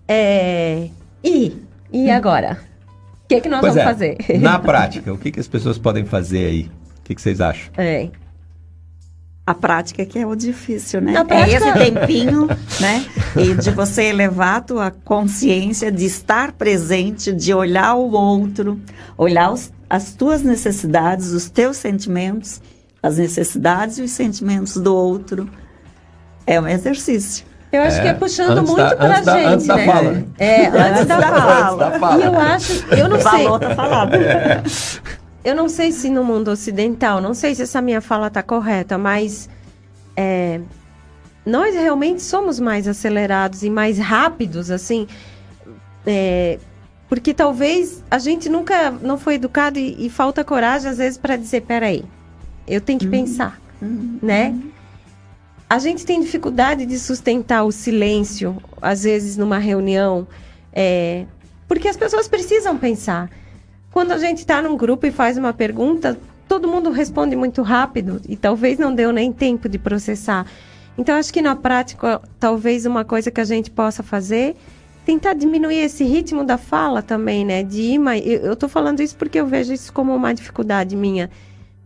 É, 0.08 0.88
e, 1.22 1.62
e 1.92 2.10
agora? 2.10 2.58
O 3.26 3.28
que, 3.28 3.42
que 3.42 3.50
nós 3.50 3.60
Pois 3.60 3.74
vamos 3.74 3.90
é, 3.90 3.94
fazer? 3.94 4.40
na 4.40 4.58
prática, 4.58 5.12
o 5.12 5.18
que, 5.18 5.32
que 5.32 5.40
as 5.40 5.48
pessoas 5.50 5.78
podem 5.78 6.06
fazer 6.06 6.46
aí? 6.46 6.72
O 7.00 7.04
que, 7.04 7.14
que 7.14 7.22
vocês 7.22 7.42
acham? 7.42 7.74
É. 7.78 8.10
A 9.48 9.54
prática 9.54 10.06
que 10.06 10.20
é 10.20 10.28
o 10.28 10.36
difícil, 10.36 11.00
né? 11.00 11.24
Prática- 11.24 11.36
É 11.36 11.54
esse 11.56 11.92
tempinho, 11.92 12.48
né? 12.82 13.06
E 13.38 13.54
de 13.54 13.72
você 13.72 14.04
elevar 14.04 14.58
a 14.58 14.62
tua 14.62 14.92
consciência, 15.06 15.90
de 15.90 16.04
estar 16.06 16.52
presente, 16.52 17.32
de 17.32 17.54
olhar 17.54 17.94
o 17.96 18.12
outro, 18.12 18.78
olhar 19.18 19.52
os- 19.54 19.72
as 19.90 20.12
tuas 20.14 20.42
necessidades, 20.44 21.32
os 21.32 21.50
teus 21.50 21.78
sentimentos, 21.78 22.60
as 23.02 23.18
necessidades 23.18 23.98
e 24.00 24.02
os 24.02 24.12
sentimentos 24.12 24.74
do 24.76 24.94
outro. 24.94 25.50
É 26.46 26.60
um 26.60 26.68
exercício. 26.68 27.46
Eu 27.72 27.84
acho 27.84 27.98
É, 28.00 28.02
que 28.02 28.08
é 28.10 28.14
puxando 28.14 28.58
antes 28.58 28.70
muito 28.72 28.78
da- 28.90 28.96
pra 28.98 29.08
antes 29.08 29.26
da- 29.26 29.34
gente, 29.38 29.48
antes 29.54 29.68
da 29.68 29.76
né? 29.78 29.86
fala, 29.86 30.12
né? 30.12 30.24
É, 30.40 30.66
antes 30.68 30.74
da 30.74 30.88
Antes 30.88 31.08
da 31.08 31.18
fala. 31.22 31.42
fala. 31.42 31.78
Da 31.92 32.00
fala. 32.00 32.22
E 32.22 32.26
eu 32.28 32.40
acho, 32.40 32.86
eu 32.96 33.08
não 33.10 33.18
o 33.18 33.22
sei. 33.22 33.32
valor 33.32 33.60
tá 33.60 33.76
falado. 33.76 34.12
Eu 35.48 35.56
não 35.56 35.70
sei 35.70 35.94
se 35.94 36.10
no 36.10 36.26
mundo 36.26 36.52
ocidental, 36.52 37.22
não 37.22 37.34
sei 37.34 37.56
se 37.56 37.62
essa 37.62 37.82
minha 37.82 38.02
fala 38.02 38.28
está 38.28 38.44
correta, 38.44 38.98
mas 38.98 39.50
é, 40.14 40.60
nós 41.46 41.74
realmente 41.74 42.22
somos 42.22 42.60
mais 42.60 42.86
acelerados 42.86 43.64
e 43.64 43.70
mais 43.70 43.98
rápidos, 43.98 44.70
assim, 44.70 45.08
é, 46.06 46.60
porque 47.08 47.34
talvez 47.34 48.04
a 48.12 48.20
gente 48.20 48.50
nunca 48.50 48.92
não 48.92 49.18
foi 49.18 49.36
educado 49.36 49.80
e, 49.80 50.08
e 50.08 50.10
falta 50.10 50.44
coragem 50.44 50.92
às 50.92 50.98
vezes 50.98 51.18
para 51.18 51.38
dizer, 51.38 51.62
peraí, 51.62 52.04
eu 52.68 52.82
tenho 52.82 53.00
que 53.00 53.08
pensar, 53.08 53.58
né? 54.22 54.54
A 55.70 55.80
gente 55.80 56.06
tem 56.06 56.20
dificuldade 56.20 56.86
de 56.86 57.00
sustentar 57.00 57.64
o 57.64 57.72
silêncio, 57.72 58.62
às 58.82 59.04
vezes 59.04 59.38
numa 59.38 59.60
reunião, 59.60 60.28
é, 60.74 61.26
porque 61.70 61.88
as 61.88 61.96
pessoas 61.96 62.28
precisam 62.28 62.78
pensar. 62.78 63.30
Quando 63.98 64.12
a 64.12 64.20
gente 64.20 64.38
está 64.38 64.62
num 64.62 64.78
grupo 64.78 65.08
e 65.08 65.12
faz 65.12 65.40
uma 65.40 65.52
pergunta, 65.52 66.16
todo 66.48 66.68
mundo 66.68 66.92
responde 66.92 67.36
muito 67.36 67.64
rápido 67.64 68.22
e 68.30 68.36
talvez 68.36 68.78
não 68.78 68.94
deu 68.94 69.12
nem 69.12 69.34
tempo 69.34 69.68
de 69.68 69.80
processar. 69.80 70.46
Então, 70.96 71.16
acho 71.16 71.34
que 71.34 71.42
na 71.42 71.56
prática, 71.56 72.22
talvez 72.40 72.86
uma 72.86 73.04
coisa 73.04 73.32
que 73.32 73.42
a 73.42 73.44
gente 73.44 73.72
possa 73.72 74.04
fazer 74.04 74.56
tentar 75.04 75.34
diminuir 75.34 75.80
esse 75.80 76.04
ritmo 76.04 76.44
da 76.44 76.60
fala 76.60 77.02
também, 77.02 77.44
né? 77.44 77.64
De 77.64 77.82
ir 77.82 77.98
mais. 77.98 78.22
Eu, 78.24 78.56
tô 78.56 78.70
falando 78.70 79.02
isso 79.02 79.16
porque 79.16 79.40
eu 79.40 79.48
vejo 79.48 79.74
isso 79.74 79.92
como 79.92 80.16
uma 80.16 80.32
dificuldade 80.32 80.96
minha. 80.96 81.28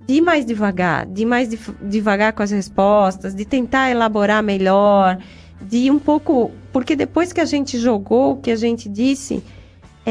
De 0.06 0.16
ir 0.16 0.22
mais 0.22 0.46
devagar, 0.46 1.06
de 1.06 1.22
ir 1.22 1.26
mais 1.26 1.48
devagar 1.82 2.34
com 2.34 2.44
as 2.44 2.52
respostas, 2.52 3.34
de 3.34 3.46
tentar 3.46 3.90
elaborar 3.90 4.44
melhor, 4.44 5.18
de 5.62 5.78
ir 5.78 5.92
um 5.92 6.00
pouco. 6.00 6.52
Porque 6.74 6.94
depois 6.94 7.32
que 7.32 7.40
a 7.40 7.46
gente 7.46 7.78
jogou 7.78 8.34
o 8.34 8.36
que 8.36 8.52
a 8.52 8.58
gente 8.58 8.90
disse, 8.90 9.42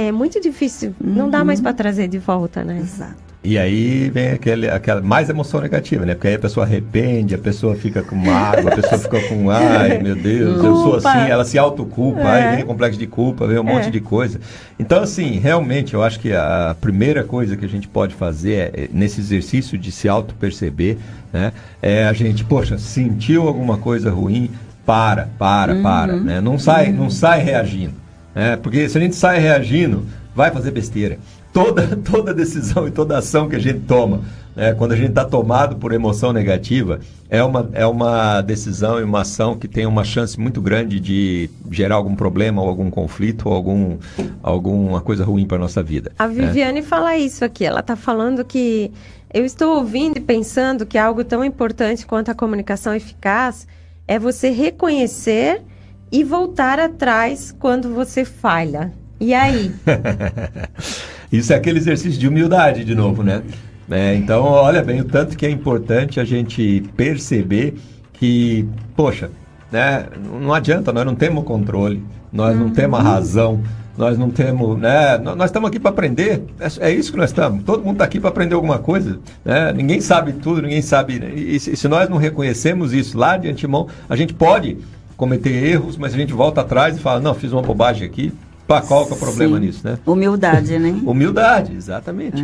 é 0.08 0.12
muito 0.12 0.40
difícil. 0.40 0.94
Não 1.00 1.28
dá 1.30 1.44
mais 1.44 1.60
para 1.60 1.72
trazer 1.72 2.08
de 2.08 2.18
volta, 2.18 2.62
né? 2.64 2.78
Exato. 2.80 3.30
E 3.42 3.56
aí 3.56 4.10
vem 4.10 4.32
aquele, 4.32 4.68
aquela 4.68 5.00
mais 5.00 5.30
emoção 5.30 5.62
negativa, 5.62 6.04
né? 6.04 6.12
Porque 6.14 6.28
aí 6.28 6.34
a 6.34 6.38
pessoa 6.38 6.66
arrepende, 6.66 7.34
a 7.34 7.38
pessoa 7.38 7.74
fica 7.74 8.02
com 8.02 8.14
mágoa, 8.14 8.70
a 8.70 8.76
pessoa 8.76 8.98
fica 8.98 9.18
com, 9.28 9.48
ai 9.50 9.96
meu 9.98 10.14
Deus, 10.14 10.62
eu 10.62 10.76
sou 10.76 10.92
Culpa. 10.92 11.08
assim, 11.10 11.30
ela 11.30 11.44
se 11.46 11.56
autoculpa, 11.58 12.20
É. 12.20 12.48
aí 12.50 12.56
vem 12.56 12.66
complexo 12.66 12.98
de 12.98 13.06
culpa, 13.06 13.46
vem 13.46 13.58
um 13.58 13.64
monte 13.64 13.86
É. 13.86 13.90
de 13.90 13.98
coisa. 14.00 14.38
Então, 14.78 15.02
assim, 15.02 15.38
realmente 15.38 15.94
eu 15.94 16.02
acho 16.02 16.20
que 16.20 16.34
a 16.34 16.76
primeira 16.82 17.24
coisa 17.24 17.56
que 17.56 17.64
a 17.64 17.68
gente 17.68 17.88
pode 17.88 18.14
fazer 18.14 18.52
é, 18.52 18.70
é, 18.82 18.88
nesse 18.92 19.20
exercício 19.20 19.78
de 19.78 19.90
se 19.90 20.06
auto-perceber, 20.06 20.98
né? 21.32 21.54
É 21.80 22.04
a 22.06 22.12
gente, 22.12 22.44
poxa, 22.44 22.76
sentiu 22.76 23.48
alguma 23.48 23.78
coisa 23.78 24.10
ruim, 24.10 24.50
para, 24.84 25.28
para, 25.38 25.76
para, 25.76 26.16
né? 26.16 26.40
Não 26.42 26.58
sai, 26.58 26.92
não 26.92 27.08
sai 27.08 27.42
reagindo, 27.42 27.94
né? 28.34 28.56
Porque 28.56 28.88
se 28.88 28.96
a 28.96 29.00
gente 29.00 29.14
sai 29.14 29.38
reagindo, 29.38 30.04
vai 30.34 30.50
fazer 30.50 30.70
besteira. 30.70 31.18
Toda, 31.52 31.96
toda 31.98 32.32
decisão 32.32 32.86
e 32.86 32.90
toda 32.90 33.18
ação 33.18 33.48
que 33.48 33.56
a 33.56 33.58
gente 33.58 33.80
toma, 33.80 34.20
né, 34.54 34.72
quando 34.74 34.92
a 34.92 34.96
gente 34.96 35.10
está 35.10 35.24
tomado 35.24 35.76
por 35.76 35.92
emoção 35.92 36.32
negativa, 36.32 37.00
é 37.28 37.42
uma, 37.42 37.68
é 37.72 37.86
uma 37.86 38.40
decisão 38.40 39.00
e 39.00 39.02
uma 39.02 39.22
ação 39.22 39.56
que 39.56 39.68
tem 39.68 39.86
uma 39.86 40.04
chance 40.04 40.38
muito 40.38 40.60
grande 40.60 41.00
de 41.00 41.50
gerar 41.70 41.96
algum 41.96 42.14
problema 42.14 42.62
ou 42.62 42.68
algum 42.68 42.90
conflito 42.90 43.48
ou 43.48 43.54
algum, 43.54 43.98
alguma 44.42 45.00
coisa 45.00 45.24
ruim 45.24 45.46
para 45.46 45.58
nossa 45.58 45.82
vida. 45.82 46.12
A 46.18 46.26
né? 46.26 46.34
Viviane 46.34 46.82
fala 46.82 47.16
isso 47.16 47.44
aqui. 47.44 47.64
Ela 47.64 47.80
está 47.80 47.96
falando 47.96 48.44
que 48.44 48.90
eu 49.32 49.44
estou 49.44 49.76
ouvindo 49.76 50.18
e 50.18 50.20
pensando 50.20 50.84
que 50.84 50.98
algo 50.98 51.22
tão 51.24 51.44
importante 51.44 52.04
quanto 52.06 52.30
a 52.30 52.34
comunicação 52.34 52.94
eficaz 52.94 53.66
é 54.06 54.18
você 54.18 54.50
reconhecer 54.50 55.62
e 56.10 56.24
voltar 56.24 56.78
atrás 56.78 57.54
quando 57.58 57.94
você 57.94 58.24
falha. 58.24 58.92
E 59.18 59.34
aí? 59.34 59.72
Isso 61.30 61.52
é 61.52 61.56
aquele 61.56 61.78
exercício 61.78 62.18
de 62.18 62.26
humildade, 62.26 62.84
de 62.84 62.94
novo, 62.94 63.22
né? 63.22 63.42
É, 63.90 64.14
então, 64.14 64.44
olha 64.44 64.82
bem, 64.82 65.00
o 65.00 65.04
tanto 65.04 65.36
que 65.36 65.44
é 65.44 65.50
importante 65.50 66.20
a 66.20 66.24
gente 66.24 66.82
perceber 66.96 67.74
que, 68.12 68.66
poxa, 68.96 69.30
né, 69.70 70.06
não 70.40 70.54
adianta, 70.54 70.92
nós 70.92 71.04
não 71.04 71.14
temos 71.14 71.44
controle, 71.44 72.02
nós 72.32 72.56
não 72.56 72.70
temos 72.70 73.00
a 73.00 73.02
razão, 73.02 73.60
nós 73.98 74.16
não 74.16 74.30
temos, 74.30 74.78
né, 74.78 75.18
nó- 75.18 75.34
nós 75.34 75.50
estamos 75.50 75.68
aqui 75.68 75.80
para 75.80 75.90
aprender, 75.90 76.44
é, 76.60 76.88
é 76.88 76.92
isso 76.92 77.10
que 77.10 77.18
nós 77.18 77.30
estamos, 77.30 77.64
todo 77.64 77.82
mundo 77.82 77.94
está 77.94 78.04
aqui 78.04 78.20
para 78.20 78.30
aprender 78.30 78.54
alguma 78.54 78.78
coisa, 78.78 79.18
né, 79.44 79.72
ninguém 79.72 80.00
sabe 80.00 80.34
tudo, 80.34 80.62
ninguém 80.62 80.82
sabe, 80.82 81.20
e, 81.34 81.58
se 81.58 81.88
nós 81.88 82.08
não 82.08 82.16
reconhecemos 82.16 82.92
isso 82.92 83.18
lá 83.18 83.36
de 83.36 83.48
antemão, 83.48 83.88
a 84.08 84.14
gente 84.14 84.34
pode 84.34 84.78
cometer 85.20 85.50
erros, 85.52 85.98
mas 85.98 86.14
a 86.14 86.16
gente 86.16 86.32
volta 86.32 86.62
atrás 86.62 86.96
e 86.96 86.98
fala, 86.98 87.20
não, 87.20 87.34
fiz 87.34 87.52
uma 87.52 87.60
bobagem 87.60 88.08
aqui, 88.08 88.32
pá, 88.66 88.80
qual 88.80 89.04
que 89.04 89.12
é 89.12 89.16
o 89.16 89.18
problema 89.18 89.58
Sim. 89.60 89.66
nisso, 89.66 89.80
né? 89.86 89.98
Humildade, 90.06 90.78
né? 90.78 90.98
Humildade, 91.04 91.74
exatamente. 91.76 92.42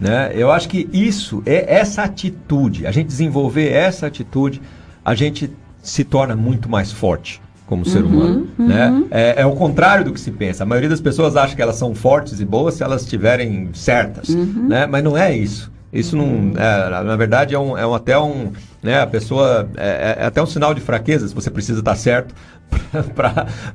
Né? 0.00 0.32
Eu 0.34 0.50
acho 0.50 0.68
que 0.68 0.88
isso 0.92 1.40
é 1.46 1.72
essa 1.72 2.02
atitude, 2.02 2.84
a 2.84 2.90
gente 2.90 3.06
desenvolver 3.06 3.70
essa 3.70 4.08
atitude, 4.08 4.60
a 5.04 5.14
gente 5.14 5.48
se 5.80 6.02
torna 6.02 6.34
muito 6.34 6.68
mais 6.68 6.90
forte 6.90 7.40
como 7.64 7.84
ser 7.84 8.02
humano. 8.02 8.48
Né? 8.58 9.04
É, 9.10 9.42
é 9.42 9.46
o 9.46 9.52
contrário 9.52 10.04
do 10.04 10.12
que 10.12 10.20
se 10.20 10.32
pensa. 10.32 10.64
A 10.64 10.66
maioria 10.66 10.88
das 10.90 11.00
pessoas 11.00 11.36
acha 11.36 11.54
que 11.54 11.62
elas 11.62 11.76
são 11.76 11.94
fortes 11.94 12.40
e 12.40 12.44
boas 12.44 12.74
se 12.74 12.82
elas 12.82 13.02
estiverem 13.02 13.70
certas. 13.72 14.28
Né? 14.28 14.86
Mas 14.86 15.02
não 15.04 15.16
é 15.16 15.36
isso. 15.36 15.70
Isso 15.92 16.16
não. 16.16 16.52
é, 16.56 16.90
na- 16.90 17.02
na 17.04 17.16
verdade, 17.16 17.54
é, 17.54 17.58
um, 17.58 17.78
é 17.78 17.86
um- 17.86 17.94
até 17.94 18.18
um. 18.18 18.50
Né, 18.86 19.00
a 19.00 19.06
pessoa. 19.06 19.68
É, 19.76 20.16
é 20.20 20.26
até 20.26 20.40
um 20.40 20.46
sinal 20.46 20.72
de 20.72 20.80
fraqueza 20.80 21.26
se 21.26 21.34
você 21.34 21.50
precisa 21.50 21.80
estar 21.80 21.96
certo 21.96 22.32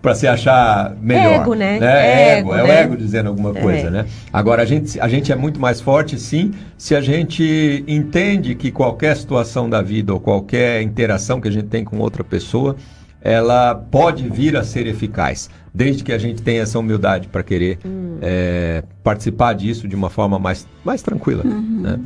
para 0.01 0.15
se 0.15 0.25
achar 0.25 0.95
melhor. 1.01 1.41
Ego, 1.41 1.53
né? 1.53 1.79
É 1.81 2.37
Ego, 2.39 2.55
é 2.55 2.63
o 2.63 2.67
né? 2.67 2.81
ego 2.83 2.95
dizendo 2.95 3.27
alguma 3.27 3.53
coisa, 3.53 3.87
É. 3.87 3.89
né? 3.89 4.05
Agora, 4.31 4.61
a 4.61 4.65
gente, 4.65 4.97
a 5.01 5.09
gente 5.09 5.29
é 5.29 5.35
muito 5.35 5.59
mais 5.59 5.81
forte, 5.81 6.17
sim, 6.17 6.51
se 6.77 6.95
a 6.95 7.01
gente 7.01 7.83
entende 7.89 8.55
que 8.55 8.71
qualquer 8.71 9.17
situação 9.17 9.69
da 9.69 9.81
vida 9.81 10.13
ou 10.13 10.19
qualquer 10.21 10.81
interação 10.81 11.41
que 11.41 11.49
a 11.49 11.51
gente 11.51 11.67
tem 11.67 11.83
com 11.83 11.97
outra 11.99 12.23
pessoa, 12.23 12.77
ela 13.21 13.75
pode 13.75 14.29
vir 14.29 14.55
a 14.55 14.63
ser 14.63 14.87
eficaz, 14.87 15.49
desde 15.73 16.05
que 16.05 16.13
a 16.13 16.17
gente 16.17 16.41
tenha 16.41 16.61
essa 16.61 16.79
humildade 16.79 17.27
para 17.27 17.43
querer 17.43 17.79
é, 18.21 18.81
participar 19.03 19.51
disso 19.55 19.89
de 19.89 19.95
uma 19.95 20.09
forma 20.09 20.39
mais, 20.39 20.65
mais 20.85 21.01
tranquila. 21.01 21.43
Né? 21.43 21.99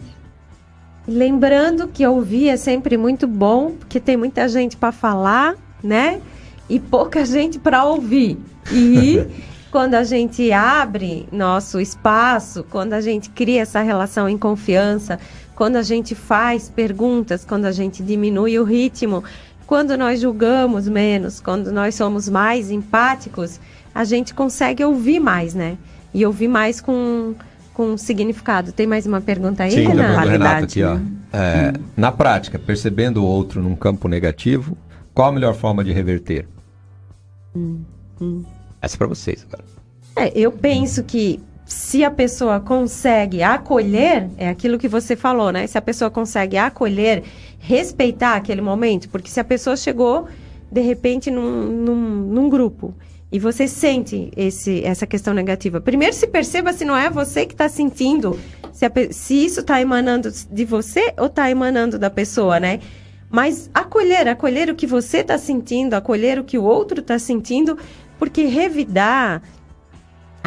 Lembrando 1.07 1.87
que 1.87 2.05
ouvir 2.05 2.49
é 2.49 2.57
sempre 2.57 2.97
muito 2.97 3.27
bom, 3.27 3.71
porque 3.71 3.99
tem 3.99 4.17
muita 4.17 4.49
gente 4.49 4.75
para 4.75 4.91
falar, 4.91 5.55
né? 5.83 6.19
E 6.69 6.79
pouca 6.79 7.23
gente 7.25 7.59
para 7.59 7.85
ouvir. 7.85 8.39
E 8.71 9.25
quando 9.71 9.93
a 9.93 10.03
gente 10.03 10.51
abre 10.51 11.27
nosso 11.31 11.79
espaço, 11.79 12.65
quando 12.69 12.93
a 12.93 13.01
gente 13.01 13.29
cria 13.29 13.61
essa 13.61 13.81
relação 13.81 14.27
em 14.27 14.37
confiança, 14.37 15.19
quando 15.55 15.75
a 15.75 15.83
gente 15.83 16.15
faz 16.15 16.69
perguntas, 16.69 17.45
quando 17.45 17.65
a 17.65 17.71
gente 17.71 18.01
diminui 18.01 18.57
o 18.57 18.63
ritmo, 18.63 19.23
quando 19.67 19.97
nós 19.97 20.21
julgamos 20.21 20.87
menos, 20.87 21.39
quando 21.39 21.71
nós 21.71 21.95
somos 21.95 22.27
mais 22.27 22.69
empáticos, 22.71 23.59
a 23.93 24.03
gente 24.03 24.33
consegue 24.33 24.83
ouvir 24.83 25.19
mais, 25.19 25.53
né? 25.53 25.77
E 26.13 26.25
ouvir 26.25 26.47
mais 26.47 26.81
com, 26.81 27.33
com 27.75 27.97
significado. 27.97 28.71
Tem 28.71 28.87
mais 28.87 29.05
uma 29.05 29.19
pergunta 29.21 29.63
aí, 29.63 29.71
Sim, 29.71 29.83
tá 29.83 29.89
Renato? 29.89 30.07
vendo, 30.07 30.31
Renato, 30.31 30.31
Qualidade, 30.31 30.63
aqui, 30.63 30.83
ó. 30.83 30.95
né? 30.95 31.05
É, 31.33 31.73
Na 31.95 32.11
prática, 32.11 32.57
percebendo 32.57 33.21
o 33.21 33.25
outro 33.25 33.61
num 33.61 33.75
campo 33.75 34.07
negativo, 34.07 34.77
qual 35.13 35.27
a 35.27 35.31
melhor 35.33 35.53
forma 35.53 35.83
de 35.83 35.91
reverter? 35.91 36.47
Essa 38.81 38.95
é 38.95 38.97
para 38.97 39.07
vocês 39.07 39.45
agora. 39.47 39.65
É, 40.15 40.31
eu 40.33 40.51
penso 40.51 41.03
que 41.03 41.41
se 41.65 42.03
a 42.03 42.09
pessoa 42.11 42.61
consegue 42.61 43.43
acolher, 43.43 44.29
é 44.37 44.47
aquilo 44.47 44.77
que 44.79 44.87
você 44.87 45.15
falou, 45.15 45.51
né? 45.51 45.67
Se 45.67 45.77
a 45.77 45.81
pessoa 45.81 46.09
consegue 46.09 46.57
acolher, 46.57 47.23
respeitar 47.59 48.35
aquele 48.35 48.61
momento, 48.61 49.09
porque 49.09 49.29
se 49.29 49.39
a 49.39 49.43
pessoa 49.43 49.75
chegou, 49.75 50.27
de 50.71 50.79
repente, 50.79 51.29
num, 51.29 51.65
num, 51.65 51.95
num 51.95 52.49
grupo 52.49 52.93
e 53.31 53.39
você 53.39 53.67
sente 53.67 54.31
esse, 54.35 54.83
essa 54.83 55.05
questão 55.05 55.33
negativa, 55.33 55.81
primeiro 55.81 56.13
se 56.13 56.27
perceba 56.27 56.71
se 56.71 56.85
não 56.85 56.95
é 56.95 57.09
você 57.09 57.45
que 57.45 57.53
está 57.53 57.67
sentindo, 57.67 58.39
se, 58.71 58.85
a 58.85 58.91
se 59.11 59.45
isso 59.45 59.61
está 59.61 59.81
emanando 59.81 60.29
de 60.31 60.65
você 60.65 61.13
ou 61.17 61.25
está 61.27 61.49
emanando 61.49 61.97
da 61.97 62.09
pessoa, 62.09 62.59
né? 62.59 62.79
Mas 63.29 63.69
acolher, 63.73 64.27
acolher 64.27 64.69
o 64.69 64.75
que 64.75 64.87
você 64.87 65.17
está 65.17 65.37
sentindo, 65.37 65.95
acolher 65.95 66.39
o 66.39 66.43
que 66.43 66.57
o 66.57 66.63
outro 66.63 67.01
está 67.01 67.17
sentindo, 67.19 67.77
porque 68.17 68.45
revidar, 68.45 69.41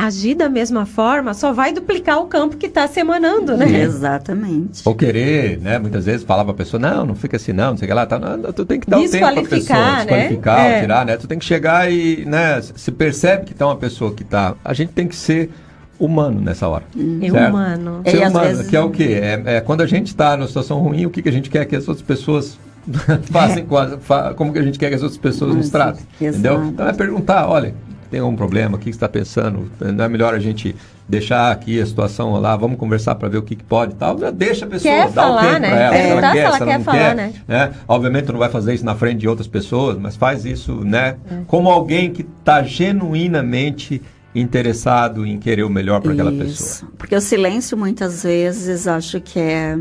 agir 0.07 0.34
da 0.34 0.49
mesma 0.49 0.86
forma, 0.86 1.34
só 1.34 1.53
vai 1.53 1.72
duplicar 1.72 2.20
o 2.20 2.26
campo 2.26 2.57
que 2.57 2.66
está 2.66 2.86
se 2.86 3.01
emanando, 3.01 3.57
né? 3.57 3.66
Exatamente. 3.82 4.82
Ou 4.84 4.94
querer, 4.94 5.59
né? 5.61 5.78
Muitas 5.78 6.05
vezes 6.07 6.22
falar 6.22 6.44
pra 6.44 6.55
pessoa, 6.55 6.80
não, 6.80 7.05
não 7.05 7.14
fica 7.14 7.36
assim, 7.36 7.53
não, 7.53 7.70
não 7.70 7.76
sei 7.76 7.86
o 7.86 7.88
que 7.88 7.94
lá. 7.94 8.07
Tá, 8.07 8.18
não, 8.18 8.53
tu 8.53 8.64
tem 8.64 8.78
que 8.78 8.88
dar 8.88 8.99
um 8.99 9.01
tempo 9.09 9.18
pra 9.18 9.34
pessoa, 9.42 9.42
Desqualificar, 9.59 9.96
né? 9.96 10.05
desqualificar, 10.07 10.61
É. 10.61 10.80
tirar, 10.80 11.07
né? 11.07 11.16
Tu 11.16 11.26
tem 11.26 11.38
que 11.38 11.44
chegar 11.44 11.90
e, 11.90 12.24
né? 12.24 12.61
Se 12.76 12.90
percebe 12.92 13.44
que 13.44 13.55
tá 13.55 13.66
uma 13.66 13.76
pessoa 13.76 14.12
que 14.12 14.22
tá. 14.24 14.55
A 14.64 14.72
gente 14.72 14.92
tem 14.92 15.07
que 15.09 15.16
ser 15.16 15.51
humano 15.99 16.40
nessa 16.40 16.68
hora. 16.68 16.84
É 17.20 17.28
certo? 17.30 17.49
humano. 17.51 18.01
É, 18.05 18.11
Ser 18.12 18.22
às 18.22 18.30
humano, 18.30 18.46
vezes- 18.49 18.66
que 18.68 18.76
é 18.76 18.80
o 18.80 18.90
quê? 18.90 19.18
É, 19.20 19.42
é 19.57 19.61
quando 19.61 19.80
a 19.80 19.86
gente 19.86 20.07
está 20.09 20.36
numa 20.36 20.46
situação 20.46 20.78
ruim, 20.78 21.07
o 21.07 21.11
que, 21.11 21.20
que 21.22 21.28
a 21.28 21.32
gente 21.32 21.51
quer 21.51 21.64
que 21.64 21.74
as 21.74 21.88
outras 21.88 22.07
pessoas 22.07 22.57
façam, 23.32 23.64
com 23.66 23.76
as- 23.76 23.99
fa- 24.03 24.32
como 24.34 24.53
que 24.53 24.59
a 24.61 24.62
gente 24.62 24.78
quer 24.78 24.88
que 24.90 24.94
as 24.94 25.03
outras 25.03 25.18
pessoas 25.20 25.55
nos 25.55 25.64
Isso, 25.64 25.72
tratem, 25.72 26.05
entendeu? 26.20 26.64
Então 26.66 26.86
é 26.88 26.92
perguntar, 26.92 27.49
olha, 27.49 27.74
tem 28.11 28.20
algum 28.20 28.36
problema, 28.36 28.76
o 28.76 28.78
que 28.78 28.86
que 28.86 28.92
você 28.92 28.96
está 28.96 29.09
pensando? 29.09 29.70
Não 29.80 30.04
é 30.04 30.09
melhor 30.09 30.34
a 30.34 30.38
gente 30.38 30.74
deixar 31.09 31.50
aqui 31.50 31.80
a 31.80 31.86
situação 31.86 32.38
lá, 32.38 32.54
vamos 32.56 32.78
conversar 32.78 33.14
para 33.14 33.28
ver 33.28 33.38
o 33.38 33.42
que, 33.42 33.56
que 33.56 33.64
pode 33.64 33.92
e 33.92 33.96
tal? 33.96 34.14
Deixa 34.32 34.66
a 34.66 34.68
pessoa, 34.68 34.92
Quer 34.92 35.04
dá 35.04 35.11
o 35.11 35.12
falar, 35.12 35.40
tempo 35.42 35.61
né? 35.61 35.70
para 35.70 35.78
ela, 35.78 35.92
se 35.92 35.98
ela 35.98 36.09
Perguntar 36.09 36.28
se 36.28 36.34
quer, 36.34 36.42
ela 36.42 36.50
se 36.50 36.62
ela 36.62 36.70
quer 36.70 36.78
não 36.78 36.84
falar, 36.84 36.98
quer, 36.98 37.16
né? 37.16 37.32
né? 37.46 37.72
Obviamente 37.86 38.32
não 38.32 38.38
vai 38.38 38.48
fazer 38.50 38.74
isso 38.74 38.84
na 38.84 38.94
frente 38.94 39.20
de 39.20 39.28
outras 39.28 39.48
pessoas, 39.48 39.98
mas 39.98 40.16
faz 40.16 40.44
isso, 40.44 40.84
né? 40.84 41.16
É. 41.30 41.40
Como 41.46 41.70
alguém 41.70 42.12
que 42.12 42.22
está 42.22 42.62
genuinamente 42.62 44.02
interessado 44.34 45.26
em 45.26 45.38
querer 45.38 45.64
o 45.64 45.70
melhor 45.70 46.00
para 46.00 46.12
aquela 46.12 46.30
pessoa. 46.32 46.90
Porque 46.98 47.14
o 47.14 47.20
silêncio, 47.20 47.76
muitas 47.76 48.22
vezes, 48.22 48.86
acho 48.86 49.20
que 49.20 49.38
é. 49.38 49.76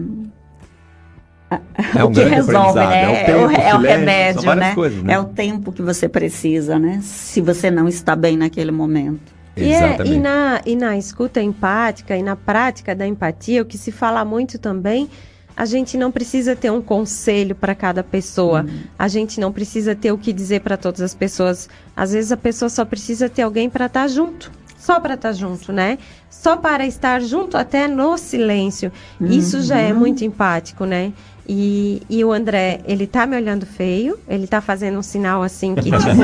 É 1.95 2.03
um 2.03 2.09
o 2.09 2.11
que 2.11 2.23
resolve, 2.23 2.79
né? 2.79 3.29
é 3.29 3.35
o 3.35 3.39
É 3.39 3.45
o, 3.45 3.47
tempo, 3.47 3.61
é 3.61 3.75
o 3.75 3.81
silêncio, 3.81 4.41
são 4.41 4.51
remédio, 4.51 4.55
né? 4.55 4.75
coisas, 4.75 5.03
né? 5.03 5.13
É 5.13 5.19
o 5.19 5.23
tempo 5.25 5.71
que 5.71 5.81
você 5.81 6.09
precisa, 6.09 6.77
né? 6.77 6.99
Se 7.03 7.39
você 7.39 7.71
não 7.71 7.87
está 7.87 8.15
bem 8.15 8.35
naquele 8.35 8.71
momento. 8.71 9.33
E, 9.55 9.71
é- 9.71 9.97
e 10.05 10.19
na, 10.19 10.61
e 10.65 10.75
na 10.75 10.97
escuta 10.97 11.41
empática 11.41 12.15
e 12.15 12.21
na 12.21 12.35
prática 12.35 12.93
da 12.93 13.07
empatia, 13.07 13.61
o 13.61 13.65
que 13.65 13.77
se 13.77 13.91
fala 13.91 14.23
muito 14.25 14.59
também 14.59 15.09
a 15.57 15.65
gente 15.65 15.97
não 15.97 16.11
precisa 16.11 16.55
ter 16.55 16.71
um 16.71 16.79
conselho 16.79 17.55
para 17.55 17.73
cada 17.73 18.03
pessoa. 18.03 18.61
Uhum. 18.61 18.81
A 18.97 19.07
gente 19.07 19.39
não 19.39 19.51
precisa 19.51 19.95
ter 19.95 20.11
o 20.11 20.17
que 20.17 20.31
dizer 20.31 20.61
para 20.61 20.77
todas 20.77 21.01
as 21.01 21.15
pessoas. 21.15 21.67
Às 21.95 22.11
vezes 22.11 22.31
a 22.31 22.37
pessoa 22.37 22.69
só 22.69 22.85
precisa 22.85 23.27
ter 23.27 23.41
alguém 23.41 23.67
para 23.67 23.87
estar 23.87 24.01
tá 24.01 24.07
junto. 24.07 24.51
Só 24.77 24.99
para 24.99 25.15
estar 25.15 25.29
tá 25.29 25.33
junto, 25.33 25.73
né? 25.73 25.97
Só 26.29 26.55
para 26.55 26.85
estar 26.85 27.19
junto 27.21 27.57
até 27.57 27.87
no 27.87 28.17
silêncio. 28.17 28.91
Uhum. 29.19 29.27
Isso 29.27 29.61
já 29.61 29.77
é 29.77 29.91
muito 29.91 30.23
empático, 30.23 30.85
né? 30.85 31.11
E, 31.49 32.01
e 32.09 32.25
o 32.25 32.33
André, 32.33 32.81
ele 32.85 33.07
tá 33.07 33.25
me 33.25 33.37
olhando 33.37 33.65
feio, 33.65 34.19
ele 34.27 34.45
tá 34.45 34.59
fazendo 34.59 34.99
um 34.99 35.01
sinal 35.01 35.41
assim 35.41 35.75
que 35.75 35.83
tipo, 35.83 35.97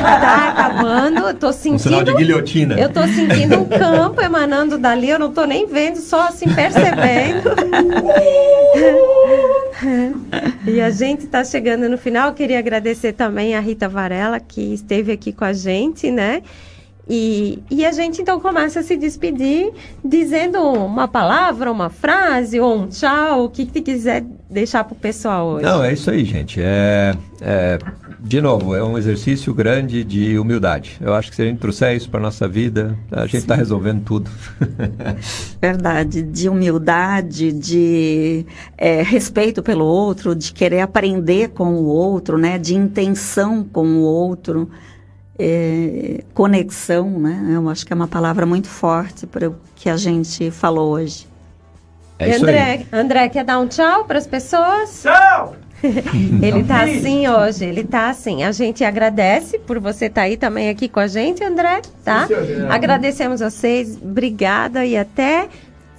tá 0.00 0.48
acabando, 0.48 1.28
eu 1.28 1.34
tô 1.34 1.52
sentindo. 1.52 1.74
Um 1.74 1.78
sinal 1.78 2.02
de 2.02 2.14
guilhotina. 2.14 2.74
Eu 2.80 2.88
tô 2.88 3.06
sentindo 3.06 3.58
um 3.58 3.66
campo 3.66 4.22
emanando 4.22 4.78
dali, 4.78 5.10
eu 5.10 5.18
não 5.18 5.30
tô 5.30 5.44
nem 5.44 5.66
vendo, 5.66 5.98
só 5.98 6.28
assim 6.28 6.46
percebendo. 6.54 7.50
e 10.66 10.80
a 10.80 10.88
gente 10.90 11.26
tá 11.26 11.44
chegando 11.44 11.86
no 11.86 11.98
final, 11.98 12.28
eu 12.28 12.34
queria 12.34 12.58
agradecer 12.58 13.12
também 13.12 13.54
a 13.54 13.60
Rita 13.60 13.90
Varela, 13.90 14.40
que 14.40 14.72
esteve 14.72 15.12
aqui 15.12 15.34
com 15.34 15.44
a 15.44 15.52
gente, 15.52 16.10
né? 16.10 16.42
E, 17.08 17.62
e 17.70 17.86
a 17.86 17.92
gente 17.92 18.20
então 18.20 18.40
começa 18.40 18.80
a 18.80 18.82
se 18.82 18.96
despedir 18.96 19.72
dizendo 20.04 20.58
uma 20.60 21.06
palavra, 21.06 21.70
uma 21.70 21.88
frase 21.88 22.58
ou 22.58 22.76
um 22.76 22.88
tchau, 22.88 23.44
o 23.44 23.48
que, 23.48 23.64
que 23.64 23.80
quiser 23.80 24.24
deixar 24.50 24.82
para 24.82 24.92
o 24.92 24.96
pessoal 24.96 25.46
hoje. 25.46 25.64
Não, 25.64 25.84
é 25.84 25.92
isso 25.92 26.10
aí, 26.10 26.24
gente. 26.24 26.60
É, 26.60 27.14
é, 27.40 27.78
de 28.18 28.40
novo, 28.40 28.74
é 28.74 28.82
um 28.82 28.98
exercício 28.98 29.54
grande 29.54 30.02
de 30.02 30.36
humildade. 30.36 30.96
Eu 31.00 31.14
acho 31.14 31.30
que 31.30 31.36
se 31.36 31.42
a 31.42 31.44
gente 31.44 31.58
trouxer 31.58 31.96
isso 31.96 32.10
para 32.10 32.18
nossa 32.18 32.48
vida, 32.48 32.98
a 33.12 33.22
gente 33.26 33.36
está 33.38 33.54
resolvendo 33.54 34.02
tudo. 34.02 34.28
Verdade, 35.62 36.22
de 36.22 36.48
humildade, 36.48 37.52
de 37.52 38.44
é, 38.76 39.00
respeito 39.02 39.62
pelo 39.62 39.84
outro, 39.84 40.34
de 40.34 40.52
querer 40.52 40.80
aprender 40.80 41.50
com 41.50 41.74
o 41.74 41.84
outro, 41.84 42.36
né? 42.36 42.58
De 42.58 42.74
intenção 42.74 43.62
com 43.62 43.86
o 43.86 44.00
outro 44.00 44.68
é, 45.38 46.24
conexão, 46.34 47.10
né? 47.10 47.52
Eu 47.52 47.68
acho 47.68 47.84
que 47.84 47.92
é 47.92 47.96
uma 47.96 48.08
palavra 48.08 48.46
muito 48.46 48.68
forte 48.68 49.26
para 49.26 49.48
o 49.48 49.56
que 49.74 49.88
a 49.88 49.96
gente 49.96 50.50
falou 50.50 50.92
hoje. 50.92 51.26
É 52.18 52.30
isso 52.30 52.42
André, 52.42 52.62
aí. 52.62 52.86
André, 52.92 53.28
quer 53.28 53.44
dar 53.44 53.58
um 53.58 53.66
tchau 53.66 54.04
para 54.04 54.18
as 54.18 54.26
pessoas? 54.26 55.02
Tchau! 55.02 55.56
ele 56.42 56.64
tá 56.64 56.84
assim 56.84 57.28
hoje, 57.28 57.64
ele 57.64 57.84
tá 57.84 58.08
assim. 58.08 58.42
A 58.42 58.52
gente 58.52 58.82
agradece 58.82 59.58
por 59.58 59.78
você 59.78 60.06
estar 60.06 60.22
tá 60.22 60.26
aí 60.26 60.36
também 60.36 60.70
aqui 60.70 60.88
com 60.88 61.00
a 61.00 61.06
gente, 61.06 61.44
André, 61.44 61.82
tá? 62.02 62.26
Sim, 62.26 62.34
Agradecemos 62.70 63.40
vocês, 63.40 63.98
obrigada 64.02 64.86
e 64.86 64.96
até 64.96 65.48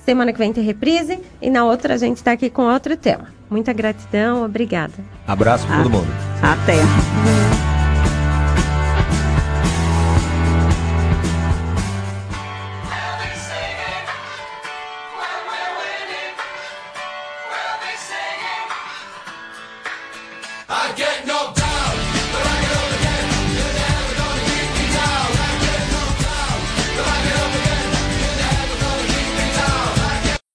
semana 0.04 0.34
que 0.34 0.40
vem 0.40 0.52
tem 0.52 0.64
reprise 0.64 1.20
e 1.42 1.50
na 1.50 1.66
outra 1.66 1.94
a 1.94 1.98
gente 1.98 2.18
está 2.18 2.32
aqui 2.32 2.50
com 2.50 2.64
outro 2.64 2.98
tema. 2.98 3.26
Muita 3.50 3.72
gratidão, 3.72 4.44
obrigada. 4.44 4.94
Abraço 5.28 5.68
para 5.68 5.78
todo 5.78 5.90
mundo. 5.92 6.08
Até. 6.42 7.57